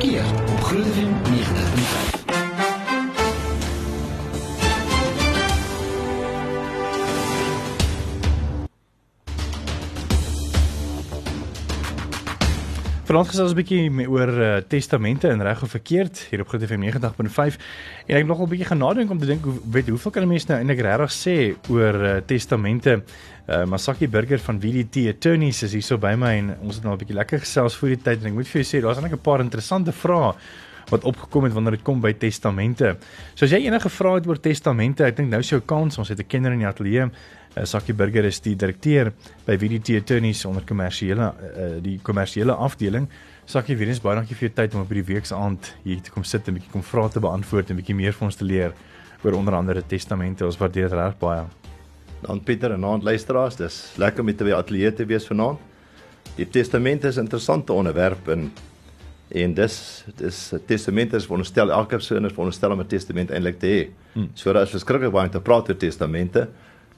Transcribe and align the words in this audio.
Verkeer 0.00 0.24
op 0.24 0.60
FM 0.60 1.12
90.5. 1.32 2.20
Vanaand 13.04 13.28
gesels 13.28 13.50
'n 13.52 13.54
bietjie 13.54 14.08
oor 14.08 14.28
uh, 14.28 14.56
testamente 14.56 15.28
en 15.28 15.42
reg 15.42 15.62
of 15.62 15.70
verkeerd 15.70 16.26
hier 16.30 16.40
op 16.40 16.48
Groot 16.48 16.62
FM 16.64 16.80
90.5 16.80 17.58
en 18.06 18.14
ek 18.14 18.22
het 18.22 18.26
nog 18.26 18.40
'n 18.40 18.48
bietjie 18.48 18.66
genadink 18.66 19.10
om 19.10 19.18
te 19.18 19.26
dink 19.26 19.44
hoe 19.44 19.60
weet 19.70 19.88
hoeveel 19.88 20.10
kan 20.10 20.22
'n 20.22 20.28
mens 20.28 20.46
nou 20.46 20.58
eintlik 20.58 20.80
regtig 20.80 21.12
sê 21.12 21.36
oor 21.70 21.94
uh, 21.94 22.16
testamente. 22.26 23.02
Uh, 23.50 23.64
Masaki 23.66 24.06
Burger 24.06 24.38
van 24.38 24.60
VDT 24.62 25.08
Attorneys 25.10 25.64
is 25.66 25.72
hier 25.74 25.82
so 25.82 25.98
by 25.98 26.12
my 26.14 26.36
en 26.38 26.50
ons 26.62 26.76
het 26.76 26.84
nou 26.84 26.92
'n 26.94 26.98
bietjie 26.98 27.16
lekker 27.16 27.40
gesels 27.42 27.74
voor 27.74 27.88
die 27.88 28.02
tyd 28.02 28.20
en 28.20 28.26
ek 28.26 28.34
moet 28.34 28.46
vir 28.46 28.62
jou 28.62 28.68
sê 28.68 28.80
daar's 28.80 28.98
eintlik 28.98 29.18
'n 29.18 29.26
paar 29.26 29.40
interessante 29.40 29.92
vrae 29.92 30.34
wat 30.90 31.04
opgekom 31.04 31.44
het 31.44 31.52
wanneer 31.52 31.72
dit 31.72 31.82
kom 31.82 32.00
by 32.00 32.12
testamente. 32.12 32.96
So 33.34 33.44
as 33.44 33.50
jy 33.50 33.66
enige 33.66 33.88
vrae 33.88 34.14
het 34.14 34.26
oor 34.26 34.38
testamente, 34.38 35.04
ek 35.04 35.16
dink 35.16 35.30
nou 35.30 35.40
is 35.40 35.50
jou 35.50 35.60
kans. 35.60 35.98
Ons 35.98 36.08
het 36.08 36.18
'n 36.20 36.26
kenner 36.26 36.52
in 36.52 36.58
die 36.58 36.66
ateljee. 36.66 37.10
Uh, 37.56 37.64
Sakkie 37.64 37.94
Burger 37.94 38.24
is 38.24 38.40
die 38.40 38.54
direkteur 38.54 39.12
by 39.44 39.56
VDT 39.56 39.96
Attorneys 39.96 40.44
onder 40.44 40.62
kommersiële 40.62 41.34
uh, 41.56 41.82
die 41.82 41.98
kommersiële 42.02 42.52
afdeling. 42.52 43.08
Sakkie, 43.46 43.76
weer 43.76 43.88
eens 43.88 44.00
baie 44.00 44.14
dankie 44.14 44.36
vir 44.36 44.48
jou 44.48 44.54
tyd 44.54 44.74
om 44.74 44.80
op 44.80 44.88
hierdie 44.88 45.14
week 45.14 45.26
se 45.26 45.34
aand 45.34 45.74
hier 45.82 46.00
te 46.00 46.10
kom 46.10 46.22
sit 46.22 46.46
en 46.46 46.54
'n 46.54 46.58
bietjie 46.58 46.72
kom 46.72 46.82
vrae 46.82 47.10
te 47.10 47.20
beantwoord 47.20 47.70
en 47.70 47.74
'n 47.74 47.80
bietjie 47.82 47.96
meer 47.96 48.12
vir 48.12 48.24
ons 48.26 48.36
te 48.36 48.44
leer 48.44 48.72
oor 49.24 49.32
onder 49.32 49.54
andere 49.54 49.82
testamente. 49.82 50.44
Ons 50.44 50.56
waardeer 50.56 50.88
dit 50.88 50.92
reg 50.92 51.18
baie. 51.18 51.59
Dan 52.20 52.42
Pieter 52.44 52.72
en 52.72 52.84
aand 52.84 53.02
luisteraars, 53.02 53.56
dis 53.56 53.76
lekker 53.96 54.20
om 54.20 54.26
met 54.26 54.42
by 54.44 54.52
ateljee 54.52 54.92
te 54.92 55.06
wees 55.08 55.26
vanaand. 55.26 55.58
Die 56.36 56.46
testamente 56.48 57.08
is 57.08 57.16
'n 57.16 57.26
interessante 57.26 57.72
onderwerp 57.72 58.28
en 58.28 58.50
en 59.30 59.54
dis 59.54 60.04
dis 60.16 60.52
testamente 60.66 61.16
is 61.16 61.24
veronderstel 61.24 61.70
elke 61.70 61.96
persoon 61.96 62.24
is 62.26 62.32
veronderstel 62.32 62.72
om 62.72 62.80
'n 62.80 62.86
testament 62.86 63.30
eintlik 63.30 63.58
te 63.58 63.66
hê. 63.66 63.88
Hmm. 64.12 64.30
So 64.34 64.52
daar 64.52 64.62
is 64.62 64.70
verskriklik 64.70 65.12
baie 65.12 65.28
te 65.28 65.40
praat 65.40 65.68
oor 65.68 65.76
testamente. 65.76 66.48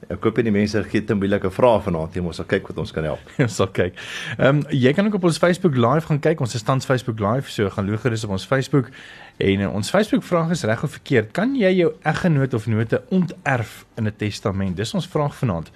Ek 0.09 0.19
koop 0.19 0.37
nie 0.37 0.43
die 0.43 0.51
mense 0.51 0.83
gee 0.83 1.03
te 1.03 1.15
moeilike 1.15 1.51
vrae 1.51 1.79
vanaand 1.85 2.15
nie, 2.15 2.23
ons 2.23 2.35
sal 2.35 2.45
kyk 2.45 2.67
wat 2.67 2.77
ons 2.77 2.91
kan 2.91 3.03
help. 3.03 3.19
Ons 3.45 3.55
sal 3.55 3.67
kyk. 3.67 3.93
Ehm 4.37 4.57
um, 4.57 4.63
jy 4.69 4.93
kan 4.93 5.05
ook 5.07 5.13
op 5.13 5.23
ons 5.23 5.37
Facebook 5.37 5.75
live 5.75 6.07
gaan 6.09 6.19
kyk. 6.19 6.41
Ons 6.41 6.55
is 6.55 6.63
tans 6.63 6.85
Facebook 6.85 7.19
live, 7.19 7.49
so 7.49 7.69
gaan 7.69 7.85
loer 7.85 7.97
gerus 7.97 8.23
op 8.23 8.31
ons 8.35 8.45
Facebook. 8.45 8.89
En 9.37 9.59
uh, 9.59 9.73
ons 9.73 9.89
Facebook 9.89 10.23
vraag 10.23 10.49
is 10.49 10.63
reg 10.63 10.83
of 10.83 10.91
verkeerd. 10.91 11.31
Kan 11.31 11.55
jy 11.55 11.71
jou 11.73 11.93
eggenoot 12.01 12.53
of 12.53 12.67
note 12.67 13.01
onterf 13.09 13.85
in 13.95 14.07
'n 14.07 14.13
testament? 14.17 14.77
Dis 14.77 14.93
ons 14.93 15.07
vraag 15.07 15.35
vanaand. 15.35 15.71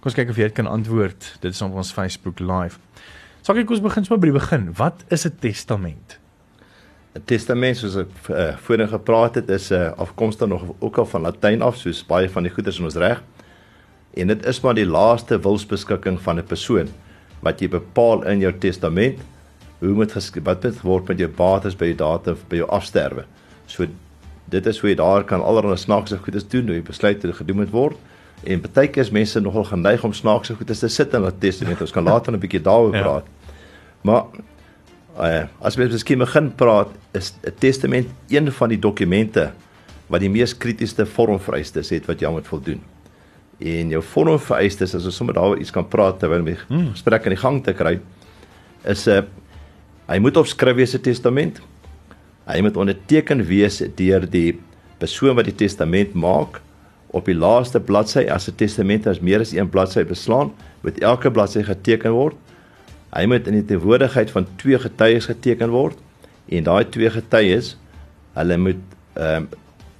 Kom 0.00 0.10
ons 0.10 0.14
kyk 0.14 0.28
of 0.28 0.36
jy 0.36 0.42
dit 0.42 0.52
kan 0.52 0.66
antwoord. 0.66 1.36
Dit 1.40 1.52
is 1.52 1.62
op 1.62 1.74
ons 1.74 1.92
Facebook 1.92 2.38
live. 2.38 2.78
Sal 3.42 3.56
ek 3.56 3.66
kos 3.66 3.80
begin 3.80 4.04
sommer 4.04 4.20
by 4.20 4.30
die 4.32 4.40
begin. 4.40 4.72
Wat 4.74 5.04
is 5.08 5.26
'n 5.26 5.36
testament? 5.40 6.18
'n 7.14 7.22
Testament 7.24 7.76
soos 7.76 7.96
ek 7.96 8.08
uh, 8.30 8.56
voorheen 8.56 8.88
gepraat 8.88 9.34
het, 9.34 9.48
is 9.48 9.70
'n 9.70 9.74
uh, 9.74 9.92
afkomstig 10.00 10.48
nog 10.48 10.62
ook 10.78 10.98
al 10.98 11.06
van 11.06 11.22
Latyn 11.22 11.62
af, 11.62 11.76
soos 11.76 12.06
baie 12.06 12.30
van 12.30 12.42
die 12.42 12.52
goeders 12.52 12.78
in 12.78 12.84
ons 12.84 12.96
reg. 12.96 13.22
En 14.14 14.26
dit 14.26 14.46
is 14.46 14.60
maar 14.60 14.74
die 14.74 14.86
laaste 14.86 15.38
wilsbeskikking 15.38 16.20
van 16.20 16.38
'n 16.38 16.44
persoon 16.44 16.88
wat 17.40 17.60
jy 17.60 17.68
bepaal 17.68 18.24
in 18.26 18.38
jou 18.38 18.52
testament 18.58 19.18
hoe 19.82 19.94
moet 19.98 20.14
wat 20.14 20.64
moet 20.64 20.80
word 20.86 21.08
met 21.10 21.18
jou 21.18 21.28
bates 21.28 21.74
by 21.78 21.90
die 21.90 21.98
datum 21.98 22.38
by 22.48 22.62
jou 22.62 22.68
afsterwe. 22.70 23.24
So 23.66 23.86
dit 24.52 24.66
is 24.66 24.78
hoe 24.78 24.90
jy 24.92 24.96
daar 25.00 25.24
kan 25.26 25.42
allerlei 25.42 25.76
snaakse 25.76 26.18
goedes 26.22 26.46
doen, 26.48 26.68
hoe 26.70 26.78
jy 26.78 26.84
besluit 26.86 27.22
hoe 27.22 27.30
dit 27.32 27.40
gedoen 27.40 27.62
moet 27.62 27.74
word. 27.74 27.98
En 28.46 28.62
baie 28.62 28.88
keer 28.90 29.02
is 29.02 29.10
mense 29.10 29.40
nogal 29.40 29.64
geneig 29.64 30.04
om 30.04 30.14
snaakse 30.14 30.54
goedes 30.54 30.82
te 30.82 30.88
sit 30.88 31.14
in 31.14 31.26
'n 31.26 31.38
testament. 31.38 31.80
Ons 31.80 31.92
kan 31.92 32.04
later 32.04 32.32
'n 32.32 32.38
bietjie 32.38 32.62
daaroor 32.62 32.94
ja. 32.94 33.02
praat. 33.02 33.26
Maar 34.02 34.24
uh, 35.18 35.44
as 35.60 35.76
mens 35.76 35.92
miskien 35.92 36.18
begin 36.18 36.54
praat, 36.54 36.88
is 37.12 37.34
'n 37.42 37.54
testament 37.58 38.08
een 38.28 38.52
van 38.52 38.68
die 38.68 38.78
dokumente 38.78 39.52
wat 40.06 40.20
die 40.20 40.30
mees 40.30 40.56
kritiese 40.56 41.06
vormvereistes 41.06 41.90
het 41.90 42.06
wat 42.06 42.20
jy 42.20 42.30
moet 42.30 42.46
voldoen 42.46 42.80
en 43.62 43.92
jou 43.94 44.02
vormvereistes 44.02 44.94
as 44.98 45.06
ons 45.08 45.16
sommer 45.16 45.36
daaroor 45.36 45.60
iets 45.62 45.72
kan 45.74 45.86
praat 45.88 46.18
terwyl 46.22 46.42
my 46.46 46.56
hmm. 46.66 46.90
gesprek 46.96 47.26
aan 47.26 47.36
die 47.36 47.42
gang 47.42 47.60
te 47.64 47.74
kry 47.76 47.98
is 48.84 49.06
'n 49.06 49.10
uh, 49.10 49.22
hy 50.12 50.18
moet 50.20 50.36
opskryf 50.36 50.76
wees 50.76 50.94
'n 50.94 51.00
testament. 51.00 51.60
Hy 52.44 52.60
moet 52.60 52.76
onderteken 52.76 53.44
wees 53.46 53.78
deur 53.96 54.26
die 54.28 54.60
persoon 54.98 55.36
wat 55.36 55.48
die 55.48 55.56
testament 55.64 56.12
maak 56.14 56.60
op 57.12 57.24
die 57.24 57.36
laaste 57.36 57.80
bladsy 57.80 58.26
as 58.28 58.48
'n 58.48 58.56
testament 58.56 59.06
as 59.06 59.20
meer 59.20 59.40
as 59.40 59.52
een 59.52 59.68
bladsy 59.68 60.04
beslaan, 60.04 60.52
moet 60.82 61.00
elke 61.00 61.30
bladsy 61.30 61.62
geteken 61.62 62.12
word. 62.12 62.36
Hy 63.12 63.26
moet 63.26 63.46
in 63.46 63.54
die 63.54 63.64
teenwoordigheid 63.64 64.30
van 64.30 64.46
twee 64.56 64.78
getuies 64.78 65.26
geteken 65.26 65.70
word 65.70 65.98
en 66.48 66.64
daai 66.64 66.84
twee 66.84 67.10
getuies 67.10 67.76
hulle 68.34 68.56
moet 68.56 68.82
ehm 69.14 69.36
um, 69.36 69.48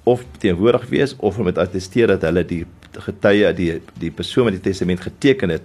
of 0.05 0.25
teenwoordig 0.39 0.89
wees 0.89 1.15
of 1.19 1.37
hulle 1.37 1.53
moet 1.53 1.59
attesteer 1.59 2.06
dat 2.06 2.22
hulle 2.22 2.45
die 2.45 2.65
getuie 2.93 3.53
die 3.55 3.81
die 3.99 4.11
persoon 4.11 4.45
wat 4.45 4.56
die 4.56 4.71
testament 4.71 5.01
geteken 5.01 5.49
het 5.49 5.62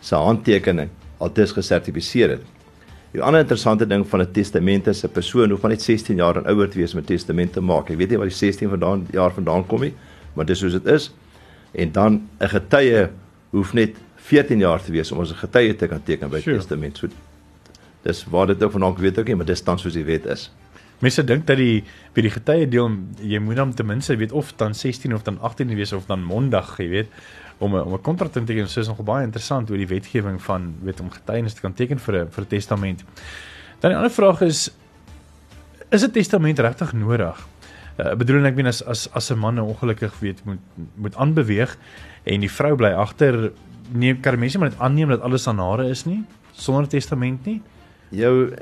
se 0.00 0.14
handtekening 0.14 0.88
altes 1.18 1.52
gesertifiseer 1.52 2.28
het. 2.28 2.59
Die 3.10 3.22
ander 3.22 3.42
interessante 3.42 3.86
ding 3.90 4.04
van 4.06 4.20
'n 4.20 4.32
testament 4.32 4.86
is 4.86 5.04
'n 5.04 5.10
persoon 5.10 5.50
hoef 5.50 5.62
maar 5.62 5.70
net 5.70 5.82
16 5.82 6.16
jaar 6.16 6.36
en 6.36 6.46
ouer 6.46 6.68
te 6.68 6.78
wees 6.78 6.94
om 6.94 7.00
'n 7.00 7.04
testament 7.04 7.52
te 7.52 7.60
maak. 7.60 7.90
Ek 7.90 7.96
weet 7.96 8.08
nie 8.08 8.18
waar 8.18 8.28
die 8.28 8.36
16 8.36 8.68
vandaan 8.68 9.06
jaar 9.10 9.32
vandaan 9.32 9.66
kom 9.66 9.80
nie, 9.80 9.94
maar 10.34 10.46
dis 10.46 10.58
soos 10.58 10.72
dit 10.72 10.86
is. 10.86 11.12
En 11.72 11.92
dan 11.92 12.28
'n 12.40 12.48
getuie 12.48 13.08
hoef 13.50 13.72
net 13.72 13.96
14 14.16 14.58
jaar 14.58 14.82
te 14.82 14.92
wees 14.92 15.12
om 15.12 15.20
as 15.20 15.32
'n 15.32 15.46
getuie 15.46 15.76
te 15.76 15.86
kan 15.86 16.02
teken 16.02 16.30
by 16.30 16.40
sure. 16.40 16.56
testament. 16.56 16.98
So 16.98 17.08
dis 18.02 18.24
waar 18.24 18.46
dit 18.46 18.62
ook 18.62 18.70
vandaan 18.70 18.96
weet 18.96 19.18
ook 19.18 19.26
nie, 19.26 19.36
maar 19.36 19.46
dis 19.46 19.64
dan 19.64 19.78
soos 19.78 19.94
jy 19.94 20.04
weet 20.04 20.26
is. 20.26 20.50
Mense 21.00 21.24
dink 21.24 21.46
dat 21.46 21.56
die 21.56 21.84
by 22.14 22.20
die 22.20 22.30
getuie 22.30 22.68
deel 22.68 22.90
jy 23.22 23.38
moet 23.38 23.56
dan 23.56 23.74
ten 23.74 23.86
minste 23.86 24.16
weet 24.16 24.32
of 24.32 24.52
dan 24.56 24.74
16 24.74 25.14
of 25.14 25.22
dan 25.22 25.38
18 25.40 25.74
wees 25.74 25.92
of 25.92 26.06
dan 26.06 26.22
mondig, 26.22 26.76
jy 26.78 26.88
weet, 26.88 27.08
om 27.60 27.76
'n 27.76 27.82
om 27.86 27.94
'n 27.94 28.00
kontrak 28.00 28.32
te 28.32 28.44
teken. 28.44 28.68
So 28.68 28.80
is 28.80 28.88
nog 28.88 29.04
baie 29.04 29.24
interessant 29.24 29.70
oor 29.70 29.76
die 29.76 29.86
wetgewing 29.86 30.42
van 30.42 30.74
weet 30.82 31.00
om 31.00 31.10
getuienis 31.10 31.54
te 31.54 31.60
kan 31.60 31.74
teken 31.74 31.98
vir 31.98 32.14
'n 32.14 32.30
vir 32.30 32.44
'n 32.44 32.48
testament. 32.48 33.04
Dan 33.80 33.90
die 33.90 33.96
ander 33.96 34.10
vraag 34.10 34.40
is 34.40 34.70
is 35.90 36.02
'n 36.04 36.10
testament 36.10 36.58
regtig 36.58 36.92
nodig? 36.92 37.46
Uh, 37.98 38.14
bedoel 38.14 38.44
ek 38.46 38.54
bedoel 38.54 38.68
as 38.68 38.82
as 38.82 39.08
as 39.12 39.30
'n 39.30 39.38
man 39.38 39.54
nou 39.54 39.66
ongelukkig 39.68 40.18
weet 40.20 40.44
moet 40.44 40.58
moet 40.94 41.16
aanbeweeg 41.16 41.76
en 42.24 42.40
die 42.40 42.50
vrou 42.50 42.76
bly 42.76 42.92
agter, 42.92 43.52
nee, 43.92 44.14
kan 44.14 44.38
mense 44.38 44.58
maar 44.58 44.68
net 44.68 44.78
aanneem 44.78 45.08
dat 45.08 45.20
alles 45.20 45.46
aan 45.46 45.58
hare 45.58 45.88
is 45.88 46.04
nie 46.04 46.24
sonder 46.52 46.88
testament 46.88 47.44
nie. 47.46 47.60
Jou 48.10 48.52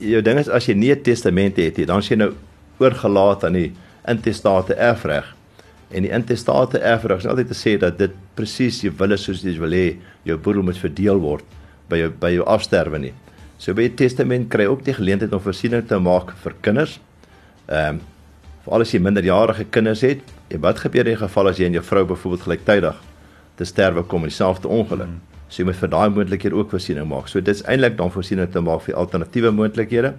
jou 0.00 0.22
ding 0.24 0.38
is 0.40 0.48
as 0.48 0.66
jy 0.66 0.74
nie 0.74 0.92
'n 0.92 1.02
testament 1.02 1.56
het 1.56 1.76
nie, 1.76 1.86
dan 1.86 1.98
is 1.98 2.08
jy 2.08 2.16
nou 2.16 2.32
oorgelaat 2.78 3.44
aan 3.44 3.52
die 3.52 3.72
intestate 4.08 4.74
erfreg. 4.74 5.36
En 5.90 6.06
die 6.06 6.12
intestate 6.14 6.78
erfreg 6.78 7.18
is 7.18 7.26
altyd 7.26 7.48
te 7.50 7.58
sê 7.58 7.74
dat 7.78 7.98
dit 7.98 8.12
presies 8.38 8.82
jy 8.84 8.92
wil 8.98 9.16
soos 9.18 9.42
jy 9.42 9.56
wil 9.58 9.74
hê 9.74 9.96
jou 10.28 10.36
boedel 10.38 10.62
moet 10.62 10.78
verdeel 10.78 11.18
word 11.18 11.44
by 11.90 11.98
jou 11.98 12.10
by 12.22 12.30
jou 12.36 12.46
afsterwe 12.46 12.98
nie. 12.98 13.12
So 13.58 13.74
by 13.74 13.88
'n 13.88 13.96
testament 13.96 14.48
kry 14.48 14.66
ook 14.66 14.84
die 14.84 14.94
geleentheid 14.94 15.32
om 15.32 15.40
voorsiening 15.40 15.86
te 15.86 15.98
maak 15.98 16.32
vir 16.44 16.54
kinders. 16.62 17.00
Ehm 17.68 17.88
um, 17.96 18.00
veral 18.64 18.80
as 18.80 18.92
jy 18.92 19.00
minderjarige 19.00 19.64
kinders 19.70 20.00
het, 20.00 20.20
en 20.50 20.60
wat 20.60 20.78
gebeur 20.78 21.06
in 21.06 21.16
die 21.16 21.26
geval 21.26 21.48
as 21.48 21.58
jy 21.58 21.66
en 21.66 21.72
jou 21.72 21.82
vrou 21.82 22.04
byvoorbeeld 22.04 22.42
gelyktydig 22.42 22.96
te 23.56 23.64
sterwe 23.64 24.02
kom 24.02 24.22
in 24.22 24.28
dieselfde 24.28 24.68
ongeluk? 24.68 25.06
Hmm. 25.06 25.20
So 25.48 25.62
jy 25.62 25.66
moet 25.66 25.76
vir 25.76 25.88
daai 25.88 26.10
moontlikhede 26.10 26.54
ook 26.54 26.70
voorsiening 26.70 27.08
maak. 27.08 27.28
So 27.28 27.40
dit 27.40 27.54
is 27.54 27.62
eintlik 27.66 27.96
dan 27.98 28.10
voorsiening 28.10 28.50
te 28.52 28.60
maak 28.60 28.82
vir 28.82 28.94
alternatiewe 28.94 29.50
moontlikhede 29.50 30.14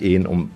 en 0.00 0.26
om 0.26 0.50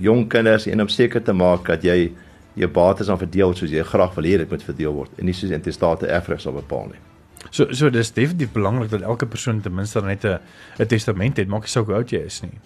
jong 0.00 0.28
kinders 0.28 0.66
en 0.66 0.80
om 0.80 0.88
seker 0.88 1.22
te 1.22 1.32
maak 1.32 1.66
dat 1.66 1.84
jy 1.84 2.12
jou 2.56 2.68
bates 2.68 3.10
aan 3.12 3.20
verdeel 3.20 3.54
soos 3.54 3.70
jy 3.70 3.82
graag 3.84 4.14
wil 4.16 4.24
hê 4.24 4.38
dit 4.38 4.50
moet 4.50 4.62
verdeel 4.62 4.94
word 4.96 5.18
en 5.18 5.28
nie 5.28 5.34
soos 5.36 5.52
intestate 5.52 6.08
erfreg 6.08 6.40
sal 6.40 6.56
bepaal 6.56 6.88
nie. 6.92 7.02
So 7.50 7.68
so 7.72 7.90
dis 7.90 8.12
definitief 8.12 8.52
belangrik 8.52 8.90
dat 8.90 9.02
elke 9.02 9.26
persoon 9.26 9.60
ten 9.60 9.74
minste 9.74 10.00
net 10.00 10.24
'n 10.24 10.38
'n 10.80 10.86
testament 10.86 11.36
het, 11.36 11.48
maak 11.48 11.62
nie 11.62 11.68
saak 11.68 11.86
hoe 11.86 11.94
oud 11.94 12.10
jy 12.10 12.24
is 12.26 12.42
nie. 12.42 12.58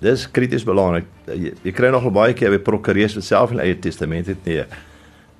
Dis 0.00 0.30
krities 0.30 0.64
belangrik. 0.64 1.04
Jy, 1.26 1.52
jy 1.64 1.72
kry 1.72 1.90
nogal 1.90 2.10
baie 2.10 2.34
keer 2.34 2.50
by 2.50 2.58
prokureurs 2.58 3.14
wat 3.14 3.24
self 3.24 3.50
'n 3.52 3.60
eie 3.60 3.74
testament 3.74 4.26
het 4.26 4.46
nie. 4.46 4.64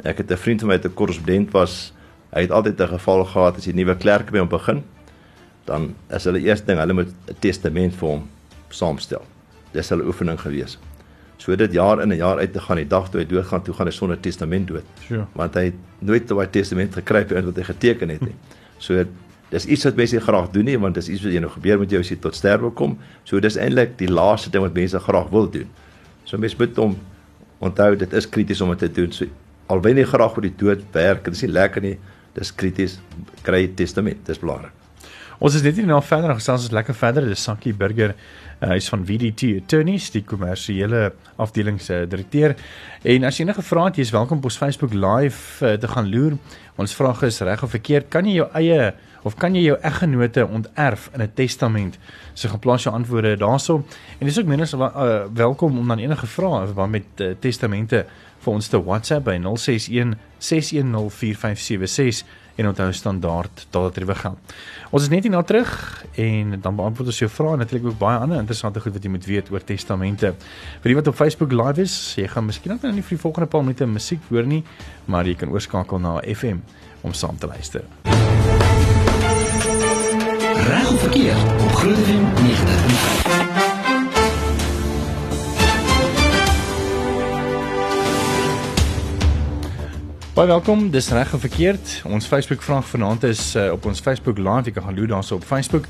Ek 0.05 0.19
het 0.19 0.31
'n 0.31 0.37
vriend 0.37 0.61
van 0.61 0.69
my 0.69 0.75
wat 0.75 0.85
'n 0.85 0.95
korrespondent 0.95 1.53
was 1.53 1.93
Hy 2.29 2.45
het 2.45 2.51
altyd 2.51 2.81
'n 2.81 2.89
geval 2.89 3.25
gehad 3.25 3.57
as 3.57 3.65
jy 3.65 3.73
nuwe 3.73 3.97
klerk 3.97 4.31
by 4.31 4.39
hom 4.39 4.49
begin, 4.49 4.85
dan 5.65 5.95
is 6.11 6.25
hulle 6.25 6.41
eerste 6.41 6.67
ding, 6.67 6.79
hulle 6.79 6.93
moet 6.93 7.09
'n 7.09 7.37
testament 7.41 7.95
vir 7.95 8.09
hom 8.09 8.29
saamstel. 8.69 9.23
Dis 9.73 9.89
hulle 9.89 10.05
oefening 10.05 10.41
gewees. 10.41 10.79
So 11.39 11.55
dit 11.57 11.73
jaar 11.73 12.03
in 12.03 12.13
en 12.13 12.19
jaar 12.19 12.39
uit 12.39 12.53
te 12.53 12.61
gaan, 12.61 12.81
die 12.81 12.87
dag 12.87 13.09
toe 13.11 13.21
hy 13.23 13.27
doodgaan, 13.31 13.63
toe 13.63 13.75
gaan 13.75 13.87
hy 13.87 13.95
sonder 13.95 14.21
testament 14.21 14.69
dood. 14.69 14.87
Sure. 15.07 15.25
Want 15.39 15.55
hy 15.55 15.65
het 15.71 15.75
nooit 15.99 16.31
'n 16.31 16.51
testament 16.51 16.95
gekry 16.95 17.25
vir 17.27 17.45
wat 17.45 17.57
hy 17.57 17.63
geteken 17.63 18.09
het 18.09 18.21
nie. 18.21 18.35
So 18.79 19.05
dis 19.51 19.67
iets 19.67 19.85
wat 19.85 19.97
mense 19.97 20.21
graag 20.21 20.51
doen 20.51 20.65
nie, 20.65 20.79
want 20.79 20.95
dis 20.95 21.09
iets 21.09 21.23
wat 21.23 21.33
jy 21.33 21.41
nou 21.41 21.51
gebeur 21.51 21.79
met 21.79 21.91
jou 21.91 22.01
as 22.01 22.11
jy 22.11 22.17
tot 22.17 22.35
sterwe 22.35 22.71
kom. 22.71 22.99
So 23.25 23.41
dis 23.41 23.57
eintlik 23.57 23.97
die 23.99 24.09
laaste 24.09 24.51
ding 24.51 24.63
wat 24.63 24.75
mense 24.75 24.99
graag 24.99 25.31
wil 25.31 25.51
doen. 25.51 25.69
So 26.25 26.39
mense 26.39 26.57
moet 26.59 26.77
hom 26.77 26.99
onthou 27.61 27.97
dit 27.97 28.13
is 28.13 28.29
krities 28.29 28.61
om 28.61 28.69
dit 28.71 28.79
te 28.79 29.01
doen. 29.01 29.13
So 29.13 29.25
al 29.69 29.81
wil 29.81 29.97
jy 29.97 30.05
graag 30.05 30.37
oor 30.37 30.43
die 30.43 30.57
dood 30.57 30.83
werk, 30.93 31.25
dit 31.25 31.35
is 31.35 31.43
nie 31.43 31.53
lekker 31.53 31.83
nie 31.83 31.99
dis 32.35 32.53
krities 32.55 32.99
kry 33.47 33.67
testament 33.75 34.27
dis 34.27 34.39
belangrik 34.39 34.75
Ons 35.39 35.55
is 35.55 35.63
net 35.63 35.77
hier 35.79 35.87
nou 35.87 36.01
verder, 36.03 36.33
gesels 36.35 36.65
ons 36.67 36.73
lekker 36.75 36.97
verder. 36.99 37.27
Dis 37.31 37.45
Sakkie 37.47 37.71
Burger. 37.71 38.17
Uh, 38.59 38.73
hy's 38.73 38.89
van 38.91 39.05
VDT 39.07 39.53
Attorneys, 39.61 40.09
die 40.11 40.25
kommersiële 40.27 41.13
afdeling 41.39 41.77
se 41.79 42.01
direkteur. 42.11 42.57
En 43.07 43.27
as 43.29 43.37
jy 43.39 43.45
enige 43.47 43.63
vrae 43.63 43.85
het, 43.87 44.01
jy's 44.01 44.11
welkom 44.11 44.41
op 44.41 44.49
ons 44.51 44.57
Facebook 44.59 44.97
live 44.99 45.63
uh, 45.63 45.77
te 45.79 45.91
gaan 45.93 46.09
loer. 46.11 46.35
Ons 46.75 46.97
vraag 46.99 47.23
is 47.29 47.39
reg 47.47 47.63
of 47.63 47.71
verkeerd, 47.71 48.09
kan 48.11 48.27
jy 48.27 48.41
jou 48.41 48.49
eie 48.59 48.89
of 49.27 49.37
kan 49.39 49.55
jy 49.55 49.63
jou 49.69 49.77
eggenote 49.87 50.43
onterf 50.47 51.07
in 51.15 51.23
'n 51.23 51.31
testament? 51.35 51.99
So 52.35 52.49
geplaas 52.49 52.83
jou 52.83 52.95
antwoorde 52.95 53.37
daarso. 53.37 53.85
En 54.19 54.27
dis 54.27 54.39
ook 54.39 54.47
mense 54.47 54.77
uh, 54.77 55.23
welkom 55.35 55.79
om 55.79 55.89
dan 55.89 55.99
enige 55.99 56.27
vrae 56.27 56.67
oor 56.75 56.89
met 56.89 57.07
uh, 57.17 57.35
testamente 57.39 58.07
vir 58.39 58.53
ons 58.53 58.69
te 58.69 58.83
WhatsApp 58.83 59.25
by 59.25 59.39
061 59.39 60.17
610 60.39 61.11
4576 61.11 62.25
en 62.59 62.67
onthou 62.67 62.93
standaard 62.93 63.67
daardie 63.71 64.15
geld. 64.15 64.55
Ons 64.91 65.03
is 65.07 65.11
net 65.13 65.23
hier 65.23 65.33
na 65.33 65.43
terug 65.47 65.71
en 66.19 66.57
dan 66.61 66.77
beantwoord 66.77 67.13
ons 67.13 67.21
jou 67.23 67.31
vrae 67.31 67.55
en 67.55 67.63
natuurlik 67.63 67.93
ook 67.93 67.99
baie 68.01 68.19
ander 68.19 68.41
interessante 68.41 68.83
goed 68.83 68.97
wat 68.97 69.05
jy 69.05 69.13
moet 69.15 69.29
weet 69.31 69.51
oor 69.55 69.65
testamente. 69.65 70.35
Vir 70.83 70.91
die 70.93 70.97
wat 70.99 71.11
op 71.13 71.19
Facebook 71.19 71.53
live 71.55 71.83
is, 71.83 71.97
jy 72.19 72.27
gaan 72.27 72.49
miskien 72.49 72.75
net 72.75 72.83
nou 72.83 72.93
vir 72.99 73.17
die 73.17 73.23
volgende 73.23 73.51
paar 73.53 73.63
minute 73.63 73.87
musiek 73.87 74.25
hoor 74.33 74.47
nie, 74.47 74.65
maar 75.07 75.29
jy 75.29 75.37
kan 75.39 75.55
oorskakel 75.55 76.03
na 76.03 76.19
FM 76.23 76.65
om 77.07 77.15
saam 77.15 77.39
te 77.39 77.47
luister. 77.47 77.87
Reg 80.69 80.91
of 80.91 81.01
verkeerd 81.01 81.63
op 81.63 81.79
FM 81.79 82.25
90.5. 82.43 83.48
Baie 90.39 90.51
welkom. 90.51 90.91
Dis 90.91 91.09
reg 91.11 91.33
of 91.35 91.41
verkeerd. 91.41 92.03
Ons 92.07 92.27
Facebook 92.31 92.63
vraag 92.63 92.87
vanaand 92.87 93.25
is 93.27 93.57
uh, 93.57 93.73
op 93.75 93.87
ons 93.91 94.01
Facebook 94.01 94.39
Live. 94.39 94.69
Jy 94.69 94.73
kan 94.77 94.85
gaan 94.85 94.95
loer 94.95 95.09
daarso 95.11 95.35
op 95.35 95.43
Facebook. 95.43 95.89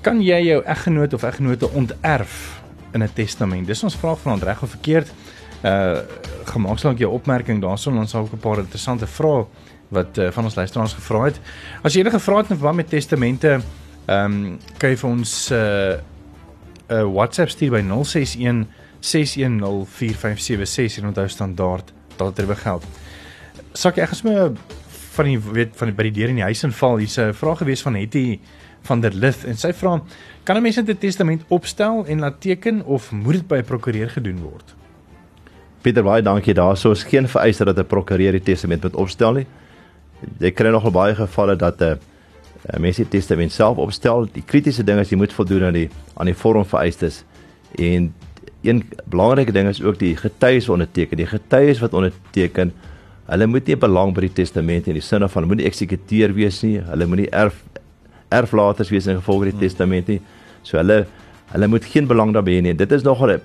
Kan 0.00 0.22
jy 0.24 0.38
jou 0.46 0.62
eggenoot 0.64 1.12
of 1.12 1.26
eggenote 1.28 1.68
onterf 1.76 2.62
in 2.96 3.04
'n 3.04 3.10
testament? 3.12 3.66
Dis 3.66 3.82
ons 3.84 3.96
vraag 3.96 4.22
vanaand 4.22 4.42
reg 4.42 4.62
of 4.62 4.70
verkeerd. 4.70 5.12
Uh 5.60 6.00
gemaak 6.48 6.78
sal 6.78 6.92
ek 6.92 7.04
jou 7.04 7.10
opmerking 7.12 7.60
daarso 7.60 7.90
en 7.90 7.98
ons 7.98 8.10
sal 8.10 8.22
ook 8.22 8.32
'n 8.32 8.40
paar 8.40 8.58
interessante 8.58 9.06
vrae 9.06 9.44
wat 9.88 10.18
uh, 10.18 10.30
van 10.30 10.44
ons 10.44 10.54
luisteraars 10.54 10.92
gevra 10.92 11.24
het. 11.24 11.40
As 11.82 11.92
jy 11.92 12.00
enige 12.00 12.20
vrae 12.20 12.36
het 12.36 12.50
in 12.50 12.56
verband 12.56 12.76
met 12.76 12.88
testamente, 12.88 13.60
ehm 14.06 14.24
um, 14.24 14.58
kan 14.78 14.90
jy 14.90 14.96
vir 14.96 15.10
ons 15.10 15.50
uh, 15.50 16.00
'n 16.88 17.12
WhatsApp 17.12 17.50
stuur 17.50 17.70
by 17.70 17.84
061 17.84 18.66
610 19.00 19.84
4576 19.86 21.02
en 21.02 21.06
onthou 21.06 21.28
standaard 21.28 21.92
dat 22.16 22.36
dit 22.36 22.58
geld. 22.58 22.84
Sak 23.72 24.00
ek 24.02 24.10
gesme 24.10 24.52
van 25.14 25.28
die 25.28 25.38
weet 25.38 25.76
van 25.78 25.90
die 25.90 25.94
by 25.94 26.08
die 26.08 26.16
deur 26.16 26.32
in 26.32 26.40
die 26.40 26.46
huis 26.46 26.64
inval. 26.66 26.98
Hier's 26.98 27.18
'n 27.18 27.32
vraag 27.32 27.58
gewees 27.58 27.82
van 27.82 27.94
Hetty 27.94 28.40
van 28.82 29.00
der 29.00 29.12
Lith 29.12 29.44
en 29.44 29.56
sy 29.56 29.72
vra: 29.72 30.02
"Kan 30.44 30.56
'n 30.56 30.62
mens 30.62 30.78
'n 30.78 30.96
testament 30.98 31.42
opstel 31.48 32.04
en 32.06 32.20
laat 32.20 32.40
teken 32.40 32.84
of 32.84 33.12
moet 33.12 33.34
dit 33.34 33.48
by 33.48 33.56
'n 33.58 33.64
prokureur 33.64 34.10
gedoen 34.10 34.40
word?" 34.40 34.74
Pieter, 35.82 36.02
baie 36.02 36.22
dankie. 36.22 36.54
Daar 36.54 36.76
sou 36.76 36.92
is 36.92 37.04
geen 37.04 37.28
vereiste 37.28 37.64
dat 37.64 37.78
'n 37.78 37.86
prokureur 37.86 38.32
die 38.32 38.42
testament 38.42 38.82
moet 38.82 38.94
opstel 38.94 39.32
nie. 39.32 39.46
Jy 40.38 40.50
kry 40.50 40.70
nogal 40.70 40.90
baie 40.90 41.14
gevalle 41.14 41.56
dat 41.56 41.80
'n 41.80 41.84
uh, 41.84 41.96
uh, 42.74 42.80
mens 42.80 42.96
die 42.96 43.08
testament 43.08 43.52
self 43.52 43.76
opstel. 43.76 44.28
Die 44.32 44.44
kritiese 44.44 44.84
ding 44.84 44.98
is 44.98 45.10
jy 45.10 45.16
moet 45.16 45.32
voldoen 45.32 45.64
aan 45.64 45.72
die 45.72 45.88
aan 46.16 46.26
die 46.26 46.34
vorm 46.34 46.64
vereistes. 46.64 47.24
En 47.78 48.14
een 48.62 48.84
belangrike 49.06 49.52
ding 49.52 49.68
is 49.68 49.82
ook 49.82 49.98
die 49.98 50.16
getuies 50.16 50.68
onderteken. 50.68 51.16
Die 51.16 51.26
getuies 51.26 51.78
wat 51.78 51.94
onderteken 51.94 52.72
Hulle 53.30 53.46
moet 53.46 53.68
nie 53.70 53.76
belang 53.78 54.10
by 54.14 54.24
die 54.24 54.32
testament 54.40 54.88
in 54.90 54.96
die 54.98 55.04
sin 55.04 55.22
van 55.30 55.46
moenie 55.46 55.66
eksekuteur 55.68 56.34
wees 56.34 56.58
nie. 56.66 56.80
Hulle 56.82 57.06
moenie 57.06 57.28
erf 57.30 57.60
erflaters 58.30 58.90
wees 58.90 59.08
in 59.10 59.18
gevolg 59.18 59.44
van 59.44 59.50
die 59.50 59.56
hmm. 59.56 59.64
testament 59.66 60.10
nie. 60.10 60.18
So 60.66 60.78
hulle 60.78 61.04
hulle 61.52 61.66
moet 61.70 61.86
geen 61.92 62.06
belang 62.10 62.34
daarbey 62.34 62.58
hê 62.58 62.64
nie. 62.66 62.74
Dit 62.78 62.92
is 62.94 63.06
nogal 63.06 63.38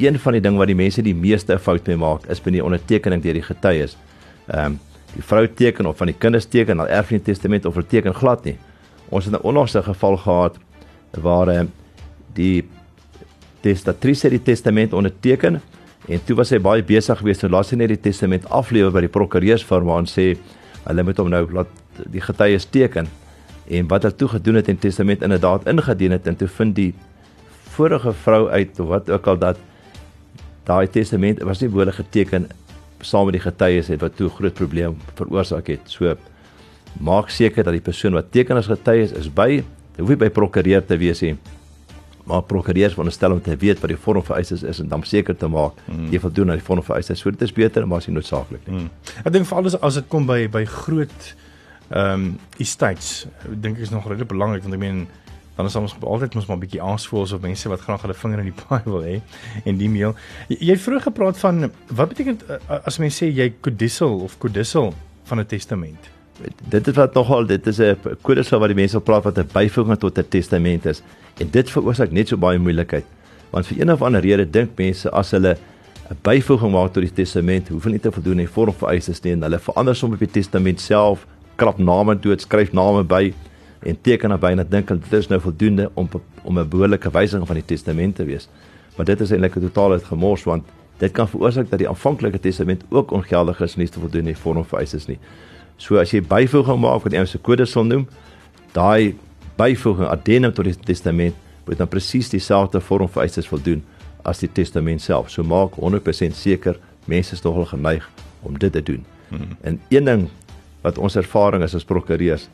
een 0.00 0.18
van 0.18 0.36
die 0.36 0.42
ding 0.44 0.56
wat 0.60 0.68
die 0.70 0.76
mense 0.76 1.02
die 1.04 1.16
meeste 1.16 1.58
fout 1.60 1.88
mee 1.88 2.00
maak 2.00 2.24
is 2.32 2.40
binne 2.40 2.60
die 2.60 2.64
ondertekening 2.64 3.24
deur 3.24 3.36
die 3.36 3.46
getuies. 3.48 3.96
Ehm 4.48 4.76
um, 4.76 4.78
die 5.10 5.24
vrou 5.26 5.42
teken 5.58 5.88
of 5.90 5.96
van 5.98 6.06
die 6.06 6.14
kinders 6.14 6.44
teken 6.46 6.78
al 6.78 6.86
erf 6.86 7.08
nie 7.10 7.18
testament 7.18 7.64
of 7.66 7.78
teken 7.90 8.14
glad 8.14 8.44
nie. 8.46 8.56
Ons 9.10 9.24
het 9.26 9.34
'n 9.34 9.42
onlangse 9.42 9.82
geval 9.82 10.16
gehad 10.16 10.58
waar 11.18 11.48
ehm 11.48 11.72
die 12.34 12.64
testatrice 13.60 14.30
die 14.30 14.42
testament 14.42 14.92
onderteken 14.92 15.60
En 16.10 16.18
toe 16.26 16.34
was 16.40 16.50
hy 16.50 16.58
baie 16.58 16.82
besig 16.82 17.20
geweest 17.20 17.44
om 17.46 17.52
laat 17.54 17.68
sy 17.68 17.76
net 17.78 17.92
die 17.92 18.00
testament 18.08 18.46
aflewer 18.50 18.90
by 18.94 19.04
die 19.04 19.12
prokureursfirma 19.14 20.00
en 20.02 20.08
sê 20.10 20.32
hulle 20.82 21.04
moet 21.06 21.20
hom 21.22 21.28
nou 21.30 21.44
laat 21.54 22.00
die 22.10 22.22
getuies 22.24 22.66
teken. 22.74 23.06
En 23.70 23.86
wat 23.92 24.08
hy 24.08 24.10
toe 24.18 24.30
gedoen 24.32 24.58
het 24.58 24.70
en 24.72 24.80
testament 24.82 25.22
inderdaad 25.22 25.68
ingedien 25.70 26.16
het 26.16 26.26
en 26.26 26.38
toe 26.40 26.48
vind 26.56 26.74
die 26.74 26.88
vorige 27.76 28.14
vrou 28.24 28.48
uit 28.50 28.80
of 28.82 28.90
wat 28.90 29.12
ook 29.14 29.28
al 29.30 29.38
dat 29.38 29.60
daai 30.66 30.90
testament 30.90 31.44
was 31.46 31.62
nie 31.62 31.70
behoorlik 31.70 32.00
geteken 32.00 32.50
saam 33.06 33.30
met 33.30 33.38
die 33.38 33.44
getuies 33.44 33.92
het 33.92 34.02
wat 34.02 34.18
toe 34.18 34.28
groot 34.34 34.58
probleem 34.58 34.98
veroorsaak 35.14 35.70
het. 35.70 35.86
So 35.86 36.16
maak 36.98 37.30
seker 37.30 37.62
dat 37.62 37.78
die 37.78 37.86
persoon 37.86 38.18
wat 38.18 38.34
teken 38.34 38.58
as 38.58 38.66
getuies 38.66 39.14
is 39.14 39.30
by, 39.30 39.62
hoef 40.00 40.10
nie 40.10 40.22
by 40.26 40.32
prokureur 40.34 40.82
te 40.82 40.98
wees 40.98 41.22
nie 41.22 41.36
maar 42.30 42.46
prokureurs 42.46 42.94
veronderstel 42.96 43.34
om 43.34 43.42
te 43.42 43.56
weet 43.58 43.80
wat 43.82 43.92
die 43.92 43.98
vorm 43.98 44.22
vereistes 44.24 44.62
is 44.62 44.80
en 44.82 44.88
dan 44.88 45.02
seker 45.06 45.36
te 45.36 45.48
maak 45.50 45.78
mm. 45.86 46.08
jy 46.14 46.20
voldoen 46.22 46.52
aan 46.54 46.60
die 46.60 46.66
vorm 46.66 46.82
vereistes. 46.86 47.22
So 47.22 47.34
dit 47.34 47.42
is 47.46 47.54
beter 47.56 47.86
maar 47.86 48.02
as 48.02 48.08
jy 48.08 48.14
noodsaaklik 48.14 48.66
nie. 48.68 48.84
Mm. 48.84 49.14
Ek 49.24 49.32
dink 49.34 49.48
veral 49.50 49.70
as 49.80 49.98
dit 49.98 50.10
kom 50.12 50.28
by 50.30 50.44
by 50.52 50.64
groot 50.68 51.32
ehm 51.90 52.12
um, 52.12 52.26
estates, 52.62 53.24
dink 53.50 53.80
ek 53.80 53.88
is 53.88 53.90
nog 53.90 54.06
regtig 54.06 54.28
belangrik 54.30 54.62
want 54.62 54.76
ek 54.76 54.82
meen 54.82 55.08
dan 55.56 55.66
is 55.68 55.76
ons 55.76 55.96
altyd 56.00 56.36
mos 56.38 56.46
maar 56.46 56.56
'n 56.56 56.64
bietjie 56.64 56.82
aanspoels 56.82 57.32
op 57.36 57.42
mense 57.42 57.68
wat 57.68 57.82
graag 57.84 58.02
hulle 58.06 58.14
vinger 58.14 58.38
in 58.38 58.48
die 58.52 58.58
paai 58.62 58.82
wil 58.84 59.02
hê 59.02 59.20
en 59.64 59.76
die 59.76 59.90
meel. 59.90 60.14
Jy, 60.48 60.56
jy 60.60 60.72
het 60.76 60.84
vroeër 60.86 61.04
gepraat 61.08 61.38
van 61.42 61.70
wat 61.88 62.14
beteken 62.14 62.38
uh, 62.48 62.78
as 62.86 62.98
mense 63.02 63.24
sê 63.24 63.28
jy 63.28 63.50
kodissel 63.60 64.22
of 64.24 64.38
kodissel 64.38 64.94
van 65.24 65.40
'n 65.40 65.46
testament? 65.46 66.19
Dit 66.68 66.88
is 66.88 66.96
wat 66.96 67.14
nogal 67.14 67.46
dit 67.46 67.66
is 67.66 67.80
'n 67.80 67.96
kodissel 68.22 68.58
wat 68.58 68.68
die 68.68 68.76
mense 68.76 69.00
praat 69.00 69.24
wat 69.24 69.38
'n 69.38 69.48
byvoeging 69.52 69.98
tot 69.98 70.18
'n 70.18 70.28
testament 70.28 70.86
is. 70.86 71.02
En 71.38 71.48
dit 71.50 71.70
veroorsaak 71.70 72.10
net 72.10 72.28
so 72.28 72.36
baie 72.36 72.58
moeilikheid. 72.58 73.04
Want 73.50 73.66
vir 73.66 73.80
een 73.80 73.92
of 73.92 74.02
ander 74.02 74.20
rede 74.20 74.50
dink 74.50 74.70
mense 74.76 75.10
as 75.10 75.30
hulle 75.30 75.56
'n 76.10 76.16
byvoeging 76.22 76.72
maak 76.72 76.92
tot 76.92 77.02
die 77.02 77.12
testament, 77.12 77.68
hulle 77.68 77.90
nie 77.90 78.00
te 78.00 78.12
voldoen 78.12 78.32
aan 78.32 78.46
die 78.46 78.48
vorm 78.48 78.72
vereistes 78.72 79.20
nie 79.22 79.32
en 79.32 79.42
hulle 79.42 79.58
verander 79.58 79.94
sommer 79.94 80.18
op 80.18 80.24
die 80.24 80.40
testament 80.40 80.80
self, 80.80 81.26
krap 81.56 81.78
name 81.78 82.18
toe, 82.18 82.38
skryf 82.38 82.72
name 82.72 83.04
by 83.04 83.32
en 83.82 83.98
teken 84.02 84.28
naby 84.30 84.50
en 84.50 84.66
dink 84.68 84.88
hulle 84.88 85.00
dit 85.00 85.18
is 85.18 85.28
nou 85.28 85.40
voldoende 85.40 85.90
om 85.94 86.08
om 86.44 86.58
'n 86.58 86.68
behoorlike 86.68 87.10
wysiging 87.10 87.46
van 87.46 87.56
die 87.56 87.64
testament 87.64 88.16
te 88.16 88.24
wees. 88.24 88.48
Maar 88.96 89.06
dit 89.06 89.20
is 89.20 89.30
eintlik 89.30 89.56
'n 89.56 89.60
totaal 89.60 89.92
uit 89.92 90.04
gemors 90.04 90.44
want 90.44 90.64
dit 90.98 91.12
kan 91.12 91.28
veroorsaak 91.28 91.70
dat 91.70 91.78
die 91.78 91.88
aanvanklike 91.88 92.40
testament 92.40 92.82
ook 92.88 93.10
ongeldig 93.10 93.60
is 93.60 93.74
en 93.74 93.80
nie 93.80 93.88
te 93.88 94.00
voldoen 94.00 94.20
aan 94.20 94.34
die 94.34 94.36
vorm 94.36 94.64
vereistes 94.64 95.06
nie. 95.06 95.18
So 95.80 95.96
as 95.96 96.12
jy 96.12 96.20
byvoeging 96.20 96.80
maak 96.80 97.04
wat 97.04 97.12
jy 97.12 97.20
'n 97.20 97.42
kode 97.42 97.66
sal 97.66 97.84
noem, 97.84 98.06
daai 98.72 99.16
byvoeging 99.56 100.08
addendum 100.08 100.52
tot 100.52 100.64
die 100.64 100.74
testament 100.74 101.34
moet 101.66 101.78
dan 101.78 101.88
presies 101.88 102.28
dieselfde 102.28 102.80
vorm 102.80 103.08
vereistes 103.08 103.48
voldoen 103.48 103.82
as 104.24 104.40
die 104.40 104.48
testament 104.52 105.00
self. 105.00 105.30
So 105.30 105.42
maak 105.42 105.76
100% 105.76 106.36
seker 106.36 106.76
mense 107.06 107.32
is 107.32 107.42
nogal 107.42 107.64
geneig 107.64 108.08
om 108.42 108.58
dit 108.58 108.72
te 108.72 108.82
doen. 108.82 109.04
Hmm. 109.28 109.56
En 109.62 109.80
een 109.88 110.04
ding 110.04 110.28
wat 110.82 110.98
ons 110.98 111.16
ervaring 111.16 111.62
is 111.62 111.74
as 111.74 111.84
prokureurs 111.84 112.48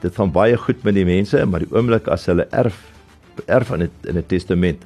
dit 0.00 0.14
van 0.14 0.30
baie 0.30 0.56
goed 0.56 0.84
met 0.84 0.94
die 0.94 1.04
mense, 1.04 1.44
maar 1.46 1.60
die 1.60 1.72
oomblik 1.74 2.08
as 2.08 2.26
hulle 2.26 2.46
erf 2.50 2.78
erf 3.46 3.70
in 3.70 3.82
'n 3.82 3.90
in 4.08 4.16
'n 4.16 4.26
testament 4.26 4.84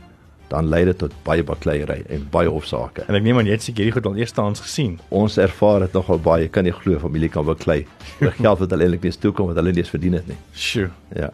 dan 0.53 0.69
lei 0.69 0.85
dit 0.85 0.99
tot 1.01 1.13
baie 1.27 1.45
bakleierery 1.47 2.03
en 2.13 2.25
baie 2.33 2.51
hofsaake. 2.53 3.07
En 3.09 3.17
ek 3.17 3.25
neem 3.25 3.41
aan 3.41 3.49
jy 3.49 3.57
het 3.57 3.65
seker 3.65 3.87
hierdie 3.87 3.97
goed 3.97 4.09
al 4.11 4.19
eerstehands 4.21 4.65
gesien. 4.65 4.99
Ons 5.09 5.39
ervaar 5.41 5.87
dit 5.87 5.95
nogal 5.97 6.21
baie. 6.23 6.49
Kan 6.53 6.69
nie 6.69 6.75
glo 6.77 7.01
familie 7.01 7.31
kan 7.33 7.47
baklei. 7.49 7.83
Oor 8.21 8.35
geld 8.37 8.65
wat 8.65 8.75
hulle 8.75 8.89
eintlik 8.89 9.07
nie 9.09 9.15
toe 9.23 9.33
kom 9.37 9.49
wat 9.51 9.61
hulle 9.61 9.73
nie 9.73 9.85
eens 9.85 9.93
verdien 9.93 10.19
het 10.19 10.29
nie. 10.29 10.37
Sjoe. 10.53 10.91
Ja. 11.17 11.31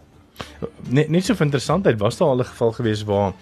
Net 0.86 1.10
net 1.10 1.26
so 1.26 1.34
vir 1.34 1.48
interessantheid 1.48 1.98
was 2.02 2.20
daar 2.20 2.34
al 2.34 2.44
'n 2.44 2.50
geval 2.52 2.72
gewees 2.78 3.02
waar 3.04 3.32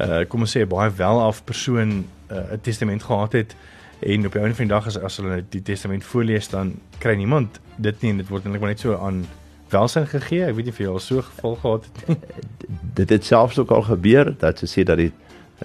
uh 0.00 0.24
kom 0.28 0.40
ons 0.40 0.56
sê 0.56 0.64
baie 0.66 0.90
welaf 0.90 1.44
persoon 1.44 2.04
uh, 2.30 2.36
'n 2.36 2.54
uh, 2.54 2.58
testament 2.62 3.02
gehad 3.02 3.32
het 3.32 3.54
en 4.00 4.26
op 4.26 4.34
'n 4.34 4.38
einde 4.38 4.54
van 4.54 4.66
die 4.66 4.74
dag 4.74 4.86
as 4.86 4.98
as 4.98 5.16
hulle 5.16 5.44
die 5.48 5.62
testament 5.62 6.04
voorlees 6.04 6.48
dan 6.48 6.74
kry 6.98 7.14
niemand 7.14 7.60
dit 7.76 8.00
nie 8.02 8.10
en 8.10 8.16
dit 8.16 8.28
word 8.28 8.44
eintlik 8.44 8.60
maar 8.60 8.70
net 8.70 8.80
so 8.80 8.96
aan 8.96 9.26
welsyn 9.72 10.06
gegee. 10.06 10.44
Ek 10.46 10.56
weet 10.56 10.68
nie 10.68 10.74
of 10.74 10.78
jy 10.78 10.88
al 10.90 11.00
so 11.02 11.22
geval 11.22 11.56
gehad 11.62 11.88
het 11.88 12.08
nie. 12.08 12.18
Dit 12.98 13.10
het 13.10 13.24
selfs 13.24 13.58
ook 13.58 13.70
al 13.70 13.82
gebeur 13.88 14.34
dat 14.38 14.62
sy 14.62 14.68
sê 14.70 14.84
dat 14.84 15.00
die 15.00 15.12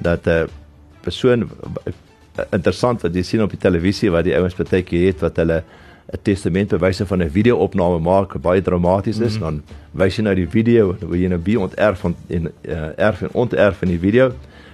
dat 0.01 0.25
'n 0.25 0.29
uh, 0.29 0.47
persoon 1.01 1.49
interessant 2.51 3.01
wat 3.01 3.15
jy 3.15 3.23
sien 3.25 3.43
op 3.43 3.53
die 3.53 3.61
televisie 3.61 4.11
wat 4.13 4.27
die 4.27 4.35
ouens 4.37 4.55
baie 4.57 4.83
keer 4.85 5.11
het 5.11 5.23
wat 5.25 5.37
hulle 5.41 5.63
'n 6.13 6.19
testament 6.23 6.69
bewyse 6.69 7.05
van 7.05 7.23
'n 7.23 7.29
video-opname 7.29 7.99
maak 7.99 8.37
baie 8.41 8.61
dramaties 8.61 9.19
is 9.19 9.37
mm 9.37 9.43
-hmm. 9.43 9.61
dan 9.61 9.63
wys 9.91 10.15
jy 10.15 10.23
nou 10.23 10.35
die 10.35 10.47
video 10.47 10.95
waar 11.01 11.17
jy 11.17 11.27
nou 11.27 11.39
be 11.39 11.59
onterf 11.59 11.99
van 11.99 12.15
en 12.27 12.51
uh, 12.61 12.99
erf 12.99 13.21
en 13.21 13.29
onterf 13.33 13.81
in 13.81 13.89
die 13.89 13.99
video 13.99 14.31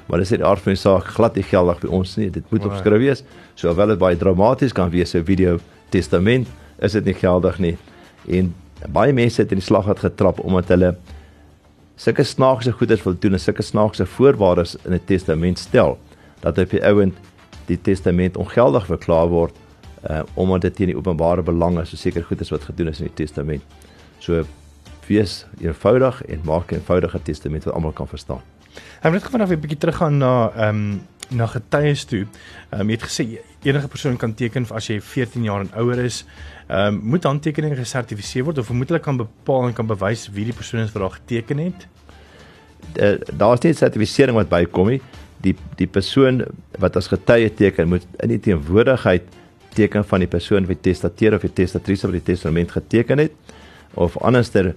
maar 0.07 0.19
dis 0.19 0.29
die 0.29 0.45
aard 0.45 0.61
van 0.61 0.73
die 0.73 0.81
saak 0.81 1.03
glad 1.03 1.35
nie 1.35 1.43
geldig 1.43 1.79
by 1.79 1.87
ons 1.87 2.17
nie 2.17 2.29
dit 2.29 2.43
moet 2.49 2.65
opskryf 2.65 2.99
wees 2.99 3.23
so 3.55 3.75
wel 3.75 3.87
dit 3.87 3.97
baie 3.97 4.17
dramaties 4.17 4.73
kan 4.73 4.89
wees 4.89 5.15
'n 5.15 5.23
video 5.23 5.57
testament 5.89 6.47
is 6.79 6.91
dit 6.91 7.05
nie 7.05 7.13
geldig 7.13 7.59
nie 7.59 7.77
en 8.27 8.53
baie 8.91 9.13
mense 9.13 9.41
het 9.41 9.51
in 9.51 9.57
die 9.57 9.65
slaggat 9.65 9.99
getrap 9.99 10.39
omdat 10.39 10.67
hulle 10.67 10.95
sulke 11.95 12.23
snaakse 12.23 12.71
goeders 12.71 13.03
wil 13.03 13.15
doen 13.19 13.33
en 13.33 13.39
sulke 13.39 13.63
snaakse 13.63 14.05
voorwaardes 14.05 14.75
in 14.85 14.93
'n 14.93 15.05
testament 15.05 15.59
stel 15.59 15.97
dat 16.41 16.57
op 16.57 16.69
die 16.69 16.83
ouend 16.85 17.13
die 17.67 17.81
testament 17.81 18.37
ongeldig 18.37 18.85
verklaar 18.85 19.27
word 19.27 19.55
uh 20.09 20.23
omdat 20.33 20.61
dit 20.61 20.75
teen 20.75 20.91
die 20.91 20.97
openbare 20.97 21.41
belang 21.41 21.79
is 21.79 21.89
so 21.89 21.95
seker 21.95 22.23
goeders 22.23 22.49
wat 22.49 22.63
gedoen 22.63 22.87
is 22.87 22.99
in 22.99 23.07
die 23.07 23.25
testament. 23.25 23.63
So 24.19 24.43
wees 25.07 25.45
eenvoudig 25.59 26.25
en 26.25 26.41
maak 26.43 26.71
'n 26.71 26.75
eenvoudige 26.75 27.21
testament 27.21 27.63
wat 27.63 27.73
almal 27.73 27.91
kan 27.91 28.07
verstaan. 28.07 28.41
Ek 29.01 29.11
wil 29.11 29.11
net 29.11 29.23
gou 29.23 29.37
'n 29.37 29.59
bietjie 29.59 29.77
teruggaan 29.77 30.17
na 30.17 30.51
ehm 30.55 30.69
um, 30.69 31.01
na 31.33 31.47
getuies 31.47 32.05
toe. 32.09 32.23
Ehm 32.71 32.81
um, 32.81 32.89
jy 32.89 32.97
het 32.97 33.05
gesê 33.07 33.25
enige 33.63 33.87
persoon 33.87 34.17
kan 34.17 34.33
teken 34.33 34.67
as 34.75 34.87
jy 34.89 34.99
14 35.01 35.43
jaar 35.43 35.65
en 35.65 35.71
ouer 35.81 36.03
is. 36.05 36.23
Ehm 36.67 36.95
um, 36.95 37.01
moet 37.13 37.23
handtekeninge 37.23 37.75
gesertifiseer 37.79 38.45
word 38.47 38.57
of 38.57 38.67
hulle 38.67 38.99
kan 38.99 39.17
bepaal 39.17 39.67
en 39.67 39.73
kan 39.73 39.87
bewys 39.87 40.29
wie 40.33 40.45
die 40.45 40.53
persoon 40.55 40.81
is 40.81 40.91
wat 40.91 41.01
daar 41.01 41.19
geteken 41.19 41.57
het? 41.57 41.87
Uh, 42.99 43.17
Daar's 43.37 43.61
nie 43.61 43.71
'n 43.71 43.75
sertifisering 43.75 44.35
wat 44.35 44.49
bykom 44.49 44.89
nie. 44.89 45.01
Die 45.41 45.55
die 45.75 45.87
persoon 45.87 46.45
wat 46.79 46.95
as 46.95 47.07
getuie 47.07 47.53
teken 47.53 47.87
moet 47.87 48.05
in 48.19 48.29
die 48.29 48.39
teenwoordigheid 48.39 49.23
teken 49.73 50.05
van 50.05 50.19
die 50.19 50.27
persoon 50.27 50.65
wie 50.65 50.79
testateer 50.79 51.33
of 51.33 51.41
die 51.41 51.53
testatrice 51.53 52.07
wat 52.07 52.13
die 52.13 52.33
testament 52.33 52.71
geteken 52.71 53.17
het 53.17 53.31
of 53.93 54.17
anderster 54.17 54.73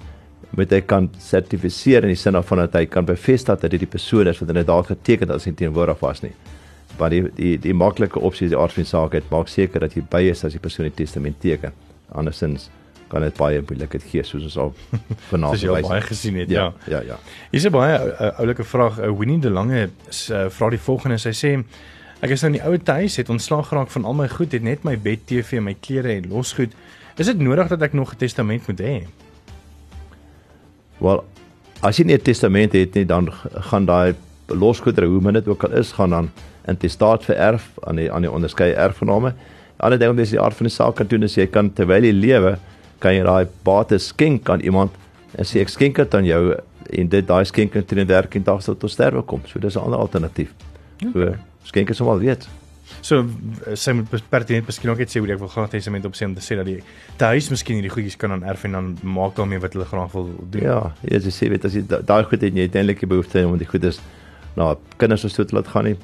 moet 0.57 0.71
hy 0.73 0.81
kan 0.89 1.11
sertifiseer 1.21 2.07
in 2.07 2.15
die 2.15 2.21
sin 2.21 2.37
van 2.43 2.59
dat 2.65 2.79
hy 2.79 2.87
kan 2.87 3.05
bevestig 3.05 3.61
dat 3.61 3.71
dit 3.71 3.83
die 3.85 3.93
persoon 3.93 4.29
is 4.31 4.39
wat 4.41 4.49
inderdaad 4.49 4.87
geteken 4.87 5.29
het 5.29 5.37
as 5.37 5.45
hy 5.45 5.53
teenwoordig 5.53 6.01
was 6.01 6.23
nie. 6.25 6.33
Maar 6.99 7.13
die 7.13 7.23
die 7.37 7.53
die 7.61 7.75
maklike 7.77 8.21
opsie 8.21 8.47
is 8.47 8.55
die 8.55 8.59
aard 8.59 8.73
van 8.73 8.87
die 8.87 8.91
saak 8.91 9.17
het 9.19 9.29
maak 9.31 9.53
seker 9.53 9.85
dat 9.85 9.95
jy 9.97 10.03
by 10.11 10.23
is 10.31 10.45
as 10.45 10.57
die 10.57 10.63
persoon 10.63 10.89
die 10.89 10.97
testament 11.05 11.41
teken. 11.41 11.77
Andersins 12.17 12.71
kan 13.11 13.23
dit 13.23 13.37
baie 13.39 13.61
moeilikheid 13.63 14.07
gee 14.11 14.25
soos 14.27 14.47
ons 14.49 14.57
al 14.65 14.73
vanaand 15.31 15.61
jy 15.63 15.83
baie 15.85 16.01
gesien 16.09 16.41
het. 16.41 16.51
Ja, 16.51 16.71
ja, 16.91 17.03
ja. 17.07 17.19
Hier's 17.53 17.69
'n 17.69 17.75
baie 17.75 17.99
uh, 18.01 18.33
oulike 18.41 18.65
vraag. 18.65 18.99
Uh, 18.99 19.13
Winnie 19.19 19.39
de 19.39 19.51
Lange 19.51 19.91
uh, 19.91 20.47
vra 20.49 20.71
die 20.71 20.81
volgende. 20.81 21.19
Sy 21.19 21.35
sê 21.37 21.53
ek 22.25 22.33
is 22.33 22.43
nou 22.43 22.53
in 22.55 22.59
die 22.59 22.65
ou 22.65 22.97
huis, 22.97 23.17
het 23.17 23.29
ontslaag 23.29 23.69
geraak 23.69 23.91
van 23.93 24.05
al 24.05 24.15
my 24.15 24.29
goed, 24.29 24.53
het 24.53 24.63
net 24.63 24.85
my 24.85 24.97
bed, 24.97 25.27
TV, 25.27 25.61
my 25.61 25.77
klere 25.81 26.17
en 26.17 26.29
losgoed. 26.33 26.73
Is 27.17 27.27
dit 27.27 27.39
nodig 27.39 27.69
dat 27.69 27.83
ek 27.83 27.93
nog 27.93 28.13
'n 28.13 28.17
testament 28.17 28.67
moet 28.67 28.81
hê? 28.81 29.05
Wel, 30.99 31.25
as 31.81 31.99
jy 31.99 32.05
nie 32.05 32.15
'n 32.15 32.23
testament 32.23 32.73
het 32.73 32.95
nie, 32.95 33.05
dan 33.05 33.29
gaan 33.71 33.85
daai 33.87 34.15
losgoedere, 34.49 35.07
hoe 35.07 35.21
min 35.21 35.35
dit 35.35 35.49
ook 35.49 35.65
al 35.65 35.73
is, 35.73 35.93
gaan 35.93 36.11
dan 36.11 36.31
in 36.67 36.77
testaat 36.77 37.25
vererf 37.25 37.71
aan 37.83 37.97
die 37.97 38.13
aan 38.13 38.23
die 38.23 38.31
onderskeie 38.31 38.75
erfgename. 38.75 39.35
Ander 39.77 39.99
ding 39.99 40.11
om 40.11 40.17
dis 40.17 40.31
die 40.31 40.41
aard 40.41 40.55
van 40.55 40.67
die 40.67 40.75
saak 40.75 40.95
kan 40.95 41.07
doen 41.07 41.23
is 41.23 41.35
jy 41.35 41.47
kan 41.47 41.73
terwyl 41.73 42.05
jy 42.05 42.13
lewe, 42.13 42.59
kan 42.99 43.15
jy 43.15 43.23
daai 43.23 43.47
bates 43.63 44.07
skenk 44.07 44.49
aan 44.49 44.61
iemand 44.61 44.91
en 45.37 45.45
sê 45.45 45.61
ek 45.61 45.69
skenk 45.69 45.97
dit 45.97 46.15
aan 46.15 46.25
jou 46.25 46.55
en 46.91 47.09
dit 47.09 47.27
daai 47.27 47.45
skenking 47.45 47.87
teen 47.87 48.01
'n 48.01 48.07
werking 48.07 48.45
dag 48.45 48.63
tot 48.63 48.91
sterwe 48.91 49.23
kom. 49.23 49.43
So 49.47 49.59
dis 49.59 49.77
'n 49.77 49.81
ander 49.81 49.99
alternatief. 49.99 50.55
So 51.13 51.35
skenk 51.65 51.91
is 51.91 51.97
sommer 51.97 52.19
weet. 52.19 52.49
So 53.01 53.25
sy 53.75 53.93
moet 53.93 54.29
pertinent 54.31 54.67
miskien 54.67 54.91
ook 54.91 54.99
net 55.03 55.13
sê 55.13 55.21
hoe 55.23 55.31
ek 55.33 55.41
wil 55.43 55.51
graag 55.53 55.71
testament 55.71 56.07
op 56.09 56.15
sê 56.15 56.27
om 56.29 56.35
te 56.35 56.45
sê 56.45 56.57
dat 56.59 56.67
die 56.69 56.79
te 57.19 57.31
huis 57.33 57.49
miskien 57.51 57.81
hierdie 57.81 57.93
goedjies 57.93 58.19
kan 58.21 58.35
aan 58.35 58.45
erf 58.47 58.65
en 58.65 58.73
dan 58.79 58.93
maak 59.03 59.37
daarmee 59.37 59.63
wat 59.63 59.75
hulle 59.77 59.89
graag 59.89 60.13
wil 60.13 60.31
doen. 60.51 60.63
Ja, 60.63 60.81
jy 61.03 61.33
sê 61.35 61.51
weet 61.53 61.67
as 61.67 61.75
jy 61.75 61.85
daai 61.87 62.25
goed 62.25 62.41
het 62.41 62.55
jy 62.55 62.69
uiteindelik 62.69 63.03
die 63.03 63.11
behoefte 63.11 63.47
om 63.47 63.59
die 63.59 63.69
goedes 63.69 64.01
na 64.57 64.75
kinders 64.97 65.27
so 65.27 65.45
te 65.45 65.55
laat 65.55 65.69
gaan 65.69 65.91
nie. 65.91 65.97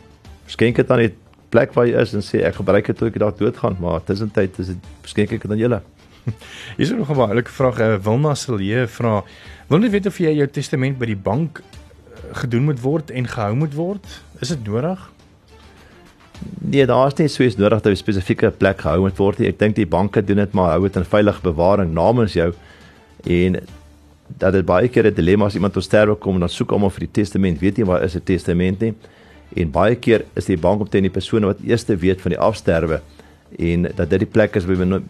Skenk 0.50 0.76
dit 0.76 0.90
aan 0.90 1.06
die 1.06 1.14
plek 1.52 1.74
waar 1.76 1.86
jy 1.88 2.00
is 2.00 2.14
en 2.16 2.24
sê 2.24 2.42
ek 2.46 2.58
gebruik 2.60 2.88
dit 2.88 2.98
tot 2.98 3.10
ek 3.10 3.18
dalk 3.20 3.38
doodgaan, 3.38 3.76
maar 3.80 4.02
tussentyd 4.08 4.58
is 4.62 4.72
dit 4.72 4.90
skenk 5.08 5.34
ek 5.36 5.44
dit 5.44 5.54
aan 5.54 5.60
julle. 5.60 5.80
Hier 6.76 6.86
is 6.86 6.92
nog 6.94 7.10
'n 7.10 7.18
baie 7.18 7.42
vraag. 7.44 7.80
Uh, 7.80 7.98
Wilma 7.98 8.34
Silje 8.34 8.86
vra: 8.86 9.24
"Wil 9.68 9.78
net 9.78 9.90
weet 9.90 10.06
of 10.06 10.18
jy 10.18 10.32
jou 10.36 10.48
testament 10.48 10.98
by 10.98 11.06
die 11.06 11.16
bank 11.16 11.60
uh, 11.60 12.36
gedoen 12.42 12.64
moet 12.64 12.80
word 12.80 13.10
en 13.10 13.26
gehou 13.26 13.54
moet 13.54 13.74
word? 13.74 14.06
Is 14.40 14.48
dit 14.48 14.64
nodig?" 14.64 15.11
Nee, 16.72 16.86
daar's 16.88 17.18
nie 17.18 17.28
soos 17.28 17.58
nodig 17.60 17.82
dat 17.82 17.92
'n 17.92 17.96
spesifieke 17.96 18.50
plek 18.50 18.80
gehou 18.80 19.00
moet 19.00 19.16
word. 19.16 19.40
Ek 19.40 19.58
dink 19.58 19.76
die 19.76 19.86
banke 19.86 20.24
doen 20.24 20.36
dit 20.36 20.52
maar 20.52 20.70
hou 20.70 20.82
dit 20.82 20.96
in 20.96 21.04
veilige 21.04 21.42
bewaring 21.42 21.92
namens 21.92 22.32
jou 22.32 22.54
en 23.24 23.60
dat 24.38 24.52
dit 24.52 24.64
baie 24.64 24.88
keer 24.88 25.06
'n 25.06 25.14
dilemma 25.14 25.44
as 25.44 25.54
iemand 25.54 25.72
tot 25.72 25.82
sterwe 25.82 26.14
kom 26.14 26.34
en 26.34 26.40
dan 26.40 26.48
soek 26.48 26.72
almal 26.72 26.90
vir 26.90 27.00
die 27.00 27.12
testament, 27.12 27.60
weet 27.60 27.76
nie 27.76 27.84
waar 27.84 28.02
is 28.02 28.16
'n 28.16 28.24
testament 28.24 28.80
nie. 28.80 28.94
En 29.54 29.70
baie 29.70 29.96
keer 29.96 30.24
is 30.34 30.44
die 30.44 30.56
bank 30.56 30.80
op 30.80 30.90
teen 30.90 31.02
die 31.02 31.10
persone 31.10 31.46
wat 31.46 31.58
eers 31.60 31.84
weet 31.84 32.20
van 32.20 32.30
die 32.30 32.40
afsterwe 32.40 33.00
en 33.58 33.82
dat 33.82 34.10
dit 34.10 34.18
die 34.18 34.32
plek 34.32 34.56
is 34.56 34.64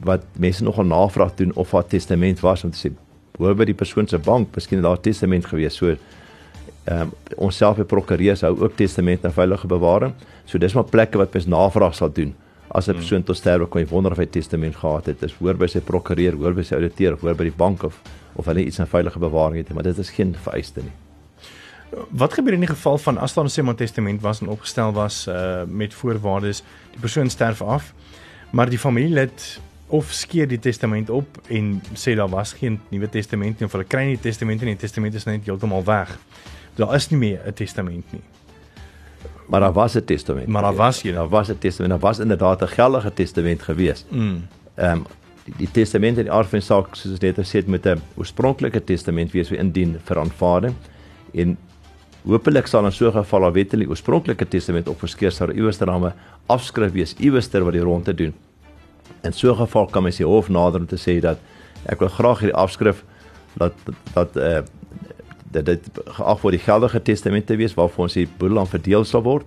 wat 0.05 0.25
mense 0.37 0.65
nogal 0.65 0.85
navraag 0.85 1.35
doen 1.35 1.55
of 1.55 1.71
haar 1.71 1.87
testament 1.87 2.41
was 2.41 2.65
om 2.65 2.71
te 2.71 2.89
sê 2.89 2.93
hoor 3.39 3.55
by 3.55 3.65
die 3.65 3.75
persoon 3.75 4.09
se 4.09 4.19
bank, 4.19 4.49
miskien 4.55 4.83
daar 4.83 5.01
testament 5.01 5.47
gewees. 5.47 5.77
So 5.77 5.97
ehm 6.85 7.01
um, 7.01 7.11
ons 7.37 7.57
self 7.57 7.77
die 7.79 7.87
prokureurs 7.87 8.43
hou 8.43 8.57
ook 8.59 8.77
testamente 8.77 9.29
in 9.29 9.35
veilige 9.35 9.67
bewaring. 9.67 10.15
So 10.45 10.59
dis 10.59 10.75
maar 10.75 10.89
plekke 10.91 11.19
wat 11.19 11.35
mens 11.35 11.47
navraag 11.47 11.95
sal 11.95 12.11
doen. 12.13 12.35
As 12.69 12.89
'n 12.89 12.95
persoon 12.95 13.23
tot 13.23 13.37
sterwe 13.37 13.67
kom, 13.67 13.87
wonder 13.87 14.13
of 14.13 14.19
hy 14.19 14.27
testament 14.27 14.77
gehad 14.77 15.07
het. 15.07 15.21
Dis 15.21 15.35
hoor 15.39 15.55
by 15.55 15.67
sy 15.67 15.81
prokureur, 15.81 16.35
hoor 16.35 16.55
by 16.55 16.63
sy 16.63 16.75
ouditeur 16.75 17.17
hoor 17.21 17.35
by 17.35 17.45
die 17.45 17.57
bank 17.57 17.83
of 17.83 18.01
of 18.37 18.47
hulle 18.47 18.65
iets 18.65 18.79
in 18.79 18.87
veilige 18.87 19.19
bewaring 19.19 19.57
het, 19.57 19.75
maar 19.75 19.83
dit 19.83 19.99
is 19.99 20.11
geen 20.11 20.35
vereiste 20.35 20.81
nie. 20.81 20.93
Wat 22.09 22.33
gebeur 22.33 22.53
in 22.53 22.61
die 22.61 22.69
geval 22.69 22.99
van 22.99 23.19
as 23.19 23.35
daar 23.35 23.45
'n 23.45 23.49
sê 23.49 23.63
'n 23.63 23.75
testament 23.75 24.21
was 24.23 24.41
en 24.41 24.49
opgestel 24.49 24.93
was 24.93 25.29
uh 25.29 25.65
met 25.67 25.95
voorwaardes, 25.95 26.63
die 26.91 27.01
persoon 27.01 27.31
sterf 27.31 27.63
af, 27.63 27.93
maar 28.51 28.69
die 28.69 28.79
familielid 28.79 29.61
of 29.93 30.13
skeer 30.13 30.49
die 30.49 30.59
testament 30.59 31.11
op 31.11 31.27
en 31.49 31.83
sê 31.95 32.15
daar 32.17 32.29
was 32.29 32.53
geen 32.53 32.81
nuwe 32.89 33.09
testament 33.09 33.59
nie 33.61 33.67
of 33.67 33.73
hulle 33.73 33.85
kry 33.85 34.05
nie 34.05 34.17
die 34.17 34.31
testament 34.31 34.63
nie, 34.63 34.73
die 34.73 34.81
testament 34.81 35.15
is 35.15 35.25
net 35.29 35.45
heeltemal 35.45 35.85
weg 35.85 36.19
daar 36.75 36.95
is 36.95 37.09
nie 37.09 37.19
meer 37.19 37.41
'n 37.47 37.53
testament 37.53 38.13
nie. 38.13 38.23
Maar 39.47 39.61
daar 39.61 39.73
was 39.73 39.95
'n 39.95 40.05
testament. 40.05 40.47
Maar 40.47 40.63
daar 40.63 40.75
was 40.75 41.03
hier, 41.03 41.13
daar 41.15 41.29
was 41.29 41.49
'n 41.49 41.59
testament. 41.59 41.93
Daar 41.93 42.09
was 42.09 42.19
inderdaad 42.19 42.63
'n 42.63 42.69
geldige 42.69 43.13
testament 43.13 43.63
gewees. 43.63 44.05
Mm. 44.09 44.47
Ehm 44.75 44.97
um, 44.97 45.07
die, 45.45 45.55
die 45.57 45.71
testament 45.71 46.19
in 46.19 46.25
die 46.25 46.33
aard 46.33 46.49
van 46.49 46.59
die 46.59 46.67
saak 46.67 46.95
soos 46.95 47.19
net 47.19 47.39
gesê 47.39 47.63
het 47.63 47.67
met 47.67 47.87
'n 47.87 48.01
oorspronklike 48.17 48.85
testament 48.85 49.33
wees 49.33 49.51
wie 49.51 49.59
indien 49.59 49.99
vir 50.05 50.19
aanvaarding 50.19 50.75
en 51.33 51.57
hopelik 52.25 52.67
sal 52.67 52.85
in 52.85 52.93
so 52.93 53.07
'n 53.07 53.13
geval 53.13 53.45
al 53.45 53.53
wettelik 53.53 53.89
oorspronklike 53.89 54.49
testament 54.49 54.89
op 54.89 54.99
verskeer 54.99 55.33
sou 55.33 55.53
iewers 55.53 55.79
daarmee 55.79 56.13
afskryf 56.47 56.93
wees 56.93 57.15
iewers 57.19 57.49
ter 57.49 57.65
wat 57.65 57.73
die 57.73 57.83
rond 57.83 58.05
te 58.05 58.15
doen. 58.15 58.35
In 59.23 59.33
so 59.33 59.53
'n 59.53 59.57
geval 59.57 59.87
kan 59.87 60.03
mens 60.03 60.17
die 60.17 60.27
hof 60.27 60.49
nader 60.49 60.81
om 60.81 60.87
te 60.87 60.97
sê 60.97 61.21
dat 61.21 61.39
ek 61.87 61.99
wil 61.99 62.09
graag 62.09 62.39
hierdie 62.39 62.59
afskrif 62.59 63.05
dat 63.57 63.73
dat 64.15 64.37
eh 64.37 64.57
uh, 64.57 64.63
dat 65.53 65.67
dit 65.69 65.89
geag 66.17 66.41
word 66.43 66.57
die 66.57 66.65
geldige 66.65 67.03
testament 67.03 67.47
te 67.47 67.57
wees 67.61 67.75
waarvoor 67.75 68.09
ons 68.09 68.17
die 68.19 68.29
boedel 68.39 68.63
aan 68.63 68.71
verdeel 68.71 69.05
sal 69.05 69.23
word. 69.23 69.47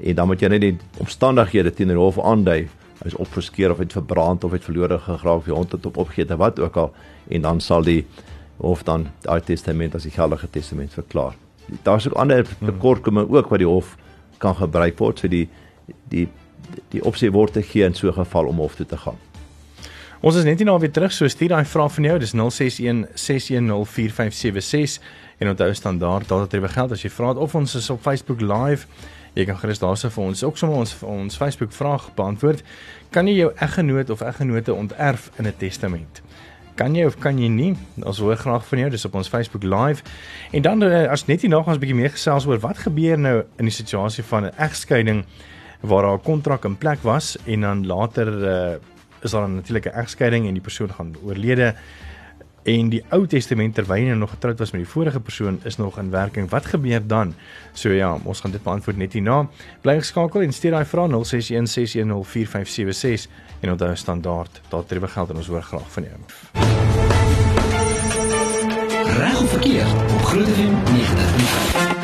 En 0.00 0.14
dan 0.14 0.26
moet 0.30 0.40
jy 0.40 0.48
net 0.48 0.64
die 0.64 0.76
omstandighede 1.02 1.72
teenoor 1.74 1.98
die 1.98 2.04
hof 2.04 2.20
aandui. 2.24 2.60
Hy's 3.00 3.16
opgeskeur 3.16 3.72
of 3.72 3.80
het 3.80 3.92
verbrand 3.96 4.44
of 4.44 4.52
het 4.52 4.64
verlore 4.64 4.98
gegraaf 4.98 5.46
die 5.48 5.54
hond 5.56 5.72
het 5.72 5.86
op 5.86 5.96
opgeëet 6.04 6.32
wat 6.40 6.60
ook 6.60 6.76
al. 6.76 6.92
En 7.28 7.46
dan 7.46 7.60
sal 7.60 7.82
die 7.82 8.04
hof 8.60 8.84
dan 8.84 9.08
daai 9.24 9.40
testament 9.40 9.94
as 9.94 10.06
die 10.08 10.14
geldige 10.14 10.50
testament 10.50 10.92
verklaar. 10.92 11.34
Daar's 11.82 12.08
ook 12.08 12.18
ander 12.18 12.46
tekortkominge 12.58 13.36
ook 13.36 13.48
wat 13.48 13.62
die 13.62 13.68
hof 13.68 13.96
kan 14.38 14.56
gebruik 14.56 14.98
word. 14.98 15.20
Vir 15.20 15.30
die 15.30 15.48
die 16.12 16.28
die 16.92 17.02
opsie 17.04 17.32
word 17.34 17.56
te 17.56 17.62
gee 17.66 17.84
in 17.84 17.94
so 17.94 18.08
'n 18.08 18.12
geval 18.14 18.46
om 18.46 18.56
hof 18.56 18.74
toe 18.74 18.86
te 18.86 18.96
gaan. 18.96 19.18
Ons 20.20 20.36
is 20.36 20.44
net 20.44 20.58
nie 20.58 20.66
nou 20.68 20.78
weer 20.78 20.92
terug 20.92 21.12
so 21.12 21.28
stuur 21.28 21.48
daai 21.48 21.64
vraag 21.64 21.94
van 21.94 22.04
jou. 22.04 22.18
Dis 22.18 22.32
061 22.32 23.08
610 23.14 23.86
4576 23.86 25.02
en 25.40 25.48
onthou 25.48 25.72
standaard 25.74 26.28
data 26.28 26.46
terwyl 26.46 26.72
geld. 26.72 26.92
As 26.92 27.02
jy 27.02 27.10
vra 27.10 27.32
of 27.34 27.54
ons 27.54 27.74
is 27.74 27.90
op 27.90 28.02
Facebook 28.04 28.40
live 28.40 28.86
jy 29.38 29.46
kan 29.48 29.58
gerus 29.60 29.80
daarso 29.82 30.10
vir 30.10 30.24
ons. 30.24 30.42
Ook 30.44 30.58
sommer 30.58 30.80
ons 30.82 30.94
ons 31.06 31.38
Facebook 31.38 31.72
vraag 31.74 32.08
beantwoord. 32.18 32.64
Kan 33.14 33.30
jy 33.30 33.36
jou 33.40 33.52
eggenoot 33.62 34.10
of 34.10 34.24
eggenote 34.26 34.74
onterf 34.74 35.30
in 35.38 35.46
'n 35.46 35.54
testament? 35.58 36.22
Kan 36.74 36.94
jy 36.94 37.04
of 37.06 37.18
kan 37.18 37.38
jy 37.38 37.48
nie? 37.48 37.76
Ons 38.02 38.18
hoor 38.18 38.36
graag 38.36 38.66
van 38.66 38.78
jou 38.78 38.90
dis 38.90 39.04
op 39.04 39.14
ons 39.14 39.28
Facebook 39.28 39.62
live. 39.62 40.02
En 40.52 40.62
dan 40.62 40.82
eh, 40.82 41.10
as 41.10 41.26
net 41.26 41.40
hier 41.40 41.50
nog 41.50 41.66
ons 41.66 41.76
'n 41.76 41.80
bietjie 41.80 41.96
meer 41.96 42.10
gesels 42.10 42.46
oor 42.46 42.58
wat 42.58 42.78
gebeur 42.78 43.18
nou 43.18 43.44
in 43.58 43.64
die 43.64 43.74
situasie 43.74 44.24
van 44.24 44.44
'n 44.44 44.52
egskeiding 44.56 45.24
waar 45.80 46.02
daar 46.02 46.18
'n 46.18 46.22
kontrak 46.22 46.64
in 46.64 46.76
plek 46.76 47.02
was 47.02 47.36
en 47.46 47.60
dan 47.60 47.86
later 47.86 48.28
uh, 48.28 48.76
is 49.22 49.30
daar 49.30 49.48
'n 49.48 49.62
egskeiding 49.94 50.46
en 50.46 50.52
die 50.52 50.62
persoon 50.62 50.90
gaan 50.90 51.16
oorlede 51.24 51.74
en 52.62 52.88
die 52.92 53.04
Ou 53.14 53.26
Testament 53.26 53.74
terwyl 53.74 54.06
hy 54.10 54.14
nog 54.18 54.30
getroud 54.34 54.58
was 54.58 54.70
met 54.74 54.82
die 54.84 54.90
vorige 54.90 55.20
persoon 55.20 55.60
is 55.64 55.76
nog 55.76 55.98
in 55.98 56.10
werking. 56.10 56.50
Wat 56.50 56.66
gebeur 56.66 57.06
dan? 57.06 57.34
So 57.72 57.88
ja, 57.92 58.18
ons 58.24 58.40
gaan 58.40 58.50
dit 58.50 58.62
beantwoord 58.62 58.96
net 58.96 59.12
hierna. 59.12 59.48
Bly 59.80 59.98
geskakel 60.00 60.40
en 60.44 60.52
stuur 60.52 60.70
daai 60.76 60.84
vrae 60.84 61.08
0616104576 61.08 61.14
en 63.60 63.70
onthou 63.70 63.96
standaard 63.96 64.60
daar 64.68 64.84
terwyl 64.84 65.08
geld 65.08 65.30
en 65.30 65.36
ons 65.36 65.46
hoor 65.52 65.62
graag 65.62 65.92
van 65.96 66.04
jou. 66.08 66.18
Reg 69.20 69.42
of 69.42 69.50
verkeerd 69.50 69.92
op 69.92 70.22
Groot 70.32 70.48
FM 70.48 70.74
90.5. 70.94 71.99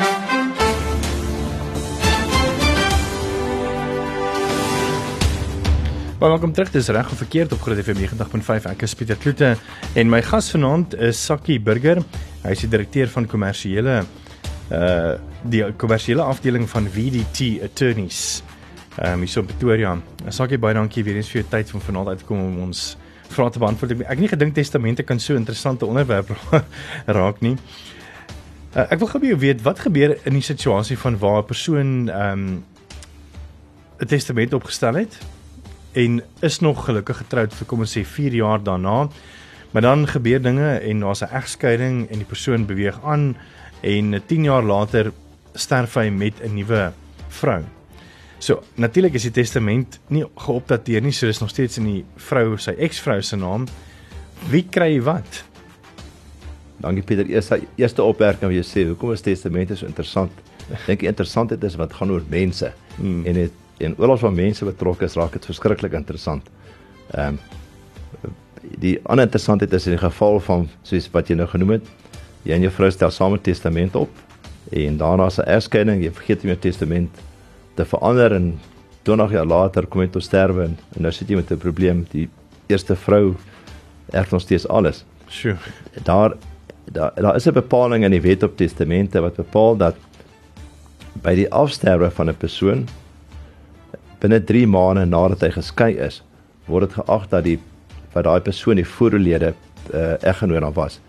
Maar 6.19 6.29
welkom 6.29 6.51
terug. 6.51 6.71
Dis 6.71 6.87
reg 6.87 7.11
of 7.11 7.17
verkeerd 7.17 7.51
op 7.51 7.61
Groot 7.61 7.77
FM 7.77 7.93
90.5. 7.93 8.63
Ek 8.71 8.81
is 8.81 8.95
Pieter 8.97 9.17
Kloete 9.21 9.51
en 9.93 10.07
my 10.09 10.17
gas 10.25 10.47
vanaand 10.49 10.95
is 10.97 11.19
Sakkie 11.21 11.59
Burger. 11.61 12.01
Hy 12.41 12.55
is 12.55 12.63
die 12.65 12.69
direkteur 12.73 13.11
van 13.13 13.27
kommersiële 13.29 13.99
uh 14.73 15.11
die 15.45 15.61
kommersiële 15.77 16.25
afdeling 16.25 16.65
van 16.71 16.89
VDT 16.89 17.61
Attorneys. 17.67 18.41
Ehm 18.95 19.13
um, 19.13 19.27
hier 19.27 19.29
so 19.29 19.45
in 19.45 19.51
Pretoria. 19.51 19.93
Sakkie, 20.33 20.57
baie 20.57 20.73
dankie 20.73 21.05
weer 21.05 21.21
eens 21.21 21.29
vir 21.29 21.43
jou 21.43 21.51
tyd 21.53 21.75
om 21.77 21.85
vanaand 21.85 22.09
uit 22.09 22.25
te 22.25 22.29
kom 22.31 22.41
om 22.47 22.57
ons 22.65 22.83
vrae 23.29 23.53
te 23.53 23.61
beantwoord. 23.61 23.93
Ek 23.99 24.03
ek 24.17 24.25
nie 24.25 24.33
gedink 24.33 24.57
testamente 24.57 25.05
kan 25.05 25.21
so 25.21 25.37
interessante 25.37 25.85
onderwerp 25.85 26.33
raak 27.21 27.45
nie. 27.45 27.59
Uh, 28.73 28.89
ek 28.89 28.97
wil 29.05 29.13
gou 29.13 29.21
by 29.21 29.35
jou 29.35 29.41
weet 29.45 29.61
wat 29.69 29.85
gebeur 29.85 30.17
in 30.25 30.41
die 30.41 30.45
situasie 30.49 30.97
van 30.97 31.21
waar 31.21 31.43
'n 31.45 31.49
persoon 31.53 31.97
ehm 32.09 32.45
um, 32.49 32.63
'n 34.01 34.15
testament 34.17 34.57
opgestel 34.57 35.05
het 35.05 35.21
en 35.97 36.21
is 36.45 36.59
nog 36.61 36.85
gelukkig 36.85 37.17
getroud 37.23 37.53
vir 37.57 37.67
kom 37.69 37.81
ons 37.85 37.95
sê 37.97 38.03
4 38.05 38.35
jaar 38.37 38.61
daarna. 38.63 39.07
Maar 39.71 39.81
dan 39.81 40.07
gebeur 40.07 40.41
dinge 40.41 40.77
en 40.77 40.99
daar's 40.99 41.23
'n 41.23 41.33
egskeiding 41.33 42.09
en 42.09 42.17
die 42.17 42.31
persoon 42.33 42.65
beweeg 42.65 42.99
aan 43.03 43.35
en 43.81 44.21
10 44.25 44.43
jaar 44.43 44.63
later 44.63 45.11
sterf 45.53 45.93
hy 45.93 46.09
met 46.09 46.33
'n 46.41 46.53
nuwe 46.53 46.93
vrou. 47.27 47.63
So 48.39 48.63
natuurlik 48.75 49.13
is 49.13 49.23
die 49.23 49.31
testament 49.31 49.99
nie 50.07 50.25
geopdateer 50.35 51.01
nie, 51.01 51.11
so 51.11 51.25
dis 51.25 51.39
nog 51.39 51.49
steeds 51.49 51.77
in 51.77 51.85
die 51.85 52.05
vrou 52.15 52.57
sy 52.57 52.71
eksvrou 52.71 53.21
se 53.21 53.35
naam. 53.35 53.65
Wie 54.49 54.65
kry 54.69 55.01
wat? 55.01 55.43
Dankie 56.77 57.03
Pieter. 57.03 57.25
Eerste 57.25 57.61
eerste 57.75 58.03
opmerking 58.03 58.51
wat 58.51 58.65
jy 58.65 58.83
sê, 58.83 58.87
hoekom 58.87 59.11
is 59.11 59.21
testamente 59.21 59.75
so 59.75 59.85
interessant? 59.85 60.31
Dink 60.85 60.99
die 60.99 61.09
interessantheid 61.09 61.63
is 61.63 61.75
wat 61.75 61.93
gaan 61.93 62.11
oor 62.11 62.23
mense. 62.29 62.73
Hmm. 62.97 63.25
En 63.25 63.33
dit 63.33 63.51
en 63.79 63.95
oral 63.97 64.17
waar 64.17 64.33
mense 64.33 64.65
betrokke 64.65 65.05
is, 65.05 65.15
raak 65.15 65.31
dit 65.31 65.45
verskriklik 65.45 65.93
interessant. 65.93 66.49
Ehm 67.13 67.27
um, 67.27 67.39
die 68.67 68.97
ander 69.05 69.23
interessantheid 69.23 69.73
is 69.73 69.85
in 69.87 69.93
die 69.95 70.01
geval 70.01 70.39
van 70.43 70.65
soos 70.83 71.05
wat 71.13 71.29
jy 71.29 71.35
nou 71.35 71.47
genoem 71.47 71.69
het, 71.77 71.85
jy 72.43 72.55
en 72.55 72.65
jou 72.65 72.71
vrou 72.71 72.89
stel 72.91 73.11
saam 73.11 73.33
'n 73.33 73.41
testament 73.41 73.95
op 73.95 74.09
en 74.71 74.97
daarna 74.97 75.27
'n 75.27 75.47
egskeiding, 75.47 76.03
jy 76.03 76.11
vergeet 76.11 76.43
om 76.43 76.49
jou 76.49 76.59
testament 76.59 77.09
te 77.75 77.85
verander 77.85 78.33
en 78.33 78.59
20 79.03 79.31
jaar 79.31 79.45
later 79.45 79.85
kom 79.85 80.01
jy 80.01 80.07
tot 80.07 80.23
sterwe 80.23 80.63
en, 80.63 80.77
en 80.95 81.01
nou 81.01 81.11
sit 81.11 81.29
jy 81.29 81.35
met 81.35 81.51
'n 81.51 81.57
probleem. 81.57 82.05
Die 82.11 82.29
eerste 82.67 82.95
vrou 82.95 83.35
erf 84.11 84.31
nog 84.31 84.41
steeds 84.41 84.67
alles. 84.67 85.05
Sjoe. 85.29 85.55
Daar 86.03 86.35
daar 86.91 87.11
daar 87.15 87.35
is 87.35 87.47
'n 87.47 87.53
bepaling 87.53 88.03
in 88.03 88.11
die 88.11 88.21
wet 88.21 88.43
op 88.43 88.57
testamente 88.57 89.21
wat 89.21 89.35
bepaal 89.35 89.77
dat 89.77 89.95
by 91.21 91.35
die 91.35 91.51
afsterwe 91.51 92.11
van 92.11 92.29
'n 92.29 92.37
persoon 92.37 92.87
binne 94.21 94.39
3 94.39 94.65
maande 94.67 95.05
nadat 95.05 95.41
hy 95.41 95.51
geskei 95.55 95.91
is, 96.07 96.21
word 96.67 96.89
dit 96.89 96.97
geag 96.99 97.27
dat 97.29 97.43
die 97.43 97.59
wat 98.13 98.25
daai 98.25 98.41
persoon 98.41 98.79
die 98.79 98.87
voorlede 98.87 99.53
uh, 99.93 100.15
eggenoot 100.25 100.61
dan 100.61 100.73
was. 100.73 100.99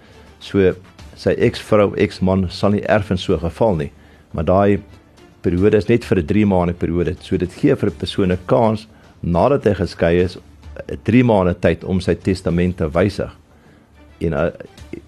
So 0.45 0.75
sy 1.19 1.35
eksvrou, 1.49 1.95
eksman 1.99 2.47
sal 2.53 2.77
nie 2.77 2.85
erf 2.87 3.11
in 3.11 3.19
so 3.19 3.35
'n 3.35 3.41
geval 3.41 3.77
nie. 3.77 3.91
Maar 4.33 4.45
daai 4.45 4.83
periode 5.43 5.77
is 5.77 5.88
net 5.88 6.05
vir 6.05 6.19
'n 6.19 6.27
3 6.27 6.47
maande 6.47 6.75
periode. 6.75 7.17
So 7.21 7.37
dit 7.37 7.53
gee 7.53 7.75
vir 7.75 7.91
'n 7.91 7.99
persoon 7.99 8.33
'n 8.33 8.38
kans 8.47 8.87
nadat 9.21 9.65
hy 9.65 9.75
geskei 9.75 10.21
is 10.25 10.37
'n 10.37 10.99
3 11.03 11.25
maande 11.25 11.55
tyd 11.55 11.85
om 11.85 12.00
sy 12.00 12.15
testament 12.15 12.77
te 12.77 12.88
wysig. 12.91 13.33
En 14.21 14.33
uh, 14.33 14.50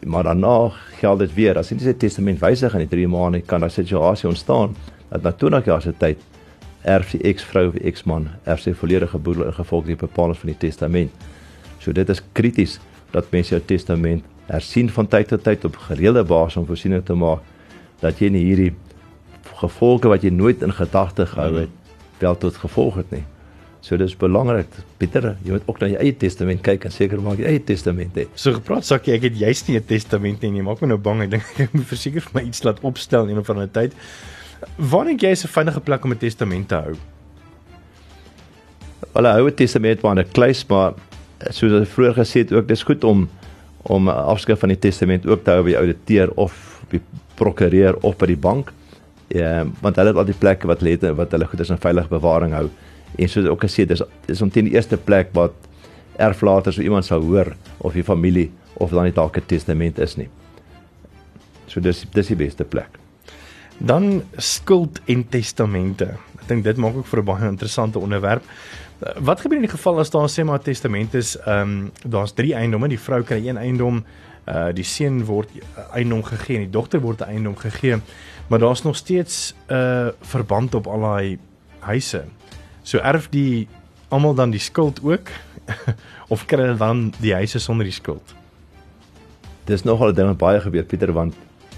maar 0.07 0.25
daarna 0.25 0.71
geld 1.01 1.19
dit 1.19 1.35
weer. 1.35 1.59
As 1.59 1.71
hy 1.71 1.77
nie 1.77 1.85
sy 1.85 1.93
testament 1.93 2.41
wysig 2.41 2.75
in 2.75 2.81
die 2.81 2.89
3 2.89 3.09
maande 3.09 3.41
kan 3.41 3.61
daar 3.61 3.71
'n 3.71 3.73
situasie 3.73 4.29
ontstaan 4.29 4.75
dat 5.11 5.23
na 5.23 5.33
20 5.33 5.65
jaar 5.65 5.83
se 5.83 5.93
tyd 5.93 6.19
erf 6.83 7.11
die 7.11 7.23
eksvrou 7.29 7.69
of 7.69 7.79
eksman 7.85 8.29
erf 8.45 8.61
sy 8.65 8.73
volledige 8.73 9.19
boedel 9.19 9.47
in 9.51 9.57
gevolg 9.57 9.87
die 9.87 9.97
bepalinge 10.01 10.41
van 10.41 10.53
die 10.53 10.61
testament. 10.69 11.11
So 11.81 11.93
dit 11.93 12.09
is 12.09 12.23
krities 12.33 12.79
dat 13.13 13.33
mense 13.33 13.55
jou 13.55 13.61
testament 13.67 14.25
hersien 14.51 14.91
van 14.91 15.09
tyd 15.09 15.29
tot 15.29 15.43
tyd 15.45 15.65
op 15.65 15.77
gereelde 15.89 16.25
basis 16.25 16.57
om 16.57 16.67
voorsiening 16.67 17.05
te 17.07 17.15
maak 17.15 17.45
dat 18.01 18.21
jy 18.21 18.31
nie 18.33 18.45
hierdie 18.45 18.73
gevolge 19.61 20.09
wat 20.09 20.25
jy 20.25 20.33
nooit 20.33 20.63
in 20.65 20.73
gedagte 20.73 21.27
gehou 21.27 21.53
het 21.61 21.77
wel 22.21 22.37
tot 22.37 22.57
gevolg 22.57 23.01
het 23.01 23.13
nie. 23.15 23.25
So 23.81 23.97
dis 23.97 24.13
belangrik. 24.17 24.69
Pieter, 25.01 25.37
jy 25.45 25.55
moet 25.57 25.69
ook 25.69 25.79
na 25.81 25.89
jou 25.89 26.01
eie 26.03 26.13
testament 26.21 26.61
kyk 26.65 26.85
en 26.85 26.93
seker 26.93 27.21
maak 27.25 27.41
jy 27.41 27.49
eie 27.49 27.63
testament 27.65 28.17
het. 28.19 28.33
So 28.37 28.53
gepraat 28.59 28.85
sakkie, 28.85 29.15
ek 29.17 29.31
het 29.31 29.39
juist 29.41 29.69
nie 29.69 29.79
'n 29.79 29.85
testament 29.85 30.43
nie. 30.43 30.53
Jy 30.57 30.63
maak 30.63 30.83
my 30.83 30.89
nou 30.89 30.99
bang. 30.99 31.23
Ek 31.23 31.31
dink 31.31 31.45
ek 31.65 31.73
moet 31.73 31.89
verseker 31.89 32.21
vir 32.21 32.35
my 32.35 32.43
iets 32.49 32.63
laat 32.63 32.81
opstel 32.83 33.29
in 33.29 33.37
'n 33.37 33.41
of 33.41 33.51
ander 33.51 33.71
tyd. 33.71 33.95
Waar 34.77 35.05
dink 35.05 35.21
jy 35.21 35.31
is 35.31 35.45
'n 35.45 35.49
veilige 35.49 35.81
plek 35.81 36.05
om 36.05 36.13
'n 36.13 36.19
testament 36.19 36.69
te 36.69 36.75
hou? 36.75 36.95
Wel, 39.13 39.27
'n 39.27 39.41
ou 39.41 39.51
testament 39.51 40.01
waar 40.01 40.17
'n 40.19 40.31
kluis, 40.33 40.67
maar 40.67 40.95
soos 41.49 41.83
ek 41.83 41.89
vroeër 41.89 42.15
gesê 42.15 42.45
het, 42.45 42.53
ook 42.53 42.69
dis 42.69 42.83
goed 42.83 43.05
om 43.05 43.29
om 43.83 44.09
'n 44.09 44.13
afskrif 44.13 44.59
van 44.59 44.69
die 44.69 44.79
testament 44.79 45.27
ook 45.27 45.45
te 45.45 45.51
hou 45.51 45.63
by 45.63 45.71
die 45.71 45.79
ouditeur 45.79 46.31
of 46.37 46.83
by 46.91 47.01
prokureur 47.35 47.97
of 48.03 48.17
by 48.17 48.27
die 48.27 48.37
bank. 48.37 48.73
Ja, 49.29 49.67
want 49.81 49.97
hulle 49.97 50.09
het 50.09 50.17
al 50.17 50.25
die 50.25 50.39
plekke 50.39 50.67
wat 50.67 50.83
lê 50.83 50.99
wat 51.15 51.31
hulle 51.31 51.47
goed 51.47 51.61
is 51.61 51.71
in 51.71 51.79
veilige 51.79 52.09
bewaring 52.09 52.53
hou. 52.53 52.69
En 53.17 53.29
soos 53.29 53.47
ook 53.47 53.65
gesê 53.65 53.87
dis 53.87 54.03
dis 54.27 54.43
omtrent 54.43 54.67
die 54.67 54.75
eerste 54.75 54.97
plek 54.97 55.29
wat 55.33 55.53
erflaters 56.17 56.79
of 56.79 56.85
iemand 56.85 57.05
sou 57.05 57.23
hoor 57.23 57.57
of 57.79 57.93
die 57.93 58.05
familie 58.05 58.51
of 58.75 58.91
dan 58.91 59.05
nie 59.05 59.13
dalk 59.13 59.37
'n 59.37 59.47
testament 59.47 59.99
is 59.99 60.17
nie. 60.17 60.29
So 61.67 61.81
dis 61.81 62.07
dis 62.13 62.27
die 62.27 62.37
beste 62.37 62.65
plek. 62.65 62.99
Dan 63.81 64.23
skuld 64.37 65.01
en 65.09 65.23
testamente. 65.29 66.13
Ek 66.37 66.49
dink 66.51 66.65
dit 66.67 66.77
maak 66.77 66.99
ook 67.01 67.07
vir 67.09 67.21
'n 67.21 67.25
baie 67.25 67.49
interessante 67.49 67.99
onderwerp. 67.99 68.45
Wat 69.17 69.41
gebeur 69.41 69.57
in 69.57 69.65
die 69.65 69.77
geval 69.77 69.99
as 69.99 70.11
daar 70.11 70.29
sê 70.29 70.45
maar 70.45 70.61
testament 70.61 71.15
is, 71.15 71.37
ehm 71.37 71.61
um, 71.61 71.93
daar's 72.05 72.33
3 72.33 72.55
eiendomme, 72.55 72.89
die 72.89 73.01
vrou 73.01 73.23
kry 73.23 73.49
een 73.49 73.57
eiendom, 73.57 74.05
uh 74.47 74.73
die 74.73 74.85
seun 74.85 75.25
word 75.25 75.49
eiendom 75.93 76.23
gegee 76.23 76.57
en 76.57 76.67
die 76.67 76.71
dogter 76.71 77.01
word 77.01 77.21
eiendom 77.21 77.57
gegee, 77.57 78.01
maar 78.49 78.59
daar's 78.59 78.83
nog 78.83 78.97
steeds 78.97 79.55
'n 79.69 79.75
uh, 79.75 80.09
verband 80.21 80.75
op 80.75 80.87
al 80.87 81.01
daai 81.01 81.39
huise. 81.79 82.25
So 82.83 82.99
erf 82.99 83.29
die 83.29 83.69
almal 84.09 84.35
dan 84.35 84.51
die 84.51 84.61
skuld 84.61 85.01
ook 85.03 85.29
of 86.33 86.47
kry 86.47 86.61
hulle 86.61 86.77
dan 86.77 87.13
die 87.21 87.35
huise 87.35 87.59
sonder 87.59 87.85
die 87.85 87.95
skuld? 87.95 88.35
Dis 89.65 89.83
nogal 89.83 90.09
'n 90.09 90.15
ding 90.15 90.29
wat 90.29 90.39
baie 90.39 90.61
gebeur 90.61 90.85
Pieter 90.85 91.13
want 91.13 91.35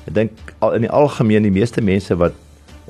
Ek 0.06 0.14
dink 0.14 0.54
in 0.74 0.86
die 0.86 0.90
algemeen 0.90 1.46
die 1.46 1.54
meeste 1.54 1.82
mense 1.82 2.16
wat 2.18 2.34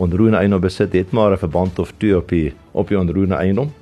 onroerende 0.00 0.38
eiendom 0.40 0.60
besit, 0.60 0.92
het 0.92 1.12
maar 1.12 1.32
'n 1.32 1.38
verband 1.38 1.78
of 1.78 1.92
twee 1.98 2.16
op 2.16 2.28
die 2.28 2.52
op 2.72 2.88
die 2.88 2.98
onroerende 2.98 3.36
eiendom. 3.36 3.72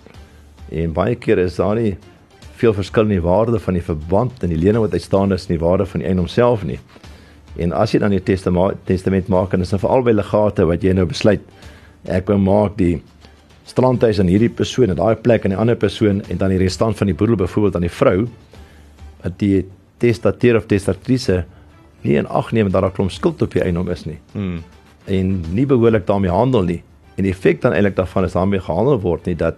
En 0.71 0.93
baie 0.93 1.15
keer 1.15 1.39
is 1.39 1.57
daar 1.57 1.75
nie 1.75 1.97
veel 2.57 2.75
verskil 2.75 3.03
in 3.03 3.09
die 3.19 3.23
waarde 3.23 3.59
van 3.59 3.75
die 3.75 3.83
verband 3.83 4.43
en 4.43 4.49
die 4.49 4.59
lening 4.59 4.83
wat 4.83 4.93
uitstaan 4.93 5.33
is 5.33 5.47
in 5.49 5.57
die 5.57 5.65
waarde 5.67 5.87
van 5.87 6.01
die 6.01 6.07
eiendom 6.07 6.27
self 6.27 6.65
nie. 6.65 6.79
En 7.57 7.73
as 7.73 7.93
jy 7.93 7.99
dan 7.99 8.11
jou 8.11 8.21
testament 8.21 8.77
testament 8.85 9.29
maak 9.29 9.53
en 9.53 9.61
dis 9.61 9.71
nou 9.71 9.81
veral 9.81 10.03
by 10.03 10.13
legate 10.13 10.67
wat 10.67 10.83
jy 10.83 10.93
nou 10.93 11.07
besluit 11.07 11.41
ek 12.09 12.29
wil 12.31 12.39
maak 12.39 12.77
die 12.79 13.01
strandhuis 13.69 14.21
aan 14.21 14.31
hierdie 14.31 14.51
persoon 14.51 14.91
en 14.91 14.99
daai 14.99 15.17
plek 15.21 15.45
aan 15.45 15.55
die 15.55 15.61
ander 15.61 15.77
persoon 15.77 16.23
en 16.29 16.39
dan 16.41 16.53
die 16.55 16.61
restant 16.63 16.97
van 16.99 17.11
die 17.11 17.17
boedel 17.17 17.37
byvoorbeeld 17.37 17.77
aan 17.77 17.87
die 17.87 17.93
vrou 17.93 18.17
wat 19.23 19.37
die 19.39 19.65
testateur 20.01 20.57
of 20.57 20.67
testatrice 20.67 21.45
nie 22.03 22.17
in 22.17 22.29
ag 22.29 22.53
neem 22.53 22.71
dat 22.71 22.83
daar 22.83 22.91
'n 22.91 22.95
klomp 22.95 23.11
skuld 23.11 23.43
op 23.43 23.53
die 23.53 23.63
eiendom 23.63 23.89
is 23.89 24.05
nie. 24.05 24.19
Hmm. 24.33 24.63
En 25.05 25.45
nie 25.53 25.67
behoorlik 25.67 26.07
daarmee 26.07 26.31
handel 26.31 26.63
nie. 26.63 26.83
En 27.17 27.25
die 27.25 27.33
effek 27.33 27.61
dan 27.61 27.73
eintlik 27.73 27.97
daarvan 27.97 28.25
is 28.25 28.33
daarmee 28.33 28.61
gehandel 28.61 29.01
word 29.01 29.27
nie 29.27 29.37
dat 29.37 29.55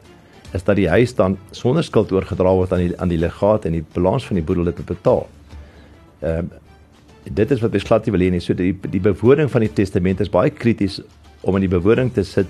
is 0.52 0.64
dat 0.64 0.76
die 0.76 0.88
huis 0.88 1.14
dan 1.14 1.38
sonder 1.50 1.84
skuld 1.84 2.12
oorgedra 2.12 2.52
word 2.54 2.72
aan 2.72 2.78
die 2.78 3.00
aan 3.00 3.08
die 3.08 3.18
legaat 3.18 3.64
en 3.64 3.72
die 3.72 3.84
balans 3.94 4.26
van 4.26 4.36
die 4.36 4.44
boedel 4.44 4.64
dit 4.64 4.84
betaal. 4.84 5.28
Ehm 6.20 6.38
um, 6.38 6.50
dit 7.22 7.50
is 7.50 7.60
wat 7.60 7.70
besluit 7.70 8.06
wil 8.10 8.20
hê 8.20 8.30
nie. 8.30 8.40
So 8.40 8.54
die 8.54 8.74
die 8.90 9.00
bewoning 9.00 9.50
van 9.50 9.60
die 9.60 9.72
testament 9.72 10.20
is 10.20 10.30
baie 10.30 10.50
krities 10.50 11.00
om 11.40 11.54
in 11.54 11.60
die 11.66 11.78
bewoning 11.78 12.12
te 12.12 12.24
sit 12.24 12.48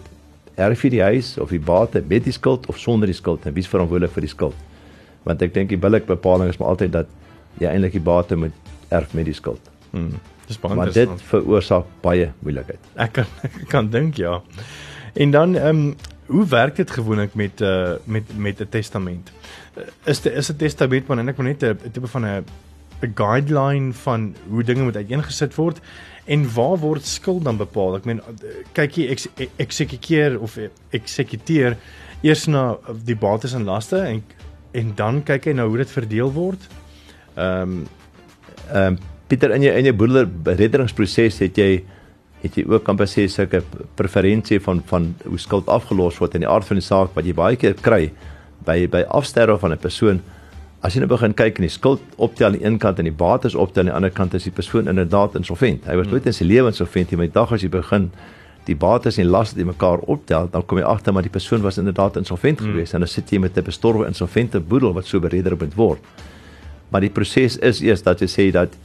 erf 0.54 0.82
jy 0.84 0.90
die 0.90 1.02
huis 1.02 1.38
of 1.38 1.50
die 1.50 1.60
bate 1.60 2.02
met 2.08 2.24
die 2.24 2.32
skuld 2.32 2.66
of 2.68 2.78
sonder 2.78 3.08
die 3.08 3.16
skuld 3.16 3.46
en 3.46 3.54
wie 3.54 3.64
is 3.64 3.68
verantwoordelik 3.68 4.12
vir 4.12 4.26
die 4.26 4.32
skuld? 4.32 4.56
Want 5.24 5.42
ek 5.42 5.54
dink 5.54 5.68
die 5.68 5.80
billike 5.80 6.06
bepaling 6.06 6.48
is 6.48 6.58
maar 6.60 6.74
altyd 6.74 6.92
dat 6.92 7.06
jy 7.60 7.68
eintlik 7.68 7.92
die 7.92 8.04
bate 8.04 8.36
moet 8.36 8.52
erf 8.90 9.14
met 9.14 9.28
die 9.28 9.36
skuld. 9.36 9.71
Hmm. 9.92 10.20
Dis 10.48 10.58
baie 10.60 10.76
maar 10.76 10.92
dit 10.92 11.26
veroorsaak 11.28 11.90
baie 12.04 12.32
moeilikheid. 12.40 12.90
Ek 13.00 13.12
kan 13.20 13.36
ek 13.46 13.60
kan 13.74 13.90
dink 13.92 14.18
ja. 14.20 14.40
En 15.12 15.30
dan 15.30 15.54
ehm 15.56 15.68
um, 15.68 15.94
hoe 16.32 16.46
werk 16.48 16.76
dit 16.76 16.90
gewoonlik 16.90 17.34
met 17.34 17.60
uh 17.60 17.94
met 18.04 18.36
met 18.36 18.60
'n 18.60 18.68
testament? 18.68 19.32
Is 20.04 20.20
dit 20.20 20.32
is 20.32 20.50
'n 20.50 20.56
testament 20.56 21.06
maar 21.06 21.24
net 21.24 21.38
net 21.38 21.62
'n 21.62 21.90
tipe 21.92 22.06
van 22.06 22.24
'n 22.24 22.44
'n 23.02 23.12
guideline 23.14 23.92
van 23.92 24.34
hoe 24.48 24.62
dinge 24.62 24.82
moet 24.82 24.96
uiteengesit 24.96 25.54
word 25.54 25.80
en 26.24 26.52
waar 26.54 26.78
word 26.78 27.06
skuld 27.06 27.44
dan 27.44 27.56
bepaal? 27.56 27.96
Ek 27.96 28.04
meen 28.04 28.20
kyk 28.72 28.96
jy 28.96 29.10
ek 29.10 29.48
eksekuteer 29.56 30.40
of 30.40 30.58
eksekuteer 30.90 31.76
eers 32.22 32.46
na 32.46 32.78
die 33.04 33.16
bates 33.16 33.52
en 33.52 33.64
laste 33.64 33.96
en 33.96 34.22
en 34.72 34.92
dan 34.94 35.22
kyk 35.22 35.44
jy 35.44 35.52
nou 35.52 35.68
hoe 35.68 35.76
dit 35.76 35.90
verdeel 35.90 36.32
word. 36.32 36.68
Ehm 37.34 37.62
um, 37.62 37.86
ehm 38.72 38.86
um, 38.86 38.98
Pieter 39.32 39.54
in 39.56 39.62
jou 39.64 39.72
in 39.72 39.86
jou 39.88 39.94
boedel 39.96 40.26
reddingsproses 40.44 41.38
het 41.40 41.56
jy 41.56 41.70
het 42.42 42.56
jy 42.58 42.66
ook 42.68 42.82
kan 42.84 42.98
sê 43.08 43.24
sulke 43.32 43.62
preferensie 43.96 44.58
van 44.60 44.82
van 44.90 45.14
hoe 45.24 45.38
skuld 45.40 45.70
afgelos 45.72 46.18
word 46.20 46.34
in 46.36 46.44
die 46.44 46.50
aard 46.50 46.68
van 46.68 46.76
die 46.76 46.84
saak 46.84 47.14
wat 47.16 47.24
jy 47.24 47.32
baie 47.32 47.56
keer 47.56 47.72
kry 47.72 48.10
by 48.66 48.86
by 48.92 49.02
afsterwe 49.08 49.56
van 49.58 49.72
'n 49.72 49.78
persoon 49.78 50.20
as 50.82 50.94
jy 50.94 51.00
nou 51.00 51.08
begin 51.14 51.32
kyk 51.32 51.60
en 51.60 51.64
die 51.64 51.72
skuld 51.72 52.02
optel 52.18 52.46
aan 52.46 52.58
die 52.58 52.64
een 52.66 52.78
kant 52.82 52.98
en 52.98 53.06
die 53.06 53.14
bates 53.14 53.54
optel 53.54 53.84
aan 53.84 53.90
die 53.90 53.94
ander 53.94 54.10
kant 54.10 54.34
is 54.34 54.44
die 54.44 54.52
persoon 54.52 54.88
inderdaad 54.90 55.36
insolvent. 55.38 55.86
Hy 55.86 55.96
was 55.96 56.08
nooit 56.10 56.26
in 56.26 56.34
sy 56.34 56.44
lewe 56.44 56.72
insolvent 56.72 57.10
nie, 57.10 57.16
maar 57.16 57.30
die 57.30 57.34
dag 57.38 57.52
as 57.52 57.62
jy 57.62 57.70
begin 57.70 58.10
die 58.66 58.74
bates 58.74 59.18
en 59.18 59.30
laste 59.30 59.56
die 59.56 59.66
mekaar 59.66 60.02
optel, 60.10 60.48
dan 60.50 60.66
kom 60.66 60.78
jy 60.78 60.84
agter 60.84 61.14
maar 61.14 61.22
die 61.22 61.30
persoon 61.30 61.62
was 61.62 61.78
inderdaad 61.78 62.16
insolvent 62.16 62.60
hmm. 62.60 62.72
geweest 62.72 62.94
en 62.94 63.06
dan 63.06 63.08
sit 63.08 63.30
jy 63.30 63.38
met 63.38 63.56
'n 63.56 63.64
bestorwe 63.64 64.06
insolvente 64.06 64.60
boedel 64.60 64.92
wat 64.92 65.06
so 65.06 65.20
bereder 65.20 65.56
moet 65.56 65.74
word. 65.74 66.00
Maar 66.90 67.00
die 67.00 67.10
proses 67.10 67.56
is 67.58 67.80
eers 67.80 68.02
dat 68.02 68.20
jy 68.20 68.26
sê 68.26 68.50
dat 68.52 68.76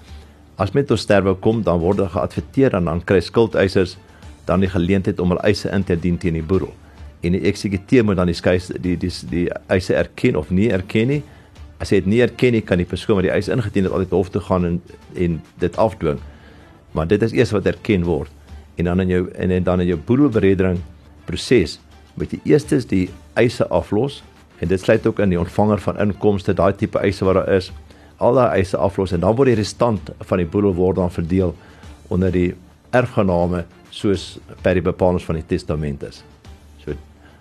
as 0.57 0.73
met 0.73 0.87
tot 0.89 0.99
sterwe 0.99 1.35
kom, 1.41 1.61
dan 1.63 1.79
word 1.79 2.01
daar 2.01 2.13
geadverteer 2.15 2.75
en 2.77 2.89
dan 2.89 3.01
kry 3.05 3.19
skuldeisers 3.21 3.95
dan 4.47 4.63
die 4.63 4.69
geleentheid 4.71 5.19
om 5.19 5.35
hul 5.35 5.41
eise 5.45 5.69
in 5.75 5.83
te 5.85 5.97
dien 5.99 6.17
teen 6.17 6.37
die 6.39 6.45
boedel. 6.45 6.71
En 7.21 7.35
die 7.35 7.43
eksekuteur 7.49 8.05
moet 8.05 8.17
dan 8.17 8.29
die 8.29 8.37
skeis 8.37 8.69
die 8.71 8.95
die 8.95 8.97
die, 9.07 9.11
die 9.29 9.45
eise 9.73 9.97
erken 9.97 10.37
of 10.39 10.49
nie 10.49 10.69
erken 10.73 11.11
nie. 11.11 11.21
As 11.77 11.91
hy 11.93 12.01
dit 12.01 12.09
nie 12.09 12.21
erken 12.25 12.55
nie, 12.57 12.63
kan 12.65 12.81
die 12.81 12.87
persoon 12.89 13.19
wat 13.19 13.27
die 13.27 13.33
eis 13.33 13.51
ingedien 13.53 13.85
het 13.85 13.93
altyd 13.93 14.15
hof 14.17 14.31
toe 14.33 14.41
gaan 14.47 14.65
en 14.65 14.79
en 15.15 15.41
dit 15.61 15.77
afdwing. 15.77 16.21
Maar 16.97 17.07
dit 17.07 17.21
is 17.21 17.35
eers 17.35 17.53
wat 17.53 17.67
erken 17.69 18.07
word. 18.07 18.31
En 18.77 18.89
dan 18.89 19.03
in 19.05 19.13
jou 19.13 19.23
en, 19.35 19.51
en 19.51 19.63
dan 19.63 19.83
in 19.83 19.91
jou 19.91 19.99
boedelberedering 19.99 20.81
proses 21.25 21.77
moet 22.17 22.33
jy 22.33 22.39
eers 22.53 22.87
die 22.89 23.09
eise 23.37 23.67
aflos 23.69 24.23
en 24.59 24.71
dit 24.71 24.81
sluit 24.81 25.05
ook 25.05 25.19
in 25.21 25.29
die 25.29 25.39
ontvanger 25.39 25.77
van 25.83 25.99
inkomste, 26.01 26.53
daai 26.53 26.73
tipe 26.73 26.97
eise 26.99 27.25
wat 27.25 27.37
daar 27.37 27.51
is. 27.53 27.69
Al 28.17 28.33
daai 28.33 28.59
eise 28.59 28.77
aflos 28.77 29.11
en 29.11 29.19
dan 29.19 29.35
word 29.35 29.51
die 29.51 29.59
restant 29.59 30.09
van 30.19 30.37
die 30.37 30.47
boedel 30.49 30.73
word 30.73 30.95
dan 30.95 31.11
verdeel 31.13 31.53
onder 32.09 32.31
die 32.31 32.55
erfgename 32.95 33.65
soos 33.89 34.37
per 34.63 34.73
die 34.77 34.85
bepalings 34.85 35.25
van 35.27 35.35
die 35.35 35.45
testament 35.45 36.03
is. 36.03 36.23
So 36.83 36.95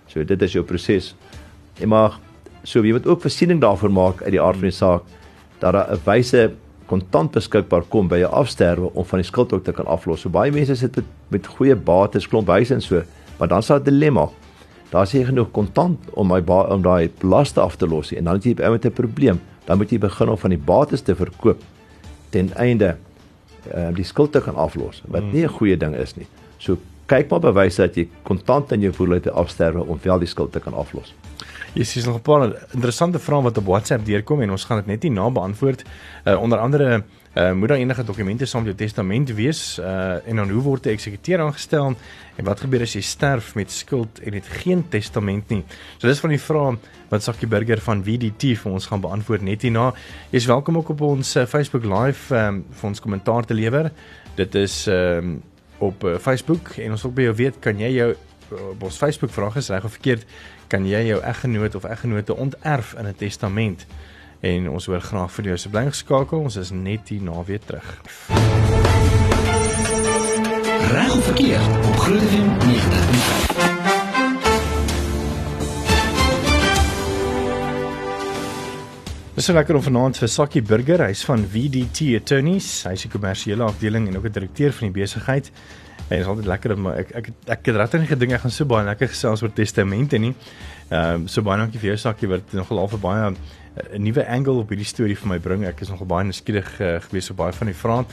so 0.07 0.23
dit 0.23 0.41
is 0.41 0.53
jou 0.53 0.63
proses. 0.63 1.13
Jy 1.79 1.87
mag 1.87 2.19
so 2.63 2.83
jy 2.83 2.93
moet 2.93 3.07
ook 3.07 3.21
voorsiening 3.21 3.61
daarvoor 3.61 3.91
maak 3.91 4.23
uit 4.23 4.35
die 4.35 4.41
aard 4.41 4.59
van 4.61 4.69
die 4.69 4.77
saak 4.77 5.03
dat 5.59 5.73
daar 5.73 5.91
'n 5.91 6.01
wyse 6.05 6.51
kontant 6.87 7.31
beskikbaar 7.31 7.83
kom 7.89 8.07
by 8.07 8.19
'n 8.23 8.31
afsterwe 8.31 8.89
om 8.93 9.05
van 9.05 9.19
die 9.19 9.27
skuld 9.27 9.53
ook 9.53 9.63
te 9.63 9.71
kan 9.71 9.85
aflos. 9.85 10.21
So 10.21 10.29
baie 10.29 10.51
mense 10.51 10.75
sit 10.75 10.95
met 10.95 11.05
met 11.29 11.47
goeie 11.47 11.75
bates, 11.75 12.27
klomp 12.27 12.47
huise 12.47 12.73
en 12.73 12.81
so, 12.81 13.01
maar 13.39 13.47
dan 13.47 13.63
sal 13.63 13.79
'n 13.79 13.83
dilemma. 13.83 14.29
Daar 14.89 15.03
is 15.03 15.13
nie 15.13 15.25
genoeg 15.25 15.51
kontant 15.51 15.99
om 16.13 16.27
my 16.27 16.39
om 16.47 16.81
daai 16.81 17.09
laste 17.21 17.59
af 17.59 17.75
te 17.75 17.87
los 17.87 18.11
nie 18.11 18.19
en 18.19 18.25
dan 18.25 18.33
het 18.33 18.43
jy 18.43 18.69
met 18.69 18.85
'n 18.85 18.91
probleem. 18.91 19.39
Dan 19.67 19.77
moet 19.77 19.91
jy 19.91 19.99
begin 19.99 20.31
om 20.31 20.39
van 20.39 20.53
die 20.55 20.63
bates 20.69 21.03
te 21.03 21.15
verkoop 21.15 21.61
ten 22.31 22.51
einde 22.55 22.95
uh, 23.73 23.89
die 23.95 24.05
skuld 24.07 24.31
te 24.31 24.41
kan 24.43 24.55
aflos 24.55 25.01
wat 25.07 25.21
hmm. 25.21 25.33
nie 25.33 25.43
'n 25.43 25.55
goeie 25.59 25.77
ding 25.77 25.95
is 25.95 26.15
nie. 26.15 26.27
So 26.57 26.77
kyk 27.07 27.29
maar 27.31 27.39
bewyse 27.39 27.81
dat 27.81 27.95
jy 27.95 28.07
kontant 28.27 28.71
in 28.71 28.81
jou 28.81 28.93
voelheid 28.93 29.29
afsterwe 29.31 29.83
om 29.83 29.99
wel 30.03 30.19
die 30.19 30.27
skuld 30.27 30.51
te 30.51 30.59
kan 30.59 30.73
aflos. 30.73 31.13
Jy 31.73 31.83
sien 31.83 32.05
nog 32.05 32.17
'n 32.17 32.21
paar 32.21 32.67
interessante 32.73 33.19
vrae 33.19 33.41
wat 33.41 33.57
op 33.57 33.65
WhatsApp 33.65 34.05
deurkom 34.05 34.41
en 34.41 34.51
ons 34.51 34.65
gaan 34.65 34.77
dit 34.77 34.87
net 34.87 35.03
nie 35.03 35.11
na 35.11 35.29
beantwoord. 35.29 35.83
Uh, 36.25 36.41
onder 36.41 36.59
andere 36.59 37.03
uh, 37.37 37.51
moet 37.53 37.67
daar 37.67 37.77
enige 37.77 38.03
dokumente 38.03 38.45
saam 38.45 38.63
met 38.63 38.73
jou 38.73 38.87
testament 38.87 39.29
wees 39.37 39.77
uh, 39.79 40.27
en 40.27 40.35
dan 40.35 40.49
hoe 40.49 40.61
word 40.61 40.85
'n 40.85 40.89
eksekuteur 40.89 41.39
aangestel 41.39 41.95
en 42.35 42.45
wat 42.45 42.59
gebeur 42.59 42.81
as 42.81 42.93
jy 42.93 43.01
sterf 43.01 43.55
met 43.55 43.71
skuld 43.71 44.19
en 44.19 44.33
het 44.33 44.47
geen 44.47 44.85
testament 44.89 45.49
nie. 45.49 45.63
So 45.97 46.07
dis 46.07 46.19
van 46.19 46.29
die 46.29 46.41
vrae 46.41 46.77
wat 47.09 47.23
Sakkie 47.23 47.47
Burger 47.47 47.81
van 47.81 48.03
VDT 48.03 48.57
vir 48.57 48.71
ons 48.71 48.85
gaan 48.85 49.01
beantwoord 49.01 49.41
net 49.41 49.61
hierna. 49.61 49.93
Jy 50.31 50.37
is 50.37 50.45
welkom 50.45 50.77
ook 50.77 50.89
op 50.89 51.01
ons 51.01 51.35
uh, 51.35 51.45
Facebook 51.45 51.83
live 51.83 52.35
um, 52.35 52.65
vir 52.71 52.89
ons 52.89 52.99
kommentaar 52.99 53.45
te 53.45 53.53
lewer. 53.53 53.91
Dit 54.35 54.55
is 54.55 54.87
um, 54.87 55.41
op 55.77 56.03
uh, 56.03 56.17
Facebook 56.17 56.77
en 56.77 56.91
ons 56.91 57.01
wil 57.01 57.11
by 57.11 57.21
jou 57.21 57.35
weet 57.35 57.59
kan 57.59 57.79
jy 57.79 57.91
jou 57.91 58.15
op 58.71 58.83
ons 58.83 58.97
Facebook 58.97 59.31
vrae 59.31 59.57
is 59.59 59.69
reg 59.69 59.83
of 59.83 59.91
verkeerd 59.91 60.25
kan 60.67 60.85
jy 60.87 61.01
jou 61.07 61.21
eggenoot 61.23 61.75
of 61.75 61.83
eggenote 61.83 62.35
onterf 62.35 62.93
in 62.99 63.07
'n 63.07 63.15
testament 63.15 63.85
en 64.39 64.69
ons 64.69 64.85
hoor 64.85 65.01
graag 65.01 65.31
van 65.31 65.43
jou 65.43 65.57
so 65.57 65.69
bly 65.69 65.85
geskakel 65.89 66.39
ons 66.39 66.55
is 66.55 66.71
net 66.71 67.09
hier 67.09 67.21
na 67.21 67.43
weer 67.43 67.59
terug. 67.59 68.01
Reg 70.91 71.15
of 71.17 71.23
verkeerd 71.23 71.85
op 71.87 71.97
Groot 72.05 72.21
FM 72.21 72.49
90 72.57 73.37
Dis 79.37 79.45
so 79.45 79.53
lekker 79.53 79.77
om 79.77 79.83
vanaand 79.85 80.17
vir 80.17 80.29
Sakkie 80.33 80.63
Burger, 80.65 81.03
hy's 81.05 81.19
van 81.27 81.43
VDT 81.45 82.15
Attorneys, 82.17 82.71
hy's 82.89 83.03
die 83.05 83.11
kommersiële 83.13 83.67
afdeling 83.67 84.07
en 84.09 84.17
ook 84.17 84.25
'n 84.25 84.33
direkteur 84.33 84.73
van 84.73 84.87
die 84.87 85.01
besigheid. 85.01 85.51
En 86.07 86.17
dit 86.17 86.19
is 86.19 86.25
altyd 86.25 86.45
lekker 86.45 86.73
om 86.73 86.87
ek 86.87 87.11
ek 87.11 87.27
ek 87.45 87.65
het 87.65 87.75
regtig 87.75 87.99
nie 87.99 88.07
gedink 88.07 88.31
ek 88.31 88.41
gaan 88.41 88.51
so 88.51 88.65
baie 88.65 88.85
lekker 88.85 89.07
gesels 89.07 89.43
oor 89.43 89.53
testamente 89.53 90.17
nie. 90.17 90.33
Ehm 90.89 91.13
um, 91.13 91.27
so 91.27 91.41
baie 91.41 91.59
dankie 91.59 91.79
vir 91.79 91.89
jou 91.89 91.97
Sakkie 91.97 92.27
wat 92.27 92.51
nogal 92.51 92.79
al 92.79 92.87
vir 92.87 92.99
baie 92.99 93.33
'n 93.93 94.01
nuwe 94.03 94.27
angle 94.27 94.59
op 94.59 94.69
hierdie 94.69 94.85
storie 94.85 95.15
vir 95.15 95.27
my 95.27 95.39
bring. 95.39 95.65
Ek 95.65 95.81
is 95.81 95.89
nogal 95.89 96.05
baie 96.05 96.25
nuuskierig 96.25 96.79
uh, 96.79 96.99
gewees 97.01 97.29
op 97.29 97.37
baie 97.37 97.53
van 97.53 97.67
die 97.67 97.75
vrae. 97.75 98.05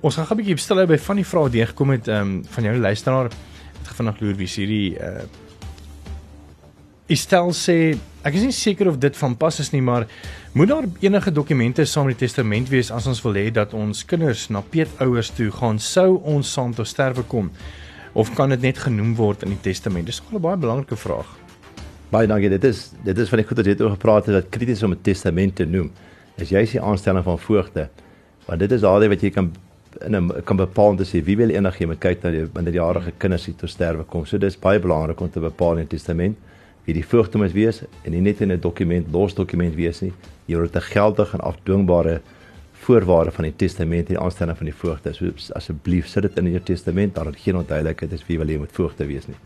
Ons 0.00 0.14
gaan 0.16 0.26
gou 0.26 0.34
'n 0.34 0.42
bietjie 0.42 0.58
stil 0.58 0.76
hou 0.76 0.86
by 0.86 0.98
van 0.98 1.16
die 1.16 1.24
vrae 1.24 1.42
wat 1.42 1.52
hier 1.52 1.66
gekom 1.66 1.90
het 1.90 2.08
um, 2.08 2.44
van 2.44 2.64
jou 2.64 2.76
luisteraar. 2.76 3.30
Het 3.78 3.88
gevind 3.88 4.20
loer 4.20 4.36
wie 4.36 4.46
hierdie 4.48 4.98
uh 4.98 5.24
Estel 7.06 7.52
sê 7.52 7.98
ek 8.24 8.34
is 8.34 8.42
nie 8.42 8.52
seker 8.52 8.88
of 8.88 8.96
dit 8.96 9.16
van 9.16 9.36
pas 9.36 9.60
is 9.60 9.72
nie, 9.72 9.82
maar 9.82 10.06
Moet 10.54 10.68
daar 10.68 10.84
enige 11.00 11.32
dokumente 11.32 11.84
saam 11.84 12.04
met 12.06 12.18
die 12.18 12.26
testament 12.26 12.68
wees 12.70 12.90
as 12.94 13.08
ons 13.10 13.22
wil 13.24 13.34
hê 13.34 13.48
dat 13.50 13.72
ons 13.74 14.04
kinders 14.06 14.44
na 14.54 14.60
peetouers 14.62 15.32
toe 15.34 15.48
gaan 15.50 15.80
sou 15.82 16.20
ons 16.22 16.52
saam 16.52 16.70
tot 16.74 16.86
sterwe 16.86 17.24
kom? 17.26 17.48
Of 18.14 18.30
kan 18.38 18.54
dit 18.54 18.62
net 18.62 18.78
genoem 18.78 19.16
word 19.18 19.42
in 19.42 19.56
die 19.56 19.64
testament? 19.66 20.06
Dis 20.06 20.22
'n 20.30 20.38
baie 20.38 20.56
belangrike 20.56 20.96
vraag. 20.96 21.26
Baie 22.14 22.28
dankie. 22.30 22.46
Dit 22.52 22.62
is 22.68 22.92
dit 23.02 23.18
is 23.18 23.30
van 23.30 23.40
die 23.40 23.46
goed 23.48 23.58
dat 23.58 23.66
jy 23.66 23.72
het 23.74 23.80
oor 23.82 23.94
gepraat 23.96 24.28
het 24.28 24.36
dat 24.36 24.50
krities 24.54 24.82
om 24.86 24.92
'n 24.92 25.02
testament 25.02 25.56
te 25.56 25.64
noem. 25.66 25.90
As 26.38 26.50
jy 26.50 26.62
sê 26.66 26.78
aanstelling 26.78 27.24
van 27.24 27.38
voogte, 27.38 27.88
want 28.46 28.60
dit 28.60 28.72
is 28.72 28.84
alre 28.84 29.08
wat 29.08 29.20
jy 29.20 29.30
kan 29.30 29.50
in 30.06 30.14
'n 30.14 30.42
kan 30.44 30.56
bepaal 30.56 30.94
te 30.96 31.04
sê 31.04 31.24
wie 31.24 31.36
wil 31.36 31.50
enigiemand 31.50 31.98
kyk 31.98 32.22
na 32.22 32.30
die 32.30 32.46
minderjarige 32.54 33.12
kinders 33.18 33.46
wat 33.46 33.58
tot 33.58 33.70
sterwe 33.70 34.04
kom. 34.04 34.26
So 34.26 34.38
dis 34.38 34.56
baie 34.56 34.78
belangrik 34.78 35.20
om 35.20 35.30
te 35.30 35.40
bepaal 35.40 35.78
in 35.78 35.84
'n 35.84 35.88
testament 35.88 36.36
wie 36.84 36.94
die 36.94 37.04
voogte 37.04 37.38
moet 37.38 37.52
wees 37.52 37.82
en 38.04 38.12
nie 38.12 38.20
net 38.20 38.40
in 38.40 38.52
'n 38.52 38.60
dokument 38.60 39.06
los 39.12 39.34
dokument 39.34 39.74
wees 39.74 40.00
nie. 40.00 40.12
Jy 40.46 40.58
moet 40.58 40.76
'n 40.76 40.80
geldige 40.80 41.34
en 41.34 41.40
afdwingbare 41.40 42.20
voorwaarde 42.72 43.32
van 43.32 43.44
die 43.44 43.56
testament 43.56 44.08
en 44.08 44.14
die 44.14 44.22
aanstelling 44.22 44.56
van 44.56 44.66
die 44.66 44.74
voogte. 44.74 45.12
So 45.12 45.32
asseblief 45.52 46.06
sit 46.06 46.22
dit 46.22 46.38
in 46.38 46.50
jou 46.50 46.60
testament 46.60 47.14
dat 47.14 47.24
daar 47.24 47.34
geen 47.36 47.56
onduidelikheid 47.56 48.12
is 48.12 48.26
wie 48.26 48.38
wil 48.38 48.48
jy 48.48 48.58
moet 48.58 48.72
voogte 48.72 49.06
wees 49.06 49.26
nie. 49.26 49.36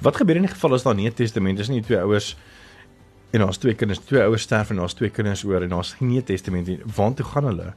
Wat 0.00 0.16
gebeur 0.16 0.36
in 0.36 0.46
die 0.46 0.52
geval 0.52 0.74
as 0.74 0.82
daar 0.82 0.94
nie 0.94 1.08
'n 1.08 1.12
testament 1.12 1.58
is 1.58 1.68
nie, 1.68 1.82
twee 1.82 1.98
ouers 1.98 2.36
en 3.32 3.40
daar's 3.40 3.58
twee 3.58 3.74
kinders, 3.74 3.98
twee 3.98 4.22
ouers 4.22 4.42
sterf 4.42 4.70
en 4.70 4.76
daar's 4.76 4.94
twee 4.94 5.10
kinders 5.10 5.44
oor 5.44 5.62
en 5.62 5.68
daar's 5.68 5.94
nie 6.00 6.18
'n 6.18 6.24
testament 6.24 6.66
nie. 6.66 6.78
Waar 6.96 7.14
toe 7.14 7.24
gaan 7.24 7.44
hulle? 7.44 7.72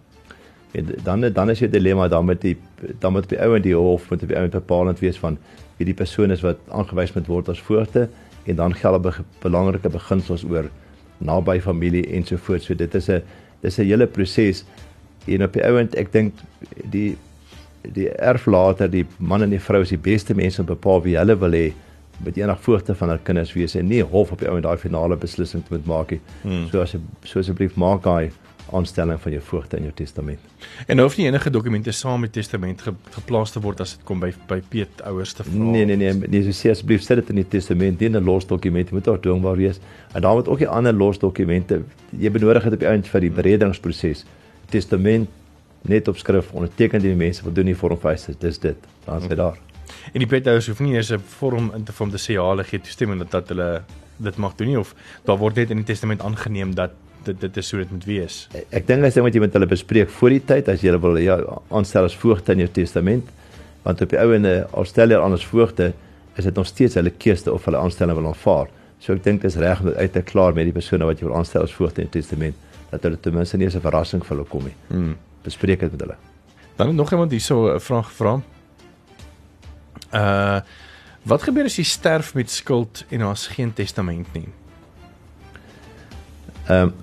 En 0.72 0.88
dan 1.04 1.34
dan 1.34 1.50
is 1.50 1.60
jy 1.60 1.70
dilemma 1.70 2.08
dan 2.08 2.26
met 2.26 2.42
die 2.42 2.58
dan 3.00 3.12
moet 3.12 3.30
die 3.30 3.40
ou 3.42 3.56
en 3.56 3.62
die 3.62 3.76
hof 3.76 4.10
moet 4.10 4.28
die 4.28 4.38
ou 4.38 4.48
bepalend 4.48 5.00
wees 5.00 5.18
van 5.18 5.38
wie 5.78 5.86
die 5.86 5.94
persoon 5.94 6.32
is 6.32 6.42
wat 6.42 6.58
aangewys 6.70 7.14
moet 7.14 7.28
word 7.28 7.50
as 7.50 7.62
voogte 7.62 8.10
en 8.46 8.56
dan 8.56 8.74
geld 8.74 9.02
be 9.02 9.12
belangrike 9.42 9.90
beginsels 9.90 10.44
oor 10.44 10.70
naby 11.18 11.60
familie 11.62 12.08
ensovoorts. 12.08 12.66
So 12.66 12.76
dit 12.76 12.96
is 12.96 13.10
'n 13.10 13.22
dis 13.62 13.78
'n 13.80 13.86
hele 13.86 14.08
proses 14.08 14.66
en 15.28 15.44
op 15.44 15.54
die 15.54 15.64
ouend 15.66 15.96
ek 15.96 16.12
dink 16.12 16.34
die 16.90 17.18
die 17.82 18.10
erflater, 18.10 18.90
die 18.90 19.06
man 19.18 19.42
en 19.42 19.50
die 19.50 19.60
vrou 19.60 19.82
is 19.82 19.90
die 19.90 19.98
beste 19.98 20.34
mense 20.34 20.62
om 20.62 20.68
bepaal 20.68 21.02
wie 21.04 21.18
hulle 21.18 21.36
wil 21.40 21.52
hê 21.52 21.74
met 22.24 22.38
enig 22.38 22.62
voogte 22.62 22.96
van 22.96 23.10
hul 23.10 23.20
kinders 23.24 23.54
wees 23.54 23.76
en 23.76 23.88
nie 23.88 24.04
hof 24.04 24.32
op 24.32 24.40
die 24.40 24.50
ouend 24.50 24.64
daai 24.64 24.78
finale 24.78 25.18
beslissing 25.18 25.64
moet 25.70 25.86
maak 25.86 26.12
nie. 26.12 26.22
Hmm. 26.42 26.68
So 26.72 26.82
as 26.82 26.96
so 27.24 27.40
asseblief 27.40 27.76
maak 27.76 28.04
daai 28.04 28.32
aanstelling 28.74 29.20
van 29.22 29.32
jou 29.32 29.42
voogte 29.44 29.78
in 29.78 29.84
jou 29.88 29.94
testament. 29.94 30.40
En 30.88 31.00
hoef 31.00 31.18
nie 31.18 31.26
enige 31.28 31.50
dokumente 31.50 31.92
saam 31.92 32.24
met 32.24 32.32
testament 32.34 32.82
ge, 32.82 32.94
geplaas 33.16 33.52
te 33.52 33.62
word 33.62 33.82
as 33.84 33.96
dit 33.98 34.06
kom 34.08 34.22
by 34.24 34.32
by 34.50 34.60
Piet 34.70 35.04
ouers 35.10 35.34
te 35.34 35.44
vra. 35.44 35.60
Nee 35.76 35.86
nee 35.86 35.98
nee, 36.00 36.14
nee 36.14 36.44
so 36.48 36.56
sê 36.58 36.72
asseblief 36.74 37.04
sit 37.04 37.22
dit 37.22 37.34
in 37.34 37.42
die 37.42 37.48
testament, 37.58 38.00
nie 38.00 38.10
'n 38.10 38.24
los 38.24 38.48
dokument 38.48 38.92
moet 38.92 39.06
daar 39.06 39.20
dwingbaar 39.20 39.58
wees. 39.58 39.80
En 40.14 40.22
daar 40.22 40.36
moet 40.36 40.48
ook 40.48 40.60
nie 40.60 40.68
ander 40.68 40.94
los 40.94 41.20
dokumente 41.20 41.84
jy 42.10 42.32
benodig 42.32 42.64
het 42.64 42.74
op 42.74 42.80
die 42.80 42.90
einde 42.90 43.10
vir 43.10 43.22
die 43.22 43.32
bereddingsproses. 43.32 44.26
Testament 44.70 45.30
net 45.82 46.08
op 46.08 46.18
skrif 46.18 46.52
onderteken 46.52 47.02
deur 47.02 47.10
die 47.10 47.26
mense 47.26 47.44
wat 47.44 47.56
doen 47.56 47.66
die 47.66 47.76
vorm 47.76 47.98
vereis. 47.98 48.28
Dis 48.40 48.60
dit. 48.60 48.78
Dan 49.06 49.22
sê 49.22 49.36
daar. 49.36 49.73
En 50.14 50.20
die 50.20 50.28
Piet 50.28 50.48
ouers 50.48 50.68
hoef 50.68 50.80
nie 50.80 50.96
eers 50.96 51.12
'n 51.12 51.20
vorm 51.40 51.72
in 51.76 51.84
te 51.84 51.92
vorm 51.92 52.12
te 52.12 52.18
sê 52.18 52.34
ja, 52.34 52.50
hulle 52.50 52.64
gee 52.64 52.80
toestemming 52.80 53.20
dat, 53.20 53.32
dat 53.32 53.48
hulle 53.50 53.84
dit 54.18 54.38
mag 54.38 54.56
doen 54.56 54.68
nie 54.68 54.80
of 54.80 54.94
daar 55.26 55.38
word 55.38 55.56
net 55.56 55.70
in 55.70 55.78
die 55.78 55.86
testament 55.86 56.22
aangeneem 56.22 56.76
dat 56.76 56.92
dit 57.24 57.40
dit 57.40 57.58
is 57.58 57.72
hoe 57.72 57.80
dit 57.80 57.92
moet 57.92 58.06
wees. 58.06 58.48
Ek, 58.70 58.88
dink 58.88 59.04
as 59.04 59.16
jy 59.16 59.22
moet 59.22 59.34
jy 59.34 59.40
met 59.40 59.54
hulle 59.54 59.70
bespreek 59.70 60.10
voor 60.10 60.30
die 60.30 60.44
tyd 60.44 60.70
as 60.70 60.84
jy 60.84 60.96
wil 61.00 61.18
ja 61.18 61.40
aanstel 61.70 62.04
as 62.04 62.16
voogte 62.16 62.52
in 62.52 62.60
jou 62.60 62.70
testament 62.70 63.30
want 63.84 64.02
op 64.02 64.10
die 64.10 64.20
ou 64.20 64.34
en 64.36 64.46
al 64.48 64.86
stel 64.86 65.12
jy 65.12 65.20
anders 65.20 65.46
voogte 65.46 65.94
is 66.38 66.44
dit 66.44 66.56
nog 66.56 66.68
steeds 66.68 66.96
hulle 66.96 67.12
keuse 67.12 67.52
of 67.52 67.66
hulle 67.66 67.78
aanstelling 67.78 68.18
wil 68.18 68.32
aanvaar. 68.32 68.70
So 69.00 69.14
ek 69.14 69.24
dink 69.24 69.42
dit 69.44 69.52
is 69.52 69.60
reg 69.60 69.82
om 69.84 69.92
uit 69.92 70.14
te 70.14 70.22
klaar 70.24 70.56
met 70.56 70.70
die 70.70 70.76
persone 70.76 71.06
wat 71.06 71.20
jy 71.20 71.28
wil 71.28 71.38
aanstel 71.38 71.66
as 71.66 71.76
voogte 71.76 72.02
in 72.02 72.10
die 72.10 72.20
testament 72.20 72.56
dat 72.92 73.04
hulle 73.04 73.20
ten 73.20 73.34
minste 73.36 73.58
nie 73.58 73.68
'n 73.68 73.82
verrassing 73.82 74.24
vir 74.24 74.38
hulle 74.38 74.50
kom 74.50 74.64
nie. 74.64 74.76
Hmm. 74.88 75.18
Bespreek 75.44 75.80
dit 75.80 75.92
met 75.92 76.02
hulle. 76.02 76.16
Dan 76.78 76.96
nog 76.96 77.12
iemand 77.12 77.32
hierso 77.32 77.76
'n 77.76 77.80
vraag 77.80 78.12
vra. 78.12 78.42
Uh 80.14 80.62
wat 81.24 81.46
gebeur 81.48 81.70
as 81.70 81.78
jy 81.80 81.86
sterf 81.88 82.34
met 82.36 82.52
skuld 82.52 83.06
en 83.08 83.22
daar's 83.24 83.48
geen 83.48 83.74
testament 83.74 84.28
nie? 84.36 84.50
Ehm 86.68 86.92
um, 86.92 86.94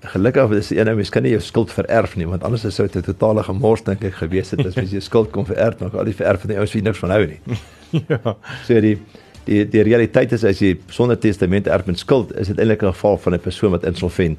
gelukkig 0.00 0.52
is 0.54 0.68
die 0.70 0.78
ene 0.78 0.94
mens 0.94 1.10
kan 1.10 1.24
nie 1.26 1.32
jou 1.32 1.40
skuld 1.42 1.72
vererf 1.74 2.14
nie 2.16 2.26
want 2.30 2.44
anders 2.46 2.62
sou 2.74 2.86
dit 2.86 2.96
'n 2.96 3.02
totale 3.02 3.42
gemors 3.42 3.82
dink 3.82 4.04
ek 4.04 4.14
gewees 4.14 4.50
het 4.50 4.66
as 4.66 4.76
mens 4.76 4.90
jou 4.90 5.00
skuld 5.00 5.30
kon 5.30 5.46
vererf 5.46 5.80
maar 5.80 5.98
al 5.98 6.04
die 6.04 6.14
vererf 6.14 6.40
van 6.40 6.50
die 6.50 6.58
ouens 6.58 6.72
wie 6.72 6.82
niks 6.82 6.98
van 6.98 7.10
hou 7.10 7.26
nie. 7.26 7.40
ja. 8.10 8.36
So 8.66 8.80
die 8.80 8.98
die 9.44 9.64
die 9.68 9.82
realiteit 9.82 10.32
is 10.32 10.44
as 10.44 10.60
jy 10.60 10.78
sonder 10.88 11.18
testament 11.18 11.66
erf 11.66 11.86
met 11.86 11.98
skuld 11.98 12.32
is 12.36 12.46
dit 12.46 12.58
eintlik 12.58 12.82
'n 12.82 12.92
geval 12.94 13.18
van 13.18 13.34
'n 13.34 13.40
persoon 13.40 13.70
wat 13.70 13.84
insolvent 13.84 14.38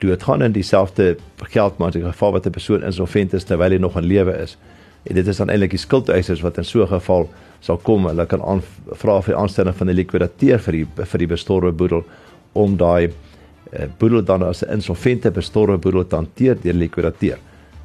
doodgaan 0.00 0.42
in 0.42 0.52
dieselfde 0.52 1.16
geld 1.36 1.78
maar 1.78 1.94
in 1.94 2.02
geval 2.02 2.32
wat 2.32 2.46
'n 2.46 2.50
persoon 2.50 2.82
insolvent 2.82 3.32
is 3.32 3.44
terwyl 3.44 3.70
hy 3.70 3.78
nog 3.78 3.96
in 3.96 4.04
lewe 4.04 4.32
is. 4.42 4.56
En 5.02 5.14
dit 5.14 5.26
is 5.26 5.36
dan 5.36 5.48
eintlik 5.48 5.70
die 5.70 5.80
skuldeisers 5.80 6.42
wat 6.44 6.58
in 6.58 6.64
so 6.64 6.82
'n 6.82 6.88
geval 6.88 7.28
sal 7.60 7.78
kom. 7.78 8.06
Hulle 8.06 8.26
kan 8.26 8.62
vra 8.92 9.20
vir 9.22 9.36
aanstelling 9.36 9.74
van 9.74 9.88
'n 9.88 9.94
likwidateur 9.94 10.58
vir 10.58 10.72
die 10.72 10.86
vir 11.04 11.18
die 11.18 11.26
bestorwe 11.26 11.72
boedel 11.72 12.04
om 12.52 12.76
daai 12.76 13.06
uh, 13.08 13.86
boedel 13.98 14.24
dan 14.24 14.42
as 14.42 14.62
'n 14.62 14.72
insolvente 14.72 15.30
bestorwe 15.30 15.78
boedel 15.78 16.06
te 16.06 16.16
hanteer 16.16 16.56
deur 16.60 16.74
likwidateur. 16.74 17.38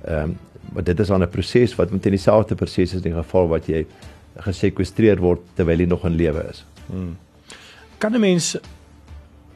Ehm 0.06 0.24
um, 0.24 0.38
maar 0.74 0.84
dit 0.84 1.00
is 1.00 1.08
dan 1.08 1.22
'n 1.22 1.30
proses 1.30 1.76
wat 1.76 1.92
in 1.92 2.00
dieselfde 2.00 2.56
proses 2.56 2.94
is 2.94 2.94
in 2.94 3.02
die 3.02 3.14
geval 3.14 3.48
wat 3.48 3.68
jy 3.68 3.86
gesekwestreer 4.36 5.20
word 5.20 5.40
terwyl 5.54 5.80
jy 5.80 5.86
nog 5.86 6.06
in 6.06 6.16
lewe 6.16 6.46
is. 6.50 6.66
Hmm. 6.88 7.18
Kan 7.98 8.14
'n 8.14 8.20
mens 8.20 8.58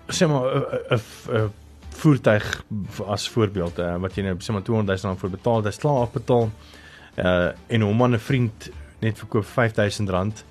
sê 0.08 0.28
maar 0.28 0.64
'n 0.92 1.50
voertuig 1.90 2.64
as 3.08 3.30
voorbeeld 3.30 3.80
uh, 3.80 3.98
wat 3.98 4.16
jy 4.16 4.24
nou 4.24 4.36
sê 4.40 4.52
maar 4.52 4.64
200 4.64 5.02
000 5.02 5.10
rand 5.10 5.20
vir 5.20 5.30
betaal, 5.30 5.64
jy 5.64 5.72
slaap 5.72 6.02
afbetaal 6.08 6.50
uh 7.18 7.52
en 7.68 7.82
hom 7.82 8.04
aan 8.04 8.14
'n 8.14 8.20
vriend 8.20 8.70
net 9.00 9.18
verkoop 9.18 9.46
5000 9.46 10.10
rand 10.10 10.46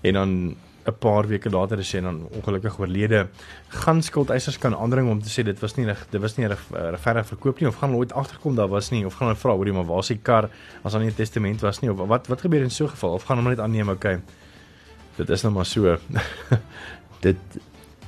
en 0.00 0.12
dan 0.12 0.56
'n 0.84 0.98
paar 0.98 1.26
weke 1.26 1.50
later 1.50 1.78
is 1.78 1.92
hy 1.92 2.00
dan 2.00 2.26
ongelukkig 2.34 2.78
oorlede. 2.78 3.28
Gaan 3.68 4.02
skuldeisers 4.02 4.58
kan 4.58 4.74
aandring 4.74 5.08
om 5.10 5.22
te 5.22 5.30
sê 5.30 5.44
dit 5.44 5.58
was 5.60 5.76
nie 5.76 5.86
reg, 5.86 6.06
dit 6.10 6.20
was 6.20 6.36
nie 6.36 6.46
reg 6.46 6.62
regverdig 6.70 7.26
verkoop 7.26 7.60
nie 7.60 7.68
of 7.68 7.76
gaan 7.78 7.94
ooit 7.94 8.12
agterkom 8.12 8.56
daar 8.56 8.68
was 8.68 8.90
nie 8.90 9.06
of 9.06 9.14
gaan 9.14 9.28
hulle 9.28 9.38
vra 9.38 9.54
hoorie 9.54 9.72
maar 9.72 9.86
waar 9.86 10.02
is 10.02 10.08
die 10.08 10.18
kar 10.18 10.50
as 10.82 10.92
daar 10.92 11.00
nie 11.00 11.10
'n 11.10 11.14
testament 11.14 11.60
was 11.60 11.80
nie 11.80 11.90
of 11.90 11.98
wat 12.08 12.26
wat 12.26 12.40
gebeur 12.40 12.62
in 12.62 12.70
so 12.70 12.84
'n 12.84 12.90
geval 12.90 13.12
of 13.12 13.24
gaan 13.24 13.38
hulle 13.38 13.50
net 13.50 13.60
aanneem 13.60 13.88
okay. 13.88 14.20
Dit 15.16 15.28
is 15.28 15.42
nou 15.42 15.54
maar 15.54 15.66
so. 15.66 15.98
dit 17.26 17.36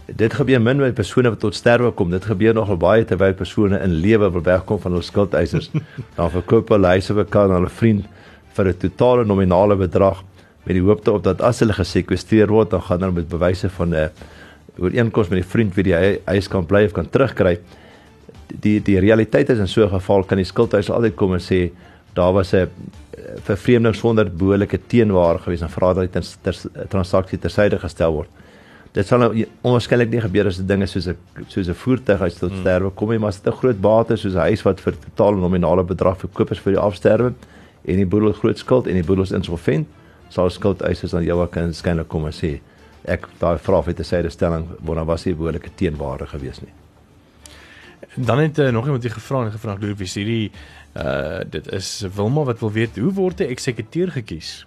dit 0.06 0.34
gebeur 0.36 0.60
min 0.60 0.82
by 0.82 0.90
persone 0.92 1.30
wat 1.32 1.40
tot 1.40 1.56
sterwe 1.56 1.90
kom. 1.96 2.10
Dit 2.12 2.26
gebeur 2.28 2.54
nogal 2.56 2.76
baie 2.80 3.04
terwyl 3.08 3.34
persone 3.36 3.78
in 3.80 3.96
lewe 4.04 4.28
wil 4.34 4.44
wegkom 4.44 4.80
van 4.82 4.96
hul 4.96 5.04
skuldeisers. 5.04 5.70
dan 6.18 6.30
verkoop 6.34 6.74
hulle 6.74 6.92
huise 6.96 7.16
vir 7.16 7.28
kan 7.32 7.52
hulle 7.54 7.72
vriend 7.72 8.08
vir 8.54 8.68
'n 8.68 8.78
totale 8.78 9.24
nominale 9.24 9.76
bedrag 9.76 10.22
met 10.64 10.76
die 10.76 10.84
hoop 10.84 11.04
dat 11.04 11.40
as 11.40 11.60
hulle 11.60 11.72
gesekwestreer 11.72 12.48
word, 12.48 12.70
dan 12.70 12.80
gaan 12.80 13.00
hulle 13.00 13.20
met 13.20 13.28
bewyse 13.28 13.68
van 13.68 13.94
'n 13.94 14.10
ooreenkoms 14.78 15.28
met 15.28 15.42
die 15.42 15.50
vriend 15.50 15.74
wie 15.74 15.84
die 15.84 15.96
huis 16.24 16.48
kan 16.48 16.66
bly 16.66 16.84
of 16.84 16.92
kan 16.92 17.08
terugkry. 17.10 17.58
Die 18.60 18.80
die 18.82 18.98
realiteit 19.00 19.50
is 19.50 19.58
in 19.58 19.68
so 19.68 19.84
'n 19.84 19.90
geval 19.90 20.24
kan 20.24 20.38
die 20.38 20.44
skuldeiser 20.44 20.94
altyd 20.94 21.16
kom 21.16 21.32
en 21.32 21.40
sê 21.40 21.70
daar 22.14 22.32
was 22.32 22.52
'n 22.52 22.68
vervreemding 23.42 23.94
sonder 23.94 24.30
behoorlike 24.30 24.78
teenwaar 24.86 25.38
gewees 25.38 25.62
en 25.62 25.70
vra 25.70 25.94
dat 25.94 26.12
die 26.12 26.52
transaksie 26.88 27.38
tersyde 27.38 27.78
gestel 27.78 28.12
word 28.12 28.28
dit 28.94 29.06
sal 29.06 29.18
nou 29.18 29.30
onwaarskynlik 29.66 30.12
nie 30.12 30.22
gebeur 30.22 30.46
as 30.46 30.60
'n 30.60 30.66
ding 30.66 30.82
is 30.82 30.92
soos 30.92 31.08
'n 31.08 31.16
soos 31.48 31.68
'n 31.68 31.74
voertuig 31.74 32.20
uit 32.20 32.38
tot 32.38 32.52
sterwe 32.60 32.90
kom 32.90 33.10
nie, 33.10 33.18
maar 33.18 33.28
as 33.28 33.40
dit 33.40 33.52
'n 33.52 33.56
groot 33.56 33.80
bate 33.80 34.16
soos 34.16 34.34
'n 34.34 34.46
huis 34.50 34.62
wat 34.62 34.80
vir 34.80 34.94
totaal 34.94 35.34
nominale 35.34 35.82
bedrag 35.82 36.18
verkoop 36.18 36.50
is 36.52 36.58
vir 36.58 36.72
die 36.72 36.80
afsterwe 36.80 37.34
en 37.84 37.96
die 37.96 38.06
boedel 38.06 38.32
groot 38.32 38.58
skuld 38.58 38.86
en 38.86 38.94
die 38.94 39.02
boedel 39.02 39.24
is 39.24 39.32
insolvent, 39.32 39.86
sal 40.28 40.50
skuldeisers 40.50 41.10
dan 41.10 41.24
jou 41.24 41.46
kan 41.46 41.74
skynlik 41.74 42.08
kom 42.08 42.26
en 42.26 42.32
sê 42.32 42.60
ek 43.04 43.28
daai 43.38 43.58
vra 43.58 43.82
vir 43.82 43.94
te 43.94 44.02
sê 44.02 44.22
die 44.22 44.30
stelling 44.30 44.66
word 44.80 44.96
dan 44.96 45.06
was 45.06 45.26
nie 45.26 45.34
behoorlike 45.34 45.70
teenwaarde 45.76 46.26
gewees 46.26 46.60
nie. 46.60 46.72
Dan 48.16 48.38
het 48.38 48.58
uh, 48.58 48.70
nog 48.70 48.84
iemand 48.84 49.02
hier 49.02 49.12
gevra 49.12 49.44
en 49.44 49.52
gevra 49.52 49.76
deur 49.76 49.96
wie 49.96 50.06
hierdie 50.06 50.50
uh 50.94 51.42
dit 51.50 51.72
is 51.72 52.06
Wilma 52.14 52.44
wat 52.44 52.60
wil 52.60 52.70
weet 52.70 52.96
hoe 52.96 53.12
word 53.12 53.40
'n 53.40 53.50
eksekuteur 53.50 54.10
gekies? 54.10 54.64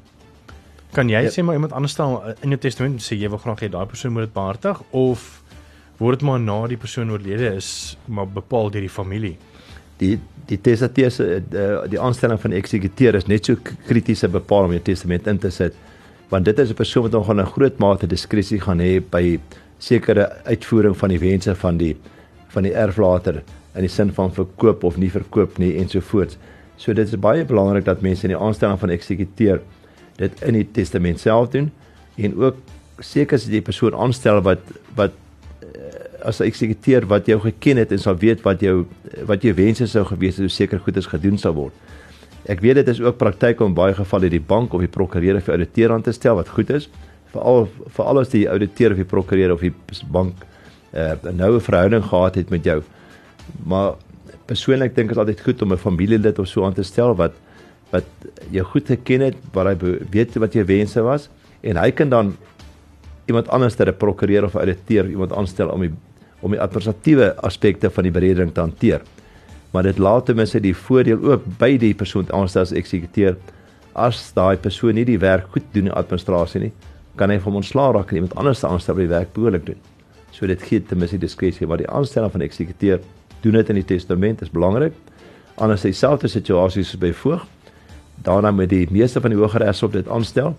Kan 0.97 1.11
jy 1.13 1.19
ja. 1.27 1.33
sê 1.33 1.43
maar 1.45 1.57
iemand 1.59 1.75
anders 1.77 1.93
stel 1.93 2.15
eh, 2.25 2.33
in 2.41 2.55
jou 2.55 2.61
testament 2.61 3.03
sê 3.05 3.17
jy 3.19 3.29
wil 3.29 3.41
graag 3.41 3.59
hê 3.61 3.69
daai 3.73 3.85
persoon 3.89 4.15
moet 4.15 4.25
dit 4.25 4.33
behartig 4.33 4.79
of 4.97 5.27
word 5.99 6.19
dit 6.19 6.25
maar 6.29 6.39
na 6.41 6.55
die 6.71 6.79
persoon 6.81 7.11
oorlede 7.13 7.51
is 7.59 7.69
maar 8.05 8.25
bepaal 8.25 8.71
deur 8.73 8.85
die 8.85 8.93
familie? 8.93 9.35
Die 10.01 10.15
die 10.47 10.57
testateur 10.63 11.11
se 11.11 11.27
die, 11.43 11.59
eh, 11.59 11.83
die 11.91 11.99
aanstelling 11.99 12.39
van 12.41 12.55
eksekuteur 12.55 13.17
is 13.19 13.27
net 13.27 13.45
so 13.45 13.59
kritiese 13.87 14.29
bepaal 14.31 14.69
om 14.69 14.73
jou 14.77 14.81
testament 14.89 15.27
in 15.27 15.41
te 15.43 15.51
sit 15.51 15.77
want 16.31 16.45
dit 16.45 16.59
is 16.59 16.71
'n 16.71 16.79
persoon 16.81 17.03
wat 17.03 17.11
nog 17.11 17.29
'n 17.29 17.45
groot 17.45 17.77
mate 17.79 18.07
diskresie 18.07 18.59
gaan 18.59 18.79
hê 18.79 18.99
by 18.99 19.39
sekere 19.77 20.31
uitvoering 20.45 20.97
van 20.97 21.09
die 21.09 21.19
wense 21.19 21.55
van 21.55 21.77
die 21.77 21.95
van 22.49 22.63
die 22.63 22.73
erflater 22.73 23.43
in 23.75 23.81
die 23.81 23.89
sin 23.89 24.13
van 24.13 24.31
verkoop 24.33 24.83
of 24.83 24.97
nie 24.97 25.11
verkoop 25.11 25.57
nie 25.57 25.77
ensovoorts. 25.77 26.37
So 26.77 26.93
dit 26.93 27.07
is 27.07 27.19
baie 27.19 27.45
belangrik 27.45 27.85
dat 27.85 28.01
mense 28.01 28.23
in 28.23 28.33
die 28.33 28.43
aanstelling 28.45 28.79
van 28.79 28.89
eksekuteur 28.89 29.61
dit 30.17 30.41
in 30.41 30.53
die 30.53 30.67
testament 30.71 31.19
self 31.19 31.49
doen 31.53 31.71
en 32.17 32.35
ook 32.35 32.55
seker 32.99 33.37
as 33.37 33.45
jy 33.45 33.61
'n 33.61 33.63
persoon 33.63 33.95
aanstel 33.95 34.41
wat 34.41 34.61
wat 34.95 35.13
uh, 35.63 36.27
as 36.29 36.41
'n 36.41 36.49
eksekuteur 36.49 37.05
wat 37.07 37.25
jou 37.25 37.39
geken 37.39 37.77
het 37.77 37.91
en 37.91 37.99
sal 37.99 38.17
weet 38.17 38.41
wat 38.41 38.61
jou 38.61 38.85
wat 39.25 39.41
jou 39.41 39.53
wense 39.53 39.87
sou 39.87 40.05
gewees 40.05 40.37
het 40.37 40.45
hoe 40.45 40.49
seker 40.49 40.79
goed 40.79 40.97
is 40.97 41.05
gedoen 41.05 41.37
sal 41.37 41.53
word. 41.53 41.73
Ek 42.47 42.59
weet 42.61 42.75
dit 42.75 42.87
is 42.87 43.01
ook 43.01 43.17
praktyk 43.17 43.61
om 43.61 43.73
baie 43.73 43.93
gevalle 43.93 44.29
die 44.29 44.39
bank 44.39 44.73
of 44.73 44.79
die 44.79 44.87
prokureur 44.87 45.41
vir 45.41 45.53
ouditeur 45.53 45.91
aan 45.91 46.01
te 46.01 46.11
stel 46.11 46.35
wat 46.35 46.49
goed 46.49 46.69
is 46.69 46.89
veral 47.31 47.67
veral 47.95 48.19
as 48.19 48.29
die 48.29 48.47
ouditeur 48.49 48.91
of 48.91 49.01
die 49.01 49.05
prokureur 49.07 49.53
of 49.53 49.61
die 49.61 49.73
bank 50.11 50.33
uh, 50.93 51.15
'n 51.23 51.35
noue 51.35 51.59
verhouding 51.59 52.03
gehad 52.03 52.35
het 52.35 52.49
met 52.49 52.63
jou. 52.63 52.81
Maar 53.65 53.95
persoonlik 54.45 54.95
dink 54.95 55.11
ek 55.11 55.17
is 55.17 55.21
altyd 55.21 55.41
goed 55.41 55.61
om 55.61 55.73
'n 55.73 55.77
familielid 55.77 56.39
of 56.39 56.47
so 56.47 56.65
aan 56.65 56.73
te 56.73 56.83
stel 56.83 57.15
wat 57.15 57.33
wat 57.91 58.27
jy 58.51 58.63
goed 58.63 58.87
geken 58.87 59.21
het, 59.29 59.37
wat 59.53 59.71
hy 59.71 59.95
weet 60.11 60.35
wat 60.41 60.53
jou 60.53 60.65
wense 60.67 61.01
was 61.01 61.29
en 61.61 61.79
hy 61.79 61.91
kan 61.91 62.09
dan 62.09 62.35
iemand 63.27 63.49
anders 63.49 63.75
ter 63.75 63.87
'n 63.87 63.97
prokureur 63.97 64.43
of 64.43 64.55
ouditeur 64.55 65.09
iemand 65.09 65.33
aanstel 65.33 65.69
om 65.69 65.81
die 65.81 65.93
om 66.41 66.51
die 66.51 66.61
administratiewe 66.61 67.35
aspekte 67.41 67.89
van 67.89 68.03
die 68.03 68.11
bereding 68.11 68.53
te 68.53 68.61
hanteer. 68.61 69.01
Maar 69.73 69.83
dit 69.83 69.97
laat 69.97 70.25
ten 70.25 70.35
minste 70.35 70.59
die 70.59 70.75
voordeel 70.75 71.23
ook 71.23 71.43
by 71.57 71.77
die 71.77 71.93
persoon 71.93 72.29
aanstel 72.33 72.61
as 72.61 72.71
eksekuteur 72.71 73.35
as 73.93 74.31
daai 74.33 74.57
persoon 74.57 74.93
nie 74.93 75.05
die 75.05 75.17
werk 75.17 75.47
goed 75.51 75.65
doen 75.73 75.89
in 75.89 75.93
administrasie 75.97 76.61
nie, 76.61 76.71
kan 77.15 77.29
hy 77.29 77.39
van 77.39 77.55
ontslaa 77.55 77.91
raak 77.91 78.09
en 78.11 78.15
iemand 78.15 78.35
anders 78.35 78.63
aanstel 78.63 78.93
wat 78.93 79.07
die 79.07 79.15
werk 79.15 79.33
behoorlik 79.33 79.65
doen. 79.65 79.81
So 80.31 80.47
dit 80.47 80.61
gee 80.61 80.79
ten 80.79 80.97
minste 80.97 81.17
diskresie 81.17 81.67
maar 81.67 81.77
die 81.77 81.89
aanstelling 81.89 82.31
van 82.31 82.41
eksekuteur 82.41 83.01
doen 83.41 83.53
dit 83.53 83.69
in 83.69 83.75
die 83.75 83.85
testament 83.85 84.41
is 84.41 84.53
belangrik. 84.53 84.93
Anders 85.57 85.81
dieselfde 85.81 86.27
situasies 86.27 86.95
by 87.01 87.11
voog 87.11 87.47
daarna 88.23 88.51
met 88.51 88.69
die 88.69 88.87
meeste 88.91 89.21
van 89.21 89.29
die 89.29 89.39
hooggeregshof 89.39 89.91
dit 89.91 90.07
aanstel 90.07 90.55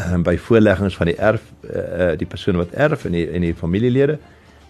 um, 0.00 0.22
by 0.22 0.36
voorleggings 0.38 0.96
van 0.96 1.10
die 1.10 1.16
erf 1.16 1.42
uh, 1.64 2.12
die 2.18 2.28
persoon 2.28 2.56
wat 2.60 2.72
erf 2.72 3.04
en 3.04 3.16
die 3.16 3.26
en 3.30 3.44
die 3.44 3.54
familielede 3.54 4.18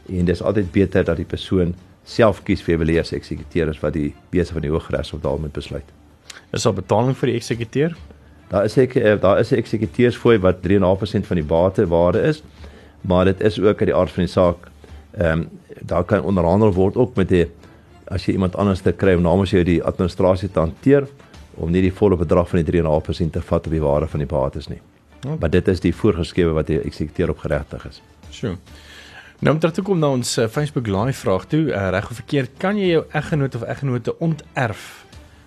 en 0.08 0.24
dis 0.28 0.42
altyd 0.42 0.70
beter 0.72 1.04
dat 1.04 1.16
die 1.20 1.28
persoon 1.28 1.74
self 2.04 2.42
kies 2.46 2.62
vir 2.64 2.80
wie 2.82 2.98
as 3.00 3.12
eksekuteur 3.14 3.70
is 3.70 3.80
wat 3.82 3.94
die 3.94 4.12
meeste 4.32 4.56
van 4.56 4.64
die 4.64 4.72
hooggeregshof 4.72 5.20
daarmee 5.22 5.52
besluit. 5.52 5.86
Is 6.52 6.64
daar 6.66 6.74
betaling 6.74 7.14
vir 7.16 7.30
die 7.30 7.36
eksekuteur? 7.38 7.94
Daar 8.50 8.66
is 8.66 8.76
ek 8.80 8.96
eh, 8.98 9.14
daar 9.20 9.38
is 9.38 9.52
'n 9.52 9.60
eksekuteursfooi 9.62 10.38
wat 10.38 10.62
3.5% 10.62 11.26
van 11.26 11.36
die 11.36 11.44
bate 11.44 11.86
waarde 11.86 12.20
is, 12.22 12.42
maar 13.00 13.24
dit 13.24 13.40
is 13.40 13.60
ook 13.60 13.78
uit 13.78 13.90
die 13.90 13.94
aard 13.94 14.10
van 14.10 14.24
die 14.24 14.32
saak. 14.32 14.70
Ehm 15.12 15.40
um, 15.40 15.48
daar 15.86 16.04
kan 16.04 16.22
onderhandel 16.22 16.72
word 16.72 16.96
ook 16.96 17.16
met 17.16 17.28
die 17.28 17.46
as 18.06 18.26
jy 18.26 18.32
iemand 18.32 18.56
anders 18.56 18.80
te 18.80 18.92
kry 18.92 19.14
om 19.14 19.22
namens 19.22 19.50
jou 19.50 19.62
die 19.64 19.82
administrasie 19.82 20.50
te 20.50 20.58
hanteer 20.58 21.06
om 21.60 21.70
nie 21.70 21.82
die 21.84 21.92
volle 21.94 22.16
bedrag 22.16 22.48
van 22.48 22.62
die 22.62 22.80
3.5% 22.80 23.34
te 23.36 23.42
vat 23.44 23.66
op 23.68 23.74
die 23.74 23.82
waarde 23.82 24.08
van 24.08 24.22
die 24.22 24.28
bates 24.28 24.68
nie. 24.72 24.80
Okay. 25.20 25.36
Maar 25.40 25.50
dit 25.52 25.68
is 25.68 25.82
die 25.84 25.92
voorgeskrewe 25.94 26.54
wat 26.56 26.70
die 26.70 26.78
eksekuteur 26.80 27.34
op 27.34 27.42
geregtig 27.44 27.84
is. 27.90 28.00
So. 28.32 28.56
Nou 29.40 29.54
om 29.54 29.60
terug 29.60 29.74
te 29.76 29.84
kom 29.84 30.00
na 30.00 30.10
ons 30.12 30.32
uh, 30.38 30.48
Facebook 30.52 30.88
live 30.88 31.18
vraag 31.20 31.44
toe, 31.52 31.66
uh, 31.68 31.88
reg 31.92 32.08
of 32.10 32.20
verkeerd, 32.22 32.56
kan 32.60 32.80
jy 32.80 32.94
jou 32.94 33.04
eggenoot 33.16 33.54
of 33.56 33.68
eggenote 33.68 34.16
onterf 34.18 35.04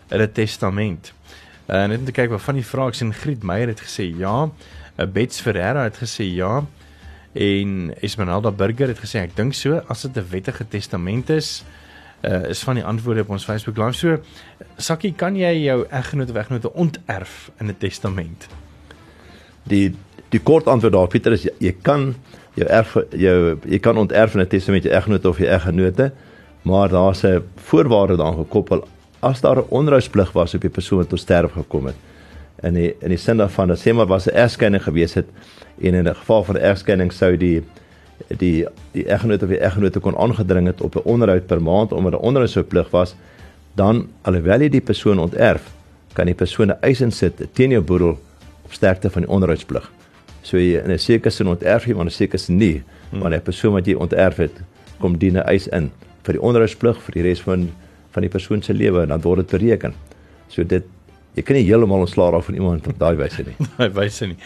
in 0.10 0.22
'n 0.22 0.32
testament? 0.32 1.14
Uh, 1.68 1.86
net 1.86 2.00
om 2.00 2.06
te 2.06 2.12
kyk 2.12 2.30
wat 2.30 2.42
van 2.42 2.56
die 2.56 2.66
vrae 2.66 2.88
ek 2.88 2.94
sien 2.94 3.14
Griet 3.14 3.44
Meyer 3.44 3.68
het 3.68 3.82
gesê 3.82 4.10
ja, 4.18 4.50
uh, 4.98 5.06
Bets 5.06 5.42
Ferreira 5.42 5.84
het 5.84 5.98
gesê 5.98 6.26
ja 6.26 6.66
en 7.34 7.94
Esmeralda 8.02 8.52
Burger 8.52 8.88
het 8.88 9.00
gesê 9.00 9.24
ek 9.24 9.36
dink 9.36 9.54
so 9.54 9.82
as 9.88 10.02
dit 10.02 10.18
'n 10.18 10.30
wettige 10.30 10.68
testament 10.68 11.30
is 11.30 11.64
uh, 11.64 11.83
is 12.24 12.64
van 12.64 12.76
die 12.76 12.86
antwoorde 12.86 13.22
op 13.22 13.30
ons 13.30 13.46
Facebook 13.46 13.78
live. 13.78 13.94
So 13.94 14.18
Sakkie, 14.78 15.14
kan 15.14 15.36
jy 15.36 15.52
jou 15.64 15.84
eggenoot 15.90 16.30
of 16.30 16.36
eggenote 16.36 16.74
onterf 16.74 17.52
in 17.60 17.68
'n 17.68 17.78
testament? 17.78 18.48
Die 19.64 19.96
die 20.30 20.40
kort 20.40 20.68
antwoord 20.68 20.94
daar 20.94 21.08
Pieter 21.08 21.32
is 21.32 21.44
jy, 21.44 21.52
jy 21.60 21.76
kan 21.82 22.16
jou 22.54 22.68
erf 22.70 22.98
jou 23.10 23.60
jy 23.66 23.80
kan 23.80 23.98
onterf 23.98 24.34
in 24.34 24.42
'n 24.42 24.48
testament 24.48 24.84
jou 24.84 24.94
eggenoot 24.94 25.26
of 25.26 25.38
jou 25.38 25.50
eggenote, 25.50 26.12
maar 26.62 26.90
daar's 26.90 27.24
'n 27.24 27.44
voorwaarde 27.56 28.18
daaraan 28.18 28.46
gekoppel 28.46 28.88
as 29.20 29.42
daar 29.42 29.58
'n 29.58 29.70
onrusplig 29.70 30.32
was 30.32 30.54
op 30.54 30.62
die 30.62 30.70
persoon 30.70 31.00
wat 31.00 31.10
tot 31.10 31.20
sterf 31.20 31.52
gekom 31.52 31.86
het. 31.86 31.96
Die 32.62 32.96
in 33.00 33.10
die 33.10 33.18
sin 33.18 33.38
daarvan 33.38 33.68
dat 33.68 33.80
sê 33.80 33.94
maar 33.94 34.08
was 34.08 34.28
'n 34.28 34.36
egskeiding 34.36 34.84
gewees 34.84 35.14
het 35.14 35.28
en 35.82 35.94
in 35.94 36.08
'n 36.08 36.16
geval 36.16 36.44
van 36.44 36.58
egskeiding 36.58 37.12
sou 37.12 37.38
die 37.38 37.64
die 38.28 38.66
die 38.92 39.06
eggenoot 39.06 39.44
of 39.44 39.50
die 39.50 39.60
eggenoot 39.60 40.00
kon 40.00 40.18
aangedring 40.18 40.68
het 40.68 40.82
op 40.82 40.96
'n 40.96 41.08
onderhoud 41.10 41.48
per 41.48 41.62
maand 41.62 41.92
omdat 41.92 42.14
'n 42.14 42.26
onderhoud 42.26 42.50
so 42.50 42.64
plig 42.64 42.90
was, 42.90 43.16
dan 43.76 44.08
alhoewel 44.22 44.62
jy 44.62 44.70
die 44.70 44.82
persoon 44.82 45.20
onterf, 45.20 45.72
kan 46.14 46.26
die 46.26 46.36
persoon 46.36 46.70
'n 46.70 46.78
eis 46.82 47.02
insit 47.02 47.48
teen 47.54 47.70
jou 47.70 47.82
boedel 47.82 48.20
op 48.64 48.74
sterkte 48.74 49.10
van 49.10 49.22
die 49.22 49.32
onderhoudsplig. 49.32 49.92
So 50.42 50.58
jy 50.58 50.82
in 50.84 50.92
'n 50.92 51.00
sekere 51.00 51.30
sin 51.30 51.48
onterf 51.48 51.86
jy, 51.86 51.94
maar 51.94 52.06
in 52.06 52.08
'n 52.08 52.12
sekere 52.12 52.38
sin 52.38 52.58
nie, 52.58 52.84
hmm. 53.10 53.20
maar 53.20 53.32
'n 53.32 53.42
persoon 53.42 53.74
wat 53.74 53.86
jy 53.86 53.94
onterf 53.94 54.38
het, 54.38 54.62
kom 55.00 55.18
dien 55.18 55.38
'n 55.38 55.48
eis 55.48 55.68
in 55.68 55.92
vir 56.24 56.34
die 56.34 56.42
onderhoudsplig 56.42 57.02
vir 57.02 57.14
die 57.14 57.24
res 57.24 57.42
van 57.42 57.70
van 58.14 58.22
die 58.22 58.30
persoon 58.30 58.62
se 58.62 58.74
lewe 58.74 59.02
en 59.02 59.08
dan 59.08 59.22
word 59.22 59.38
dit 59.38 59.60
bereken. 59.60 59.94
So 60.48 60.64
dit 60.64 60.84
jy 61.34 61.44
kan 61.46 61.58
nie 61.58 61.66
heeltemal 61.66 62.04
ontslaa 62.06 62.30
raak 62.36 62.46
van 62.48 62.58
iemand 62.60 62.88
op 62.88 63.00
daai 63.00 63.16
wyse 63.18 63.46
nie. 63.48 63.56
Daai 63.78 63.90
wyse 63.96 64.30
nie. 64.30 64.38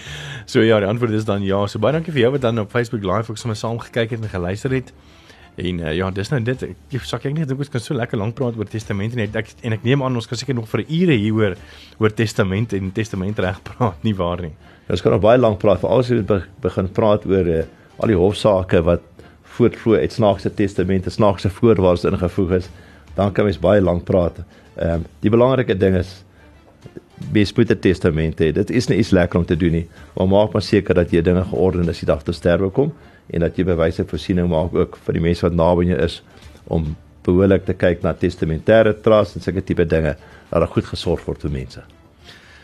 So 0.45 0.63
ja, 0.63 0.79
die 0.79 0.87
antwoord 0.87 1.15
is 1.17 1.27
dan 1.27 1.43
ja. 1.43 1.65
So 1.67 1.81
baie 1.83 1.95
dankie 1.95 2.13
vir 2.15 2.27
jou 2.27 2.31
wat 2.37 2.45
dan 2.45 2.59
op 2.63 2.71
Facebook 2.71 3.03
Live 3.03 3.31
ook 3.31 3.39
sommer 3.41 3.59
saam 3.59 3.79
gekyk 3.83 4.15
het 4.15 4.23
en 4.23 4.31
geluister 4.31 4.71
het. 4.71 4.93
En 5.57 5.79
uh, 5.81 5.91
ja, 5.97 6.11
dis 6.13 6.29
nou 6.29 6.39
dit. 6.45 6.63
Ek 6.93 7.05
sak 7.09 7.25
ek 7.25 7.33
net 7.33 7.49
dink 7.49 7.63
ons 7.65 7.71
kan 7.73 7.81
so 7.81 7.97
lekker 7.97 8.19
lank 8.21 8.37
praat 8.37 8.57
oor 8.59 8.69
testamente 8.69 9.17
net 9.17 9.35
ek 9.35 9.51
en 9.65 9.73
ek 9.73 9.83
neem 9.87 10.03
aan 10.05 10.15
ons 10.15 10.29
kan 10.29 10.37
seker 10.37 10.55
nog 10.55 10.69
vir 10.69 10.85
ure 10.85 11.17
hieroor 11.17 11.57
oor 11.97 12.13
testament 12.13 12.75
en 12.77 12.91
testamentreg 12.93 13.59
praat 13.65 14.05
nie 14.05 14.13
waar 14.15 14.45
nie. 14.45 14.53
Ons 14.87 15.03
kan 15.03 15.11
nog 15.11 15.23
baie 15.25 15.41
lank 15.41 15.59
praat 15.59 15.81
veral 15.81 16.05
as 16.05 16.11
jy 16.13 16.21
begin 16.63 16.91
praat 16.93 17.25
oor 17.27 17.49
uh, 17.51 17.63
al 17.97 18.13
die 18.13 18.19
hofsaake 18.19 18.83
wat 18.85 19.03
voortvloei 19.57 20.03
uit 20.05 20.13
snaakse 20.13 20.53
testamente, 20.53 21.09
snaakse 21.09 21.49
voorwaardes 21.49 22.05
ingevoeg 22.05 22.59
is, 22.59 22.69
dan 23.17 23.33
kan 23.33 23.47
mens 23.49 23.57
baie 23.57 23.81
lank 23.81 24.05
praat. 24.05 24.43
Ehm 24.77 25.01
um, 25.01 25.05
die 25.25 25.33
belangrike 25.33 25.73
ding 25.73 25.97
is 25.97 26.19
bespoete 27.33 27.79
testamente. 27.79 28.51
Dit 28.53 28.69
is 28.69 28.87
nie 28.87 28.99
iets 29.01 29.11
lekker 29.15 29.39
om 29.39 29.45
te 29.45 29.57
doen 29.57 29.71
nie, 29.71 29.87
maar 30.15 30.27
maak 30.27 30.53
maar 30.53 30.65
seker 30.65 30.95
dat 30.95 31.11
jy 31.11 31.21
dinge 31.25 31.43
georden 31.49 31.89
as 31.89 32.01
jy 32.01 32.07
dag 32.09 32.23
te 32.23 32.35
sterwe 32.35 32.69
kom 32.73 32.93
en 33.33 33.43
dat 33.43 33.57
jy 33.57 33.65
bewyse 33.67 34.05
voorsiening 34.07 34.47
maak 34.49 34.75
ook 34.75 34.97
vir 35.05 35.17
die 35.17 35.23
mense 35.25 35.43
wat 35.43 35.57
naby 35.57 35.89
jou 35.89 35.99
is 36.05 36.21
om 36.71 36.95
behoorlik 37.27 37.65
te 37.67 37.75
kyk 37.75 38.03
na 38.05 38.13
testamentêre 38.15 38.93
trust 39.03 39.35
en 39.35 39.43
sulke 39.43 39.63
tipe 39.65 39.85
dinge 39.85 40.15
dat 40.15 40.61
daar 40.61 40.71
goed 40.71 40.87
gesorg 40.87 41.25
word 41.27 41.43
vir 41.43 41.51
mense. 41.51 41.83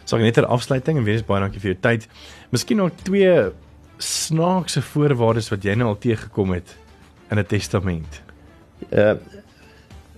So 0.05 0.19
net 0.19 0.35
ter 0.37 0.47
afsluiting 0.47 0.99
en 0.99 1.03
weer 1.07 1.19
eens 1.19 1.27
baie 1.27 1.43
dankie 1.43 1.61
vir 1.63 1.73
jou 1.73 1.79
tyd. 1.83 2.07
Miskien 2.51 2.79
nog 2.79 2.95
twee 3.03 3.33
snaakse 4.03 4.83
voorwaardes 4.83 5.49
wat 5.51 5.63
jy 5.63 5.75
nou 5.79 5.93
al 5.93 5.99
teëgekom 5.99 6.55
het 6.55 6.75
in 7.31 7.39
'n 7.39 7.45
testament. 7.45 8.21
Uh 8.91 9.15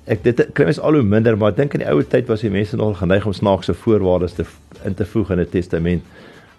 ek 0.06 0.24
dit 0.24 0.42
kry 0.54 0.68
mens 0.68 0.80
al 0.80 1.00
hoe 1.00 1.04
minder, 1.04 1.38
maar 1.38 1.54
ek 1.54 1.58
dink 1.58 1.74
in 1.74 1.82
die 1.82 1.90
ou 1.90 2.04
tyd 2.04 2.28
was 2.30 2.44
die 2.46 2.54
mense 2.54 2.78
nogal 2.78 2.98
geneig 3.00 3.26
om 3.26 3.34
snaakse 3.34 3.74
voorwaardes 3.74 4.38
te 4.38 4.46
in 4.86 4.94
te 4.94 5.06
voeg 5.06 5.32
in 5.32 5.40
'n 5.40 5.50
testament. 5.50 6.04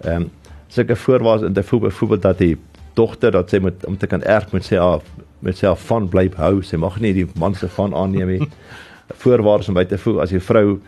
Ehm 0.04 0.22
um, 0.22 0.30
sulke 0.68 0.96
voorwaardes 0.96 1.46
in 1.46 1.54
te 1.54 1.62
voeg 1.62 1.80
byvoorbeeld 1.80 2.22
dat 2.22 2.38
die 2.38 2.56
dogter 2.94 3.30
dat 3.30 3.50
sy 3.50 3.58
moet 3.58 3.84
om 3.86 3.96
te 3.96 4.06
kan 4.06 4.22
erf 4.22 4.52
moet 4.52 4.66
sê 4.66 4.76
af 4.76 5.04
met 5.38 5.56
self 5.56 5.86
van 5.86 6.08
bly 6.08 6.30
hou. 6.36 6.62
Sy 6.62 6.76
mag 6.76 7.00
nie 7.00 7.12
die 7.12 7.26
man 7.38 7.54
se 7.54 7.68
van 7.68 7.94
aanneem 7.94 8.28
nie. 8.28 8.48
Voorwaardes 9.22 9.68
om 9.68 9.74
by 9.74 9.84
te 9.84 9.98
voeg 9.98 10.20
as 10.20 10.30
die 10.30 10.40
vrou 10.40 10.80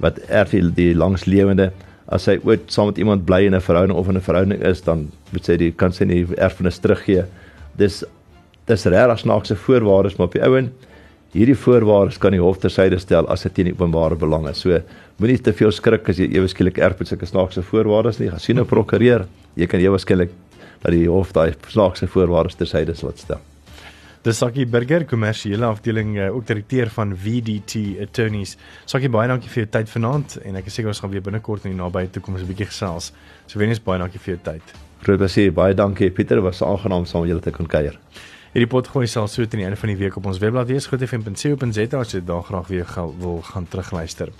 wat 0.00 0.18
erf 0.28 0.50
die, 0.50 0.62
die 0.74 0.94
langslewende 0.94 1.72
as 2.06 2.28
sy 2.28 2.38
ooit 2.44 2.70
saam 2.70 2.86
met 2.86 2.98
iemand 2.98 3.24
bly 3.26 3.44
in 3.46 3.54
'n 3.54 3.60
verhouding 3.60 3.98
of 3.98 4.08
in 4.08 4.16
'n 4.16 4.20
verhouding 4.20 4.62
is, 4.62 4.82
dan 4.82 5.10
moet 5.32 5.44
sy 5.44 5.56
die 5.56 5.72
kan 5.72 5.92
sy 5.92 6.04
nie 6.04 6.26
erfenis 6.36 6.78
teruggee. 6.78 7.24
Dis 7.76 8.04
dis 8.66 8.84
regtig 8.84 9.18
snaakse 9.18 9.56
voorwaardes, 9.56 10.16
maar 10.16 10.26
op 10.26 10.32
die 10.32 10.42
ouen 10.42 10.72
hierdie 11.36 11.56
voorwaardes 11.58 12.18
kan 12.22 12.32
die 12.32 12.40
hof 12.40 12.60
tersyde 12.62 12.98
stel 13.02 13.28
as 13.32 13.44
dit 13.44 13.54
teen 13.58 13.72
openbare 13.74 14.16
belang 14.16 14.48
is. 14.48 14.62
So 14.64 14.78
moenie 15.20 15.38
te 15.38 15.52
veel 15.56 15.72
skrik 15.74 16.08
as 16.08 16.20
jy 16.20 16.30
ewe 16.36 16.48
skielik 16.48 16.78
erf 16.78 16.98
met 17.00 17.10
sulke 17.12 17.28
snaakse 17.28 17.64
voorwaardes 17.70 18.20
nie. 18.20 18.30
Gaan 18.30 18.40
sien 18.40 18.60
'n 18.60 18.66
prokureur. 18.66 19.26
Jy 19.56 19.66
kan 19.66 19.80
ewe 19.80 19.98
skielik 19.98 20.30
dat 20.82 20.92
die 20.92 21.06
hof 21.08 21.32
daai 21.32 21.52
snaakse 21.68 22.06
voorwaardes 22.06 22.56
tersyde 22.56 22.94
sal 22.94 23.12
stel. 23.16 23.40
Dis 24.22 24.38
Sakie 24.38 24.66
Burger, 24.66 25.04
kommersiële 25.04 25.64
afdeling 25.64 26.16
eh, 26.18 26.34
ook 26.34 26.46
direkteur 26.46 26.88
van 26.90 27.12
VDT 27.14 28.00
Attorneys. 28.02 28.56
Sakie 28.84 29.08
baie 29.08 29.28
dankie 29.28 29.48
vir 29.48 29.62
jou 29.62 29.70
tyd 29.70 29.88
vanaand 29.88 30.38
en 30.42 30.56
ek 30.56 30.66
is 30.66 30.74
seker 30.74 30.88
ons 30.88 31.00
gaan 31.00 31.12
weer 31.12 31.22
binnekort 31.22 31.64
in 31.64 31.76
die 31.76 31.78
nabye 31.78 32.10
toekoms 32.10 32.42
'n 32.42 32.48
bietjie 32.48 32.66
gesels. 32.66 33.12
So 33.46 33.60
wenes 33.60 33.78
baie 33.78 33.98
dankie 33.98 34.18
vir 34.18 34.34
jou 34.34 34.40
tyd. 34.42 34.62
Groot 35.04 35.18
plesier, 35.18 35.52
baie 35.52 35.74
dankie 35.74 36.10
Pieter, 36.10 36.40
was 36.42 36.62
aangenaam 36.62 37.06
saam 37.06 37.22
met 37.22 37.30
julle 37.30 37.40
te 37.40 37.52
kon 37.52 37.66
kuier. 37.66 37.94
Hierdie 38.56 38.72
pot 38.72 38.86
gooi 38.88 39.04
sal 39.04 39.26
so 39.28 39.44
teen 39.44 39.60
die 39.60 39.66
einde 39.68 39.76
van 39.76 39.90
die 39.90 39.98
week 40.00 40.14
op 40.16 40.30
ons 40.30 40.38
webblad 40.40 40.70
wees, 40.70 40.86
goedefm.co.za 40.88 41.98
as 41.98 42.14
jy 42.14 42.22
daar 42.24 42.46
graag 42.48 42.70
weer 42.72 42.88
wil 43.20 43.42
gaan 43.44 43.68
terugluister. 43.68 44.32